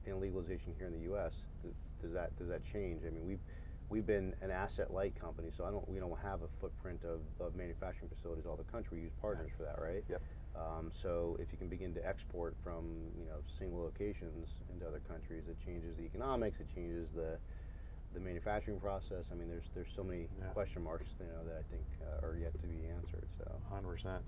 and 0.06 0.20
legalization 0.20 0.74
here 0.78 0.88
in 0.88 0.94
the 0.94 1.06
U.S. 1.10 1.46
Th- 1.62 1.74
does 2.02 2.14
that 2.14 2.36
does 2.38 2.48
that 2.48 2.64
change? 2.64 3.04
I 3.06 3.10
mean, 3.10 3.26
we've 3.26 3.40
we've 3.90 4.06
been 4.06 4.34
an 4.42 4.52
asset 4.52 4.94
light 4.94 5.20
company, 5.20 5.50
so 5.56 5.66
I 5.66 5.72
don't 5.72 5.88
we 5.90 6.00
don't 6.00 6.18
have 6.22 6.42
a 6.42 6.48
footprint 6.60 7.02
of, 7.04 7.20
of 7.46 7.56
manufacturing 7.56 8.10
facilities 8.10 8.46
all 8.46 8.56
the 8.56 8.64
country. 8.64 8.98
We 8.98 9.04
use 9.04 9.14
partners 9.22 9.52
for 9.56 9.64
that, 9.64 9.80
right? 9.82 10.04
Yep. 10.10 10.22
Um, 10.56 10.90
so 10.90 11.38
if 11.40 11.52
you 11.52 11.58
can 11.58 11.68
begin 11.68 11.94
to 11.96 12.06
export 12.06 12.56
from 12.64 12.86
you 13.18 13.26
know 13.26 13.40
single 13.60 13.82
locations 13.82 14.50
into 14.72 14.88
other 14.88 15.02
countries, 15.08 15.44
it 15.50 15.58
changes 15.66 15.96
the 15.98 16.04
economics. 16.04 16.60
It 16.60 16.68
changes 16.74 17.12
the 17.12 17.38
the 18.16 18.22
manufacturing 18.22 18.80
process. 18.80 19.26
I 19.32 19.36
mean, 19.36 19.48
there's 19.50 19.70
there's 19.76 19.92
so 19.96 20.04
many 20.04 20.28
Yeah. 20.40 20.48
question 20.54 20.84
marks, 20.84 21.06
you 21.20 21.26
know, 21.28 21.44
that 21.46 21.58
I 21.60 21.64
think 21.70 21.84
uh, 22.02 22.26
are 22.26 22.36
yet 22.38 22.54
to 22.60 22.68
be 22.68 22.88
answered. 22.88 23.28
So. 23.38 23.52
100%. 23.72 24.20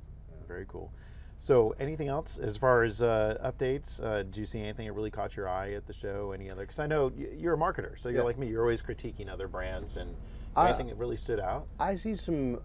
Very 0.48 0.66
cool. 0.68 0.92
So, 1.40 1.76
anything 1.80 2.08
else 2.08 2.38
as 2.40 2.58
far 2.58 2.84
as 2.84 3.02
uh, 3.02 3.38
updates? 3.44 4.04
Uh, 4.04 4.24
do 4.24 4.40
you 4.40 4.46
see 4.46 4.60
anything 4.60 4.88
that 4.88 4.94
really 4.94 5.12
caught 5.12 5.36
your 5.36 5.48
eye 5.48 5.74
at 5.74 5.86
the 5.86 5.94
show? 5.94 6.32
Any 6.32 6.50
other? 6.52 6.64
Because 6.64 6.80
I 6.80 6.88
know 6.88 7.12
you're 7.16 7.54
a 7.54 7.58
marketer, 7.58 7.98
so 7.98 8.10
you're 8.10 8.20
Yeah. 8.20 8.24
like 8.26 8.38
me. 8.38 8.48
You're 8.48 8.64
always 8.64 8.82
critiquing 8.82 9.30
other 9.30 9.48
brands, 9.48 9.98
and 9.98 10.16
I- 10.56 10.70
anything 10.70 10.88
that 10.88 10.98
really 10.98 11.18
stood 11.18 11.40
out? 11.40 11.68
I 11.80 11.96
see 11.96 12.16
some, 12.16 12.60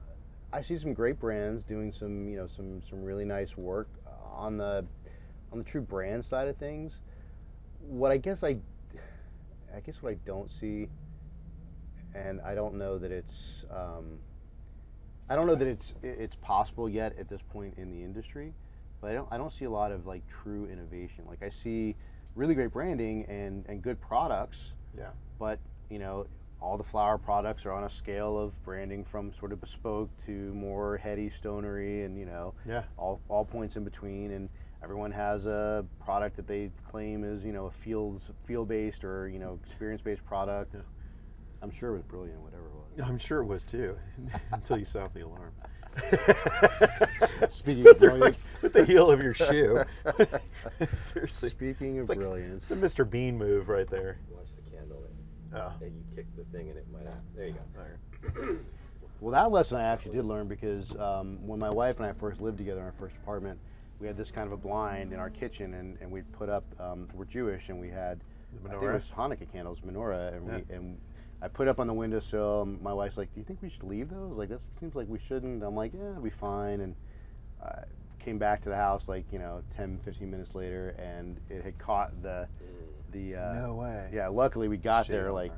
I 0.53 0.63
see 0.63 0.79
some 0.79 0.95
great 0.95 1.19
brands 1.21 1.65
doing 1.65 1.93
some, 1.93 2.27
you 2.29 2.37
know, 2.37 2.47
some 2.47 2.81
some 2.81 3.03
really 3.03 3.25
nice 3.27 3.57
work 3.57 3.89
on 4.33 4.57
the, 4.57 4.85
on 5.53 5.59
the 5.59 5.65
true 5.65 5.83
brand 5.83 6.25
side 6.25 6.49
of 6.49 6.57
things. 6.57 7.01
What 7.81 8.11
I 8.11 8.17
guess 8.17 8.43
I, 8.43 8.57
I 9.75 9.81
guess 9.85 10.03
what 10.03 10.13
I 10.13 10.15
don't 10.25 10.51
see, 10.51 10.89
and 12.15 12.41
I 12.43 12.55
don't 12.55 12.75
know 12.75 12.99
that 12.99 13.11
it's, 13.11 13.65
um, 13.71 14.19
I 15.29 15.37
don't 15.37 15.47
know 15.47 15.55
that 15.55 15.69
it's 15.69 15.95
it's 16.03 16.35
possible 16.37 16.89
yet 16.89 17.17
at 17.19 17.29
this 17.29 17.41
point 17.43 17.75
in 17.79 17.91
the 17.91 18.03
industry, 18.03 18.53
but 19.01 19.11
I 19.11 19.15
don't 19.15 19.29
I 19.31 19.39
don't 19.39 19.53
see 19.53 19.65
a 19.65 19.71
lot 19.71 19.93
of 19.93 20.07
like 20.07 20.27
true 20.27 20.67
innovation. 20.67 21.25
Like 21.27 21.43
I 21.43 21.49
see 21.49 21.97
really 22.35 22.55
great 22.55 22.71
branding 22.73 23.25
and 23.27 23.65
and 23.69 23.83
good 23.83 24.01
products 24.01 24.73
Yeah. 24.97 25.11
but 25.39 25.59
you 25.91 25.99
know 25.99 26.27
all 26.63 26.79
the 26.79 26.85
flower 26.85 27.19
products 27.19 27.67
are 27.67 27.73
on 27.73 27.85
a 27.85 27.91
scale 27.91 28.39
of 28.39 28.53
branding 28.63 29.05
from 29.05 29.33
sort 29.35 29.53
of 29.53 29.61
bespoke 29.61 30.09
to 30.27 30.55
more 30.55 30.97
heady 30.97 31.29
stonery 31.29 32.05
and 32.05 32.17
you 32.19 32.25
know 32.25 32.55
Yeah. 32.67 32.85
all, 32.97 33.21
all 33.29 33.45
points 33.45 33.77
in 33.77 33.85
between 33.85 34.31
and 34.31 34.49
everyone 34.83 35.11
has 35.13 35.45
a 35.45 35.85
product 36.01 36.37
that 36.37 36.47
they 36.47 36.71
claim 36.91 37.23
is 37.25 37.45
you 37.45 37.53
know 37.53 37.67
a 37.67 37.71
fields 37.71 38.31
field 38.45 38.69
based 38.69 39.05
or 39.05 39.29
you 39.29 39.39
know 39.39 39.59
experience 39.67 40.01
based 40.03 40.25
product 40.25 40.73
Yeah. 40.75 40.81
I'm 41.63 41.71
sure 41.71 41.91
it 41.91 41.93
was 41.95 42.03
brilliant 42.03 42.41
whatever 42.41 42.65
it 42.65 42.73
was 42.75 43.09
I'm 43.09 43.19
sure 43.19 43.41
it 43.41 43.47
was 43.47 43.65
too, 43.65 43.97
until 44.53 44.77
you 44.77 44.85
set 44.85 45.03
off 45.03 45.15
the 45.15 45.25
alarm. 45.25 45.53
speaking 47.49 47.89
of 47.89 47.99
the, 47.99 48.07
brilliance 48.09 48.49
with 48.61 48.73
the 48.75 48.85
heel 48.85 49.11
of 49.11 49.23
your 49.23 49.33
shoe. 49.33 49.83
Seriously. 50.93 51.49
speaking 51.49 51.97
of 51.99 52.03
It's 52.03 52.09
like- 52.11 52.19
brilliance 52.19 52.71
It's 52.71 52.71
a 52.71 52.77
Mr. 53.03 53.09
Bean 53.09 53.39
move 53.39 53.69
right 53.71 53.89
there. 53.89 54.19
Watch 54.31 54.49
the 54.71 54.77
candle. 54.77 54.99
And, 54.99 55.63
Oh. 55.63 55.73
and 55.85 55.93
you 55.97 56.03
kick 56.17 56.27
the 56.37 56.45
thing 56.57 56.69
and 56.69 56.79
it 56.79 56.87
might. 56.93 57.07
There 57.35 57.47
you 57.47 57.55
go. 57.55 58.31
There. 58.45 58.57
Well, 59.21 59.31
that 59.33 59.53
lesson 59.53 59.79
I 59.79 59.85
actually 59.85 60.17
did 60.17 60.25
learn 60.25 60.49
because 60.49 60.97
um, 60.97 61.39
when 61.47 61.61
my 61.61 61.71
wife 61.71 62.01
and 62.01 62.09
I 62.09 62.13
first 62.13 62.41
lived 62.41 62.59
together 62.59 62.81
in 62.81 62.87
our 62.87 62.93
first 62.99 63.17
apartment, 63.19 63.57
we 64.01 64.09
had 64.09 64.17
this 64.17 64.33
kind 64.33 64.49
of 64.49 64.53
a 64.53 64.57
blind 64.57 65.13
in 65.13 65.21
our 65.21 65.31
kitchen, 65.31 65.75
and, 65.75 65.97
and 66.01 66.11
we'd 66.11 66.31
put 66.33 66.49
up. 66.49 66.65
Um, 66.81 67.07
we're 67.15 67.25
Jewish, 67.27 67.69
and 67.69 67.79
we 67.79 67.89
had 67.89 68.19
The 68.65 68.71
I 68.71 68.73
think 68.73 68.83
it 68.83 68.93
was 68.93 69.13
Hanukkah 69.17 69.53
candles, 69.53 69.79
menorah, 69.87 70.35
and 70.37 70.45
we 70.45 70.75
and 70.75 70.99
I 71.43 71.49
put 71.49 71.67
up 71.67 71.81
on 71.81 71.87
the 71.89 71.93
windowsill. 71.95 72.63
and 72.63 72.81
My 72.81 72.93
wife's 72.93 73.17
like, 73.17 73.33
"Do 73.33 73.41
you 73.41 73.45
think 73.45 73.61
we 73.63 73.69
should 73.69 73.83
leave 73.83 74.09
those? 74.09 74.37
Like, 74.39 74.49
this 74.49 74.69
seems 74.79 74.95
like 74.95 75.09
we 75.09 75.19
shouldn't." 75.19 75.63
I'm 75.63 75.75
like, 75.75 75.93
"Yeah, 75.93 76.11
it'll 76.11 76.23
be 76.23 76.31
fine." 76.31 76.81
And 76.81 76.95
I 77.63 77.83
came 78.21 78.39
back 78.39 78.61
to 78.63 78.69
the 78.69 78.77
house 78.77 79.09
like 79.09 79.25
you 79.33 79.39
know 79.41 79.63
10, 79.71 79.99
15 79.99 80.31
minutes 80.31 80.55
later, 80.55 80.91
and 80.99 81.41
it 81.51 81.63
had 81.65 81.79
caught 81.79 82.23
the 82.23 82.47
the. 83.11 83.37
Uh, 83.37 83.53
No 83.55 83.75
way. 83.75 84.09
Yeah, 84.13 84.29
luckily 84.29 84.69
we 84.69 84.77
got 84.77 85.07
Shit 85.07 85.15
there 85.15 85.29
on 85.31 85.35
like 85.35 85.53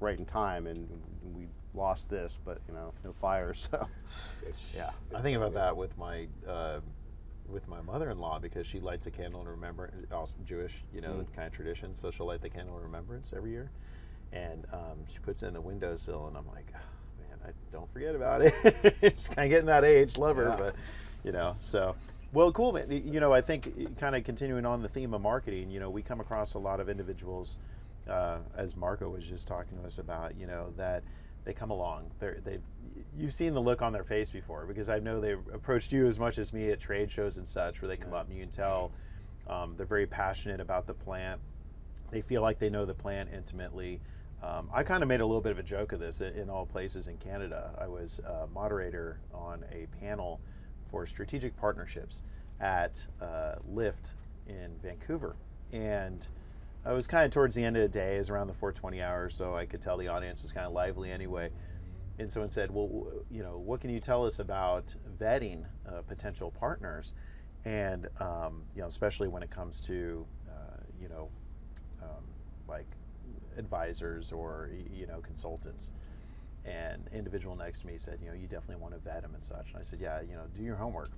right 0.00 0.18
in 0.18 0.24
time, 0.24 0.66
and 0.66 0.88
we 1.34 1.46
lost 1.74 2.08
this, 2.08 2.38
but 2.44 2.58
you 2.66 2.74
know, 2.74 2.92
no 3.04 3.12
fire. 3.12 3.52
So, 3.54 3.86
yeah, 4.74 4.90
I 5.14 5.20
think 5.20 5.36
about 5.36 5.52
that 5.54 5.76
with 5.76 5.96
my 5.98 6.26
uh, 6.48 6.80
with 7.46 7.68
my 7.68 7.80
mother-in-law 7.82 8.38
because 8.38 8.66
she 8.66 8.80
lights 8.80 9.06
a 9.06 9.10
candle 9.10 9.40
in 9.42 9.48
remembrance. 9.48 9.94
Also 10.10 10.36
Jewish, 10.46 10.82
you 10.94 11.00
know, 11.02 11.10
Mm. 11.10 11.32
kind 11.34 11.46
of 11.46 11.52
tradition. 11.52 11.94
So 11.94 12.10
she'll 12.10 12.26
light 12.26 12.40
the 12.40 12.48
candle 12.48 12.76
in 12.78 12.82
remembrance 12.84 13.32
every 13.36 13.50
year, 13.50 13.70
and 14.32 14.66
um, 14.72 14.98
she 15.08 15.18
puts 15.18 15.42
it 15.42 15.48
in 15.48 15.54
the 15.54 15.60
windowsill, 15.60 16.26
and 16.28 16.36
I'm 16.36 16.46
like, 16.48 16.72
oh, 16.74 16.78
man, 17.20 17.38
I 17.46 17.50
don't 17.72 17.90
forget 17.92 18.14
about 18.14 18.42
it. 18.42 18.54
Just 19.02 19.34
kind 19.34 19.46
of 19.46 19.50
getting 19.50 19.66
that 19.66 19.84
age, 19.84 20.16
love 20.18 20.36
her, 20.36 20.48
Yeah. 20.50 20.56
but 20.56 20.74
you 21.24 21.32
know, 21.32 21.54
so 21.58 21.96
Well, 22.32 22.52
cool, 22.52 22.72
man. 22.72 22.90
You 22.90 23.20
know, 23.20 23.32
I 23.32 23.40
think 23.40 23.98
kind 23.98 24.14
of 24.16 24.24
continuing 24.24 24.64
on 24.64 24.82
the 24.82 24.88
theme 24.88 25.12
of 25.14 25.20
marketing, 25.20 25.70
you 25.70 25.80
know, 25.80 25.90
we 25.90 26.02
come 26.02 26.20
across 26.20 26.54
a 26.54 26.58
lot 26.58 26.80
of 26.80 26.88
individuals, 26.88 27.58
uh, 28.08 28.38
as 28.56 28.76
Marco 28.76 29.08
was 29.08 29.28
just 29.28 29.46
talking 29.48 29.78
to 29.78 29.84
us 29.86 29.98
about, 29.98 30.36
you 30.38 30.46
know, 30.46 30.72
that 30.76 31.02
they 31.44 31.52
come 31.52 31.70
along. 31.70 32.10
They're, 32.20 32.38
they, 32.44 32.58
you've 33.18 33.34
seen 33.34 33.52
the 33.54 33.60
look 33.60 33.82
on 33.82 33.92
their 33.92 34.04
face 34.04 34.30
before 34.30 34.64
because 34.66 34.88
I 34.88 34.98
know 35.00 35.20
they've 35.20 35.38
approached 35.52 35.92
you 35.92 36.06
as 36.06 36.18
much 36.18 36.38
as 36.38 36.52
me 36.52 36.70
at 36.70 36.78
trade 36.80 37.10
shows 37.10 37.36
and 37.36 37.46
such, 37.48 37.82
where 37.82 37.88
they 37.88 37.96
come 37.96 38.14
up 38.14 38.28
and 38.28 38.36
you 38.36 38.42
can 38.44 38.50
tell 38.52 38.92
um, 39.48 39.74
they're 39.76 39.86
very 39.86 40.06
passionate 40.06 40.60
about 40.60 40.86
the 40.86 40.94
plant. 40.94 41.40
They 42.10 42.20
feel 42.22 42.42
like 42.42 42.58
they 42.58 42.70
know 42.70 42.84
the 42.86 42.94
plant 42.94 43.30
intimately. 43.34 44.00
Um, 44.42 44.70
I 44.72 44.82
kind 44.82 45.02
of 45.02 45.08
made 45.08 45.20
a 45.20 45.26
little 45.26 45.42
bit 45.42 45.52
of 45.52 45.58
a 45.58 45.62
joke 45.62 45.92
of 45.92 46.00
this 46.00 46.20
in, 46.20 46.48
all 46.48 46.64
places 46.64 47.08
in 47.08 47.18
Canada. 47.18 47.74
I 47.78 47.86
was 47.86 48.20
a 48.20 48.46
moderator 48.46 49.20
on 49.34 49.64
a 49.70 49.86
panel 50.00 50.40
for 50.90 51.06
strategic 51.06 51.56
partnerships 51.56 52.22
at 52.58 53.06
uh, 53.20 53.56
Lift 53.68 54.14
in 54.46 54.76
Vancouver. 54.82 55.36
And 55.72 56.26
I 56.84 56.92
was 56.92 57.06
kind 57.06 57.26
of 57.26 57.30
towards 57.30 57.54
the 57.54 57.62
end 57.62 57.76
of 57.76 57.82
the 57.82 57.88
day, 57.88 58.14
it 58.14 58.18
was 58.18 58.30
around 58.30 58.46
the 58.46 58.54
420 58.54 59.02
hour, 59.02 59.28
so 59.28 59.54
I 59.54 59.66
could 59.66 59.82
tell 59.82 59.98
the 59.98 60.08
audience 60.08 60.40
was 60.42 60.52
kind 60.52 60.66
of 60.66 60.72
lively 60.72 61.10
anyway. 61.10 61.50
And 62.18 62.30
someone 62.30 62.48
said, 62.48 62.70
Well, 62.70 63.06
you 63.30 63.42
know, 63.42 63.58
what 63.58 63.80
can 63.80 63.90
you 63.90 64.00
tell 64.00 64.24
us 64.24 64.38
about 64.38 64.94
vetting 65.18 65.64
uh, 65.86 66.02
potential 66.02 66.50
partners? 66.50 67.14
And, 67.64 68.08
um, 68.20 68.62
you 68.74 68.80
know, 68.80 68.88
especially 68.88 69.28
when 69.28 69.42
it 69.42 69.50
comes 69.50 69.80
to, 69.82 70.26
uh, 70.48 70.76
you 71.00 71.08
know, 71.08 71.28
um, 72.02 72.24
like 72.66 72.86
advisors 73.60 74.32
or, 74.32 74.70
you 74.92 75.06
know, 75.06 75.20
consultants 75.20 75.92
and 76.64 77.08
individual 77.14 77.54
next 77.54 77.80
to 77.80 77.86
me 77.86 77.94
said, 77.96 78.18
you 78.22 78.28
know, 78.28 78.34
you 78.34 78.46
definitely 78.46 78.82
want 78.82 78.94
to 78.94 79.00
vet 79.00 79.22
them 79.22 79.34
and 79.34 79.44
such. 79.44 79.68
And 79.70 79.78
I 79.78 79.82
said, 79.82 80.00
yeah, 80.00 80.20
you 80.20 80.34
know, 80.34 80.44
do 80.54 80.62
your 80.62 80.76
homework. 80.76 81.10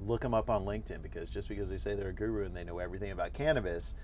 Look 0.00 0.22
them 0.22 0.34
up 0.34 0.50
on 0.50 0.64
LinkedIn 0.64 1.02
because 1.02 1.30
just 1.30 1.48
because 1.48 1.70
they 1.70 1.76
say 1.76 1.94
they're 1.94 2.08
a 2.08 2.12
guru 2.12 2.44
and 2.46 2.56
they 2.56 2.64
know 2.64 2.78
everything 2.78 3.12
about 3.12 3.32
cannabis, 3.32 3.94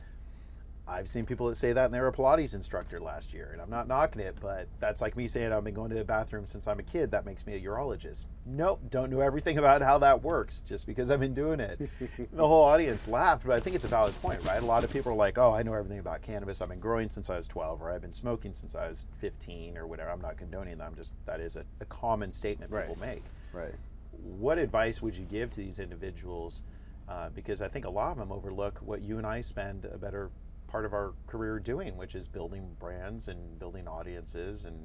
I've 0.90 1.08
seen 1.08 1.24
people 1.24 1.46
that 1.46 1.54
say 1.54 1.72
that 1.72 1.84
and 1.84 1.94
they're 1.94 2.08
a 2.08 2.12
Pilates 2.12 2.54
instructor 2.54 2.98
last 2.98 3.32
year. 3.32 3.50
And 3.52 3.62
I'm 3.62 3.70
not 3.70 3.86
knocking 3.86 4.20
it, 4.20 4.36
but 4.40 4.66
that's 4.80 5.00
like 5.00 5.16
me 5.16 5.28
saying 5.28 5.52
I've 5.52 5.62
been 5.62 5.72
going 5.74 5.90
to 5.90 5.96
the 5.96 6.04
bathroom 6.04 6.46
since 6.46 6.66
I'm 6.66 6.80
a 6.80 6.82
kid. 6.82 7.12
That 7.12 7.24
makes 7.24 7.46
me 7.46 7.54
a 7.54 7.60
urologist. 7.60 8.24
Nope, 8.44 8.80
don't 8.90 9.10
know 9.10 9.20
everything 9.20 9.58
about 9.62 9.82
how 9.82 9.98
that 9.98 10.22
works 10.22 10.60
just 10.66 10.86
because 10.86 11.10
I've 11.12 11.20
been 11.20 11.32
doing 11.34 11.60
it. 11.60 11.78
the 12.32 12.46
whole 12.46 12.64
audience 12.64 13.06
laughed, 13.06 13.46
but 13.46 13.54
I 13.54 13.60
think 13.60 13.76
it's 13.76 13.84
a 13.84 13.88
valid 13.88 14.20
point, 14.20 14.44
right? 14.44 14.60
A 14.60 14.66
lot 14.66 14.82
of 14.82 14.92
people 14.92 15.12
are 15.12 15.16
like, 15.16 15.38
oh, 15.38 15.52
I 15.52 15.62
know 15.62 15.74
everything 15.74 16.00
about 16.00 16.22
cannabis. 16.22 16.60
I've 16.60 16.68
been 16.70 16.80
growing 16.80 17.08
since 17.08 17.30
I 17.30 17.36
was 17.36 17.46
12 17.46 17.80
or 17.80 17.90
I've 17.92 18.02
been 18.02 18.12
smoking 18.12 18.52
since 18.52 18.74
I 18.74 18.88
was 18.88 19.06
15 19.18 19.78
or 19.78 19.86
whatever. 19.86 20.10
I'm 20.10 20.20
not 20.20 20.36
condoning 20.38 20.78
that. 20.78 20.88
I'm 20.88 20.96
just, 20.96 21.14
that 21.24 21.38
is 21.40 21.54
a, 21.54 21.64
a 21.80 21.84
common 21.84 22.32
statement 22.32 22.72
Right. 22.72 22.88
people 22.88 23.00
make 23.06 23.22
Right. 23.52 23.74
what 24.10 24.58
advice 24.58 25.00
would 25.00 25.16
you 25.16 25.24
give 25.24 25.50
to 25.52 25.60
these 25.60 25.78
individuals? 25.78 26.62
Uh, 27.08 27.28
because 27.30 27.60
I 27.62 27.68
think 27.68 27.84
a 27.86 27.90
lot 27.90 28.12
of 28.12 28.18
them 28.18 28.30
overlook 28.32 28.78
what 28.78 29.02
you 29.02 29.18
and 29.18 29.26
I 29.26 29.40
spend 29.40 29.84
a 29.84 29.98
better 29.98 30.30
part 30.70 30.84
of 30.84 30.92
our 30.92 31.12
career 31.26 31.58
doing, 31.58 31.96
which 31.96 32.14
is 32.14 32.28
building 32.28 32.76
brands 32.78 33.28
and 33.28 33.58
building 33.58 33.88
audiences, 33.88 34.64
and 34.64 34.76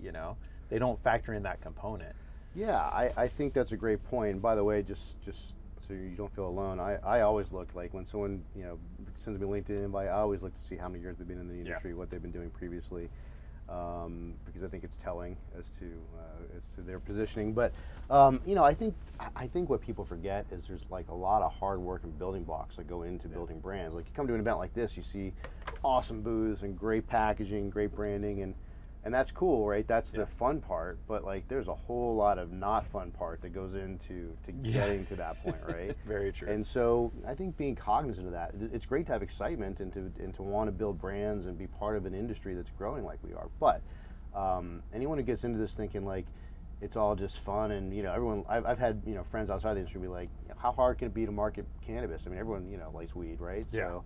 you 0.00 0.12
know, 0.12 0.36
they 0.68 0.78
don't 0.78 0.98
factor 0.98 1.34
in 1.34 1.42
that 1.42 1.60
component. 1.60 2.14
Yeah, 2.54 2.78
I, 2.78 3.10
I 3.16 3.28
think 3.28 3.52
that's 3.52 3.72
a 3.72 3.76
great 3.76 4.02
point. 4.04 4.32
And 4.32 4.42
by 4.42 4.54
the 4.54 4.64
way, 4.64 4.82
just 4.82 5.22
just 5.24 5.38
so 5.86 5.94
you 5.94 6.14
don't 6.16 6.34
feel 6.34 6.48
alone, 6.48 6.80
I, 6.80 6.96
I 7.04 7.20
always 7.20 7.52
look 7.52 7.74
like 7.74 7.94
when 7.94 8.06
someone 8.06 8.42
you 8.56 8.64
know 8.64 8.78
sends 9.18 9.38
me 9.40 9.46
a 9.46 9.50
LinkedIn 9.50 9.84
invite, 9.84 10.08
I 10.08 10.12
always 10.12 10.42
look 10.42 10.58
to 10.58 10.66
see 10.66 10.76
how 10.76 10.88
many 10.88 11.02
years 11.02 11.18
they've 11.18 11.28
been 11.28 11.40
in 11.40 11.48
the 11.48 11.54
industry, 11.54 11.94
what 11.94 12.10
they've 12.10 12.22
been 12.22 12.32
doing 12.32 12.50
previously, 12.50 13.08
um, 13.68 14.34
because 14.46 14.62
I 14.62 14.68
think 14.68 14.84
it's 14.84 14.96
telling 14.96 15.36
as 15.58 15.64
to 15.78 15.86
uh, 16.16 16.56
as 16.56 16.62
to 16.76 16.82
their 16.82 16.98
positioning. 16.98 17.52
But 17.52 17.72
um, 18.10 18.40
you 18.46 18.54
know, 18.54 18.64
I 18.64 18.74
think 18.74 18.94
I- 19.36 19.46
think 19.46 19.68
what 19.68 19.80
people 19.80 20.04
forget 20.04 20.46
is 20.50 20.66
there's 20.66 20.84
like 20.90 21.08
a 21.08 21.14
lot 21.14 21.42
of 21.42 21.52
hard 21.52 21.80
work 21.80 22.04
and 22.04 22.16
building 22.18 22.44
blocks 22.44 22.76
that 22.76 22.86
go 22.88 23.02
into 23.02 23.28
building 23.28 23.60
brands. 23.60 23.94
Like 23.94 24.06
you 24.06 24.12
come 24.14 24.26
to 24.26 24.34
an 24.34 24.40
event 24.40 24.58
like 24.58 24.74
this, 24.74 24.96
you 24.96 25.02
see 25.02 25.32
awesome 25.84 26.22
booths 26.22 26.62
and 26.62 26.78
great 26.78 27.06
packaging, 27.06 27.70
great 27.70 27.94
branding, 27.94 28.42
and 28.42 28.54
and 29.04 29.14
that's 29.14 29.30
cool, 29.32 29.66
right? 29.66 29.86
That's 29.86 30.10
the 30.10 30.26
fun 30.26 30.60
part. 30.60 30.98
But 31.06 31.24
like, 31.24 31.48
there's 31.48 31.68
a 31.68 31.74
whole 31.74 32.16
lot 32.16 32.38
of 32.38 32.52
not 32.52 32.86
fun 32.86 33.10
part 33.12 33.40
that 33.42 33.50
goes 33.50 33.74
into 33.74 34.36
to 34.42 34.52
Yeah. 34.52 34.80
getting 34.80 35.04
to 35.06 35.16
that 35.16 35.42
point, 35.42 35.62
right? 35.66 35.96
Very 36.04 36.32
true. 36.32 36.48
And 36.48 36.66
so 36.66 37.12
I 37.26 37.34
think 37.34 37.56
being 37.56 37.74
cognizant 37.74 38.26
of 38.26 38.32
that, 38.32 38.52
it's 38.72 38.86
great 38.86 39.06
to 39.06 39.12
have 39.12 39.22
excitement 39.22 39.80
and 39.80 39.92
to 39.92 40.12
and 40.20 40.34
to 40.34 40.42
want 40.42 40.68
to 40.68 40.72
build 40.72 40.98
brands 40.98 41.46
and 41.46 41.56
be 41.56 41.66
part 41.66 41.96
of 41.96 42.06
an 42.06 42.14
industry 42.14 42.54
that's 42.54 42.70
growing 42.70 43.04
like 43.04 43.18
we 43.22 43.32
are. 43.32 43.48
But 43.60 43.82
um, 44.34 44.82
anyone 44.92 45.18
who 45.18 45.24
gets 45.24 45.44
into 45.44 45.58
this 45.58 45.74
thinking 45.74 46.04
like 46.04 46.26
it's 46.80 46.94
all 46.96 47.16
just 47.16 47.40
fun 47.40 47.72
and 47.72 47.92
you 47.92 48.02
know 48.04 48.12
everyone 48.12 48.44
I've, 48.48 48.64
I've 48.64 48.78
had 48.78 49.02
you 49.04 49.14
know 49.14 49.24
friends 49.24 49.50
outside 49.50 49.74
the 49.74 49.78
industry 49.80 50.00
be 50.00 50.06
like 50.06 50.28
how 50.58 50.70
hard 50.70 50.98
can 50.98 51.08
it 51.08 51.14
be 51.14 51.26
to 51.26 51.32
market 51.32 51.66
cannabis 51.84 52.22
i 52.24 52.30
mean 52.30 52.38
everyone 52.38 52.68
you 52.68 52.76
know 52.76 52.90
likes 52.94 53.16
weed 53.16 53.40
right 53.40 53.66
Yeah. 53.72 53.88
so 53.88 54.04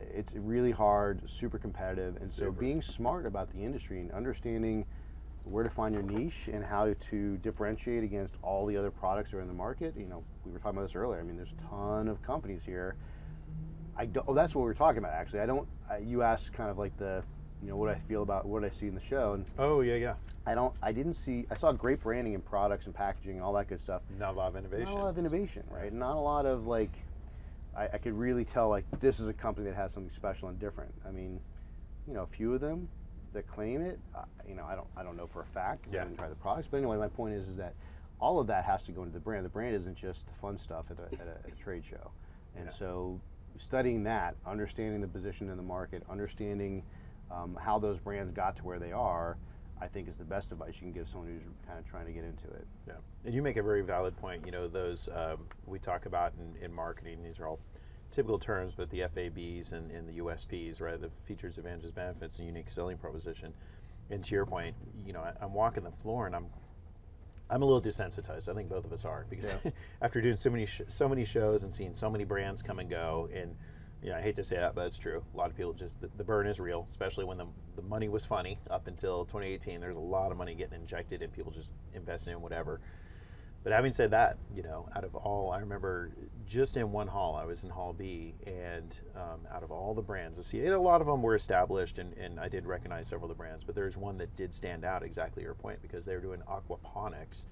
it's 0.00 0.32
really 0.34 0.70
hard 0.70 1.28
super 1.28 1.58
competitive 1.58 2.16
and 2.16 2.28
so 2.28 2.50
being 2.50 2.80
smart 2.80 3.26
about 3.26 3.50
the 3.50 3.62
industry 3.62 4.00
and 4.00 4.10
understanding 4.12 4.84
where 5.44 5.64
to 5.64 5.70
find 5.70 5.94
your 5.94 6.02
niche 6.02 6.48
and 6.52 6.64
how 6.64 6.92
to 7.00 7.36
differentiate 7.38 8.04
against 8.04 8.36
all 8.42 8.66
the 8.66 8.76
other 8.76 8.90
products 8.90 9.30
that 9.30 9.38
are 9.38 9.40
in 9.40 9.48
the 9.48 9.54
market 9.54 9.94
you 9.96 10.06
know 10.06 10.22
we 10.44 10.52
were 10.52 10.58
talking 10.58 10.76
about 10.76 10.86
this 10.86 10.96
earlier 10.96 11.20
i 11.20 11.22
mean 11.22 11.36
there's 11.36 11.52
a 11.52 11.68
ton 11.68 12.08
of 12.08 12.22
companies 12.22 12.62
here 12.64 12.94
i 13.96 14.04
don't 14.06 14.24
oh 14.28 14.34
that's 14.34 14.54
what 14.54 14.62
we 14.62 14.66
were 14.66 14.74
talking 14.74 14.98
about 14.98 15.12
actually 15.12 15.40
i 15.40 15.46
don't 15.46 15.66
I, 15.88 15.98
you 15.98 16.22
asked 16.22 16.52
kind 16.52 16.70
of 16.70 16.78
like 16.78 16.96
the 16.96 17.22
you 17.62 17.68
know 17.68 17.76
what 17.76 17.90
i 17.90 17.94
feel 17.94 18.22
about 18.22 18.46
what 18.46 18.64
i 18.64 18.68
see 18.68 18.86
in 18.86 18.94
the 18.94 19.00
show 19.00 19.34
and 19.34 19.50
oh 19.58 19.80
yeah, 19.80 19.96
yeah. 19.96 20.14
I 20.46 20.54
don't. 20.54 20.74
I 20.82 20.92
didn't 20.92 21.12
see. 21.14 21.46
I 21.50 21.54
saw 21.54 21.70
great 21.72 22.00
branding 22.00 22.34
and 22.34 22.44
products 22.44 22.86
and 22.86 22.94
packaging 22.94 23.36
and 23.36 23.42
all 23.42 23.52
that 23.52 23.68
good 23.68 23.80
stuff. 23.80 24.02
Not 24.18 24.34
a 24.34 24.38
lot 24.38 24.48
of 24.48 24.56
innovation. 24.56 24.94
Not 24.94 25.00
a 25.00 25.04
lot 25.04 25.10
of 25.10 25.18
innovation, 25.18 25.64
right? 25.70 25.92
Not 25.92 26.16
a 26.16 26.20
lot 26.20 26.46
of 26.46 26.66
like. 26.66 26.90
I, 27.80 27.88
I 27.94 27.98
could 27.98 28.12
really 28.12 28.44
tell 28.44 28.68
like 28.68 28.84
this 29.00 29.20
is 29.20 29.28
a 29.28 29.32
company 29.32 29.66
that 29.66 29.74
has 29.76 29.92
something 29.92 30.12
special 30.12 30.48
and 30.48 30.58
different. 30.58 30.92
I 31.06 31.10
mean, 31.10 31.40
you 32.06 32.12
know, 32.12 32.22
a 32.22 32.26
few 32.26 32.52
of 32.54 32.60
them 32.60 32.88
that 33.32 33.46
claim 33.46 33.80
it. 33.80 33.98
Uh, 34.14 34.22
you 34.46 34.54
know, 34.54 34.66
I 34.66 34.74
don't. 34.74 34.86
I 34.96 35.02
don't 35.02 35.16
know 35.16 35.26
for 35.26 35.40
a 35.40 35.46
fact. 35.46 35.86
Yeah. 35.90 36.02
I 36.02 36.04
didn't 36.04 36.18
try 36.18 36.28
the 36.28 36.34
products. 36.34 36.68
But 36.70 36.76
anyway, 36.78 36.98
my 36.98 37.08
point 37.08 37.34
is, 37.34 37.48
is 37.48 37.56
that 37.56 37.74
all 38.20 38.38
of 38.38 38.46
that 38.48 38.64
has 38.64 38.82
to 38.82 38.92
go 38.92 39.02
into 39.02 39.14
the 39.14 39.20
brand. 39.20 39.44
The 39.46 39.50
brand 39.50 39.74
isn't 39.74 39.96
just 39.96 40.26
the 40.26 40.32
fun 40.34 40.58
stuff 40.58 40.86
at 40.90 40.98
a, 40.98 41.04
at 41.20 41.26
a, 41.26 41.46
at 41.46 41.52
a 41.52 41.62
trade 41.62 41.84
show, 41.84 42.10
and 42.54 42.66
Yeah. 42.66 42.72
so 42.72 43.20
studying 43.56 44.02
that, 44.04 44.36
understanding 44.46 45.00
the 45.00 45.08
position 45.08 45.48
in 45.48 45.56
the 45.56 45.62
market, 45.62 46.02
understanding 46.10 46.82
um, 47.30 47.56
how 47.60 47.78
those 47.78 47.98
brands 47.98 48.30
got 48.32 48.56
to 48.56 48.64
where 48.64 48.78
they 48.78 48.92
are, 48.92 49.38
I 49.80 49.86
think 49.86 50.08
is 50.08 50.16
the 50.16 50.24
best 50.24 50.52
advice 50.52 50.74
you 50.74 50.80
can 50.82 50.92
give 50.92 51.08
someone 51.08 51.28
who's 51.28 51.66
kind 51.66 51.78
of 51.78 51.88
trying 51.88 52.06
to 52.06 52.12
get 52.12 52.24
into 52.24 52.46
it. 52.48 52.66
Yeah, 52.86 52.94
and 53.24 53.34
you 53.34 53.42
make 53.42 53.56
a 53.56 53.62
very 53.62 53.82
valid 53.82 54.16
point. 54.16 54.44
You 54.44 54.52
know, 54.52 54.68
those 54.68 55.08
um, 55.14 55.46
we 55.66 55.78
talk 55.78 56.06
about 56.06 56.32
in, 56.38 56.64
in 56.64 56.72
marketing. 56.72 57.22
These 57.22 57.38
are 57.38 57.46
all 57.46 57.60
typical 58.10 58.38
terms, 58.38 58.74
but 58.76 58.90
the 58.90 59.00
FABs 59.00 59.72
and, 59.72 59.90
and 59.90 60.08
the 60.08 60.18
USPs, 60.18 60.80
right? 60.80 61.00
The 61.00 61.10
features, 61.24 61.58
advantages, 61.58 61.92
benefits, 61.92 62.38
and 62.38 62.46
unique 62.46 62.68
selling 62.68 62.98
proposition. 62.98 63.54
And 64.10 64.22
to 64.24 64.34
your 64.34 64.44
point, 64.44 64.74
you 65.06 65.12
know, 65.12 65.20
I, 65.20 65.32
I'm 65.40 65.54
walking 65.54 65.84
the 65.84 65.92
floor 65.92 66.26
and 66.26 66.34
I'm 66.34 66.46
I'm 67.48 67.62
a 67.62 67.64
little 67.64 67.82
desensitized. 67.82 68.48
I 68.48 68.54
think 68.54 68.68
both 68.68 68.84
of 68.84 68.92
us 68.92 69.04
are 69.04 69.26
because 69.28 69.56
after 70.02 70.20
doing 70.20 70.36
so 70.36 70.50
many 70.50 70.66
sh- 70.66 70.82
so 70.86 71.08
many 71.08 71.24
shows 71.24 71.64
and 71.64 71.72
seeing 71.72 71.94
so 71.94 72.08
many 72.08 72.24
brands 72.24 72.62
come 72.62 72.78
and 72.78 72.88
go, 72.88 73.28
and 73.34 73.56
know, 74.08 74.16
I 74.16 74.22
hate 74.22 74.36
to 74.36 74.42
say 74.42 74.56
that, 74.56 74.74
but 74.74 74.86
it's 74.86 74.96
true. 74.96 75.22
A 75.34 75.36
lot 75.36 75.50
of 75.50 75.56
people 75.56 75.74
just 75.74 76.00
the, 76.00 76.08
the 76.16 76.24
burn 76.24 76.46
is 76.46 76.58
real, 76.58 76.86
especially 76.88 77.26
when 77.26 77.36
the 77.36 77.46
the 77.76 77.82
money 77.82 78.08
was 78.08 78.24
funny 78.24 78.58
up 78.70 78.86
until 78.86 79.26
2018. 79.26 79.80
There's 79.80 79.96
a 79.96 80.00
lot 80.00 80.32
of 80.32 80.38
money 80.38 80.54
getting 80.54 80.80
injected 80.80 81.22
and 81.22 81.32
people 81.32 81.52
just 81.52 81.70
investing 81.94 82.32
in 82.32 82.40
whatever. 82.40 82.80
But 83.62 83.74
having 83.74 83.92
said 83.92 84.12
that, 84.12 84.38
you 84.54 84.62
know, 84.62 84.88
out 84.96 85.04
of 85.04 85.14
all, 85.14 85.50
I 85.50 85.58
remember 85.58 86.12
just 86.46 86.78
in 86.78 86.92
one 86.92 87.06
hall, 87.06 87.36
I 87.36 87.44
was 87.44 87.62
in 87.62 87.68
Hall 87.68 87.92
B, 87.92 88.34
and 88.46 88.98
um, 89.14 89.40
out 89.52 89.62
of 89.62 89.70
all 89.70 89.92
the 89.92 90.02
brands, 90.02 90.38
I 90.38 90.42
see 90.42 90.64
a 90.64 90.80
lot 90.80 91.02
of 91.02 91.06
them 91.06 91.20
were 91.20 91.34
established, 91.34 91.98
and, 91.98 92.16
and 92.16 92.40
I 92.40 92.48
did 92.48 92.64
recognize 92.64 93.08
several 93.08 93.30
of 93.30 93.36
the 93.36 93.38
brands, 93.38 93.62
but 93.62 93.74
there's 93.74 93.98
one 93.98 94.16
that 94.16 94.34
did 94.34 94.54
stand 94.54 94.82
out 94.84 95.02
exactly 95.02 95.42
your 95.42 95.54
point 95.54 95.82
because 95.82 96.06
they 96.06 96.14
were 96.14 96.22
doing 96.22 96.40
aquaponics 96.48 97.44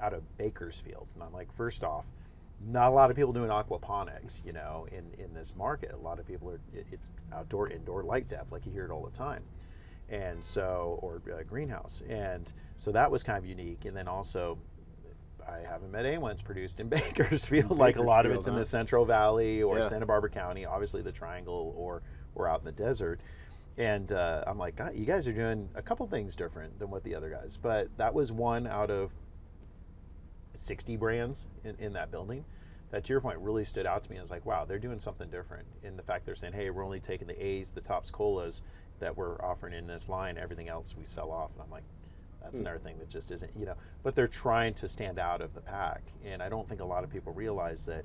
out 0.00 0.14
of 0.14 0.22
Bakersfield. 0.38 1.08
And 1.14 1.22
I'm 1.22 1.32
like, 1.32 1.52
first 1.52 1.84
off, 1.84 2.06
not 2.68 2.88
a 2.90 2.94
lot 2.94 3.10
of 3.10 3.16
people 3.16 3.32
doing 3.32 3.50
aquaponics, 3.50 4.44
you 4.44 4.52
know, 4.52 4.86
in, 4.92 5.04
in 5.22 5.32
this 5.32 5.54
market. 5.56 5.92
A 5.92 5.96
lot 5.96 6.18
of 6.18 6.26
people 6.26 6.50
are, 6.50 6.60
it- 6.74 6.86
it's 6.92 7.10
outdoor, 7.32 7.68
indoor 7.68 8.02
light 8.02 8.28
dep, 8.28 8.46
like 8.50 8.66
you 8.66 8.72
hear 8.72 8.84
it 8.84 8.90
all 8.90 9.02
the 9.04 9.16
time. 9.16 9.42
And 10.10 10.42
so 10.44 10.98
or 11.02 11.22
uh, 11.32 11.42
greenhouse. 11.44 12.02
And 12.08 12.52
so 12.76 12.90
that 12.92 13.10
was 13.10 13.22
kind 13.22 13.38
of 13.38 13.46
unique. 13.46 13.84
And 13.84 13.96
then 13.96 14.08
also 14.08 14.58
i 15.48 15.60
haven't 15.66 15.90
met 15.90 16.04
anyone 16.04 16.30
that's 16.32 16.42
produced 16.42 16.80
in 16.80 16.88
bakersfield. 16.90 17.78
Like 17.78 17.96
a 17.96 18.02
lot 18.02 18.26
of 18.26 18.32
it's 18.32 18.46
in 18.46 18.54
the 18.56 18.64
central 18.64 19.04
valley 19.06 19.62
or 19.62 19.78
Yeah. 19.78 19.88
santa 19.88 20.04
barbara 20.06 20.28
county 20.30 20.66
obviously 20.66 21.00
the 21.00 21.12
triangle 21.12 21.74
or 21.78 22.02
or 22.34 22.46
out 22.48 22.58
in 22.58 22.66
the 22.66 22.72
desert. 22.72 23.20
And 23.78 24.12
uh, 24.12 24.44
i'm 24.46 24.58
like 24.58 24.76
God, 24.76 24.94
you 24.96 25.06
guys 25.06 25.26
are 25.28 25.32
doing 25.32 25.68
a 25.76 25.80
couple 25.82 26.06
things 26.08 26.36
different 26.36 26.78
than 26.78 26.90
what 26.90 27.04
the 27.04 27.14
other 27.14 27.30
guys. 27.30 27.56
But 27.60 27.88
that 27.96 28.12
was 28.12 28.32
one 28.32 28.66
out 28.66 28.90
of 28.90 29.14
60 30.54 30.96
brands 30.96 31.46
in, 31.64 31.76
in 31.78 31.92
that 31.94 32.10
building 32.10 32.44
that 32.90 33.04
to 33.04 33.12
your 33.12 33.20
point 33.20 33.38
really 33.38 33.64
stood 33.64 33.86
out 33.86 34.02
to 34.02 34.10
me. 34.10 34.18
I 34.18 34.20
was 34.20 34.30
like, 34.30 34.44
wow, 34.44 34.64
they're 34.64 34.78
doing 34.78 34.98
something 34.98 35.30
different 35.30 35.66
in 35.82 35.96
the 35.96 36.02
fact 36.02 36.26
they're 36.26 36.34
saying, 36.34 36.54
hey, 36.54 36.70
we're 36.70 36.84
only 36.84 37.00
taking 37.00 37.28
the 37.28 37.44
A's, 37.44 37.72
the 37.72 37.80
tops 37.80 38.10
colas 38.10 38.62
that 38.98 39.16
we're 39.16 39.40
offering 39.42 39.74
in 39.74 39.86
this 39.86 40.08
line. 40.08 40.36
Everything 40.38 40.68
else 40.68 40.94
we 40.98 41.04
sell 41.04 41.30
off. 41.30 41.50
And 41.54 41.62
I'm 41.62 41.70
like, 41.70 41.84
That's 42.42 42.58
hmm. 42.58 42.66
another 42.66 42.80
thing 42.80 42.98
that 42.98 43.08
just 43.08 43.30
isn't, 43.30 43.50
you 43.58 43.66
know. 43.66 43.76
But 44.02 44.14
they're 44.14 44.28
trying 44.28 44.74
to 44.74 44.88
stand 44.88 45.18
out 45.18 45.40
of 45.40 45.54
the 45.54 45.60
pack, 45.60 46.02
and 46.24 46.42
I 46.42 46.48
don't 46.48 46.68
think 46.68 46.80
a 46.80 46.84
lot 46.84 47.04
of 47.04 47.10
people 47.10 47.32
realize 47.32 47.86
that 47.86 48.04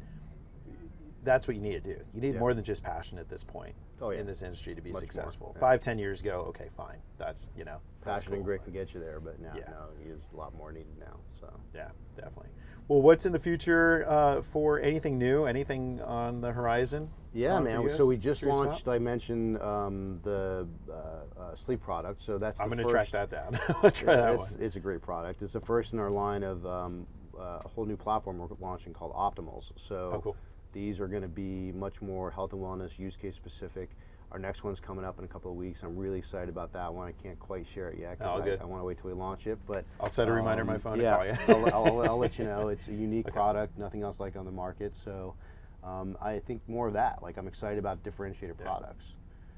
that's 1.26 1.48
what 1.48 1.56
you 1.58 1.62
need 1.62 1.74
to 1.74 1.80
do. 1.96 2.00
You 2.14 2.22
need 2.22 2.36
Yeah. 2.36 2.40
more 2.40 2.54
than 2.54 2.64
just 2.64 2.84
passion 2.84 3.18
at 3.18 3.28
this 3.28 3.44
point 3.44 3.76
Oh, 4.02 4.12
yeah. 4.12 4.20
in 4.20 4.28
this 4.28 4.42
industry 4.42 4.76
to 4.76 4.82
be 4.82 4.92
Much 4.92 5.00
successful. 5.02 5.52
yeah. 5.56 5.60
Five, 5.60 5.82
ten 5.82 5.98
years 6.00 6.22
ago, 6.22 6.46
okay, 6.50 6.70
fine. 6.78 6.98
That's 7.18 7.50
you 7.58 7.66
know, 7.66 7.78
Passion 8.02 8.34
and 8.34 8.44
grit 8.46 8.64
can 8.64 8.72
get 8.72 8.94
you 8.94 9.00
there, 9.00 9.20
but 9.20 9.40
now, 9.40 9.54
Yeah. 9.58 9.70
no, 9.72 9.88
there's 10.06 10.22
a 10.34 10.38
lot 10.38 10.56
more 10.56 10.72
needed 10.72 10.98
now. 11.00 11.18
So 11.40 11.52
Yeah, 11.74 11.90
definitely. 12.16 12.50
Well, 12.88 13.02
what's 13.02 13.26
in 13.26 13.32
the 13.32 13.40
future 13.40 14.06
uh, 14.08 14.44
for 14.44 14.80
anything 14.80 15.18
new? 15.18 15.46
Anything 15.46 16.00
on 16.02 16.40
the 16.42 16.52
horizon? 16.52 17.10
yeah, 17.34 17.60
man. 17.60 17.90
So 17.90 18.06
we 18.06 18.16
just 18.16 18.42
Curious 18.42 18.60
about? 18.60 18.68
launched. 18.70 18.88
I 18.88 19.00
mentioned 19.00 19.60
um, 19.60 20.20
the 20.22 20.68
uh, 20.88 20.94
uh, 21.42 21.56
sleep 21.56 21.82
product. 21.82 22.22
So 22.22 22.38
that's 22.38 22.62
I'm 22.62 22.68
going 22.68 22.78
to 22.78 22.84
track 22.86 23.08
that 23.10 23.32
down. 23.32 23.54
Try 23.92 24.16
that 24.16 24.34
it's, 24.36 24.52
one. 24.52 24.62
it's 24.62 24.76
a 24.76 24.80
great 24.80 25.02
product. 25.02 25.42
It's 25.42 25.54
the 25.54 25.60
first 25.62 25.94
in 25.94 26.00
our 26.00 26.12
line 26.12 26.44
of 26.44 26.64
um, 26.68 27.08
uh, 27.38 27.62
a 27.66 27.68
whole 27.68 27.86
new 27.86 27.98
platform 27.98 28.38
we're 28.38 28.48
launching 28.60 28.94
called 28.94 29.14
Optimals. 29.16 29.72
So 29.78 30.12
Oh, 30.14 30.22
cool. 30.22 30.36
These 30.76 31.00
are 31.00 31.08
going 31.08 31.22
to 31.22 31.28
be 31.28 31.72
much 31.72 32.02
more 32.02 32.30
health 32.30 32.54
and 32.54 32.62
wellness, 32.62 33.00
use 33.00 33.16
case 33.16 33.34
specific. 33.34 33.90
Our 34.32 34.38
next 34.38 34.66
one's 34.66 34.82
coming 34.82 35.06
up 35.06 35.18
in 35.18 35.24
a 35.24 35.28
couple 35.28 35.50
of 35.50 35.56
weeks. 35.56 35.82
I'm 35.84 35.96
really 35.96 36.20
excited 36.20 36.50
about 36.50 36.74
that 36.74 36.94
one. 36.94 37.08
I 37.08 37.14
can't 37.24 37.40
quite 37.40 37.66
share 37.66 37.90
it 37.90 37.98
yet 37.98 38.18
Oh, 38.20 38.36
because 38.36 38.44
good. 38.44 38.62
I, 38.62 38.66
want 38.66 38.82
to 38.82 38.86
wait 38.86 38.98
till 38.98 39.10
we 39.10 39.16
launch 39.16 39.48
it. 39.48 39.58
But 39.66 39.86
I'll 40.02 40.10
set 40.10 40.28
a 40.28 40.34
reminder 40.34 40.62
on 40.62 40.68
my 40.68 40.76
um, 40.76 40.82
phone 40.82 41.00
yeah, 41.00 41.16
call 41.16 41.26
you. 41.26 41.34
I'll, 41.48 41.74
I'll, 41.88 42.02
I'll 42.10 42.18
let 42.18 42.38
you 42.38 42.44
know. 42.44 42.68
It's 42.68 42.90
a 42.90 42.94
unique 42.94 43.28
product, 43.28 43.78
nothing 43.78 44.04
else 44.04 44.20
like 44.20 44.36
on 44.36 44.44
the 44.44 44.52
market. 44.52 44.94
So 44.94 45.36
um, 45.82 46.18
I 46.22 46.40
think 46.40 46.62
more 46.68 46.88
of 46.88 46.94
that. 46.94 47.24
Like 47.24 47.38
I'm 47.38 47.48
excited 47.48 47.80
about 47.80 48.04
differentiated 48.04 48.58
products. 48.58 49.06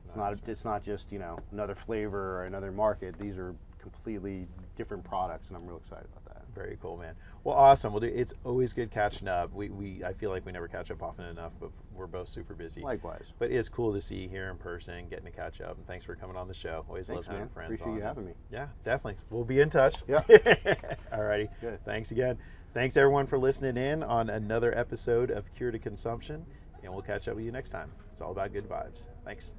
It's 0.05 0.15
Nice. 0.15 0.39
not 0.41 0.49
it's 0.49 0.65
not 0.65 0.83
just 0.83 1.11
you 1.11 1.17
know 1.19 1.39
another 1.51 1.73
flavor 1.73 2.37
or 2.37 2.45
another 2.45 2.71
market. 2.71 3.17
These 3.17 3.37
are 3.39 3.55
completely 3.79 4.47
different 4.75 5.03
products, 5.03 5.47
and 5.49 5.57
I'm 5.57 5.65
real 5.65 5.77
excited 5.77 6.05
about 6.11 6.25
that. 6.25 6.26
Very 6.57 6.77
cool, 6.81 6.97
man. 6.97 7.13
Well, 7.43 7.55
awesome. 7.55 7.93
Well, 7.93 7.99
dude, 7.99 8.13
it's 8.15 8.33
always 8.43 8.73
good 8.73 8.89
catching 8.89 9.27
up. 9.27 9.53
We, 9.53 9.69
we 9.69 10.03
I 10.03 10.11
feel 10.11 10.31
like 10.31 10.43
we 10.43 10.51
never 10.51 10.67
catch 10.67 10.89
up 10.89 11.03
often 11.03 11.25
enough, 11.25 11.53
but 11.59 11.69
we're 11.93 12.07
both 12.07 12.27
super 12.27 12.55
busy. 12.55 12.81
Likewise. 12.81 13.25
But 13.37 13.51
it's 13.51 13.69
cool 13.69 13.93
to 13.93 14.01
see 14.01 14.23
you 14.23 14.29
here 14.29 14.49
in 14.49 14.57
person, 14.57 15.07
getting 15.07 15.25
to 15.25 15.31
catch 15.31 15.61
up. 15.61 15.77
And 15.77 15.85
thanks 15.85 16.03
for 16.03 16.15
coming 16.15 16.35
on 16.35 16.47
the 16.47 16.55
show. 16.55 16.83
Always 16.89 17.07
Thanks, 17.07 17.19
love 17.19 17.25
having 17.27 17.39
man. 17.41 17.49
friends 17.49 17.67
Appreciate 17.79 17.91
on. 17.91 17.97
you 17.97 18.03
having 18.03 18.25
me. 18.25 18.33
Yeah, 18.51 18.67
definitely. 18.83 19.19
We'll 19.29 19.43
be 19.43 19.59
in 19.59 19.69
touch. 19.69 19.97
Yeah. 20.07 20.21
Alrighty. 21.13 21.49
Good. 21.61 21.83
Thanks 21.85 22.09
again. 22.11 22.39
Thanks 22.73 22.97
everyone 22.97 23.27
for 23.27 23.37
listening 23.37 23.77
in 23.77 24.01
on 24.01 24.29
another 24.31 24.75
episode 24.75 25.29
of 25.29 25.51
Cure 25.53 25.71
to 25.71 25.79
Consumption, 25.79 26.43
and 26.83 26.91
we'll 26.91 27.03
catch 27.03 27.27
up 27.27 27.35
with 27.35 27.45
you 27.45 27.51
next 27.51 27.69
time. 27.69 27.91
It's 28.09 28.19
all 28.21 28.31
about 28.31 28.51
good 28.51 28.67
vibes. 28.67 29.07
Thanks. 29.23 29.53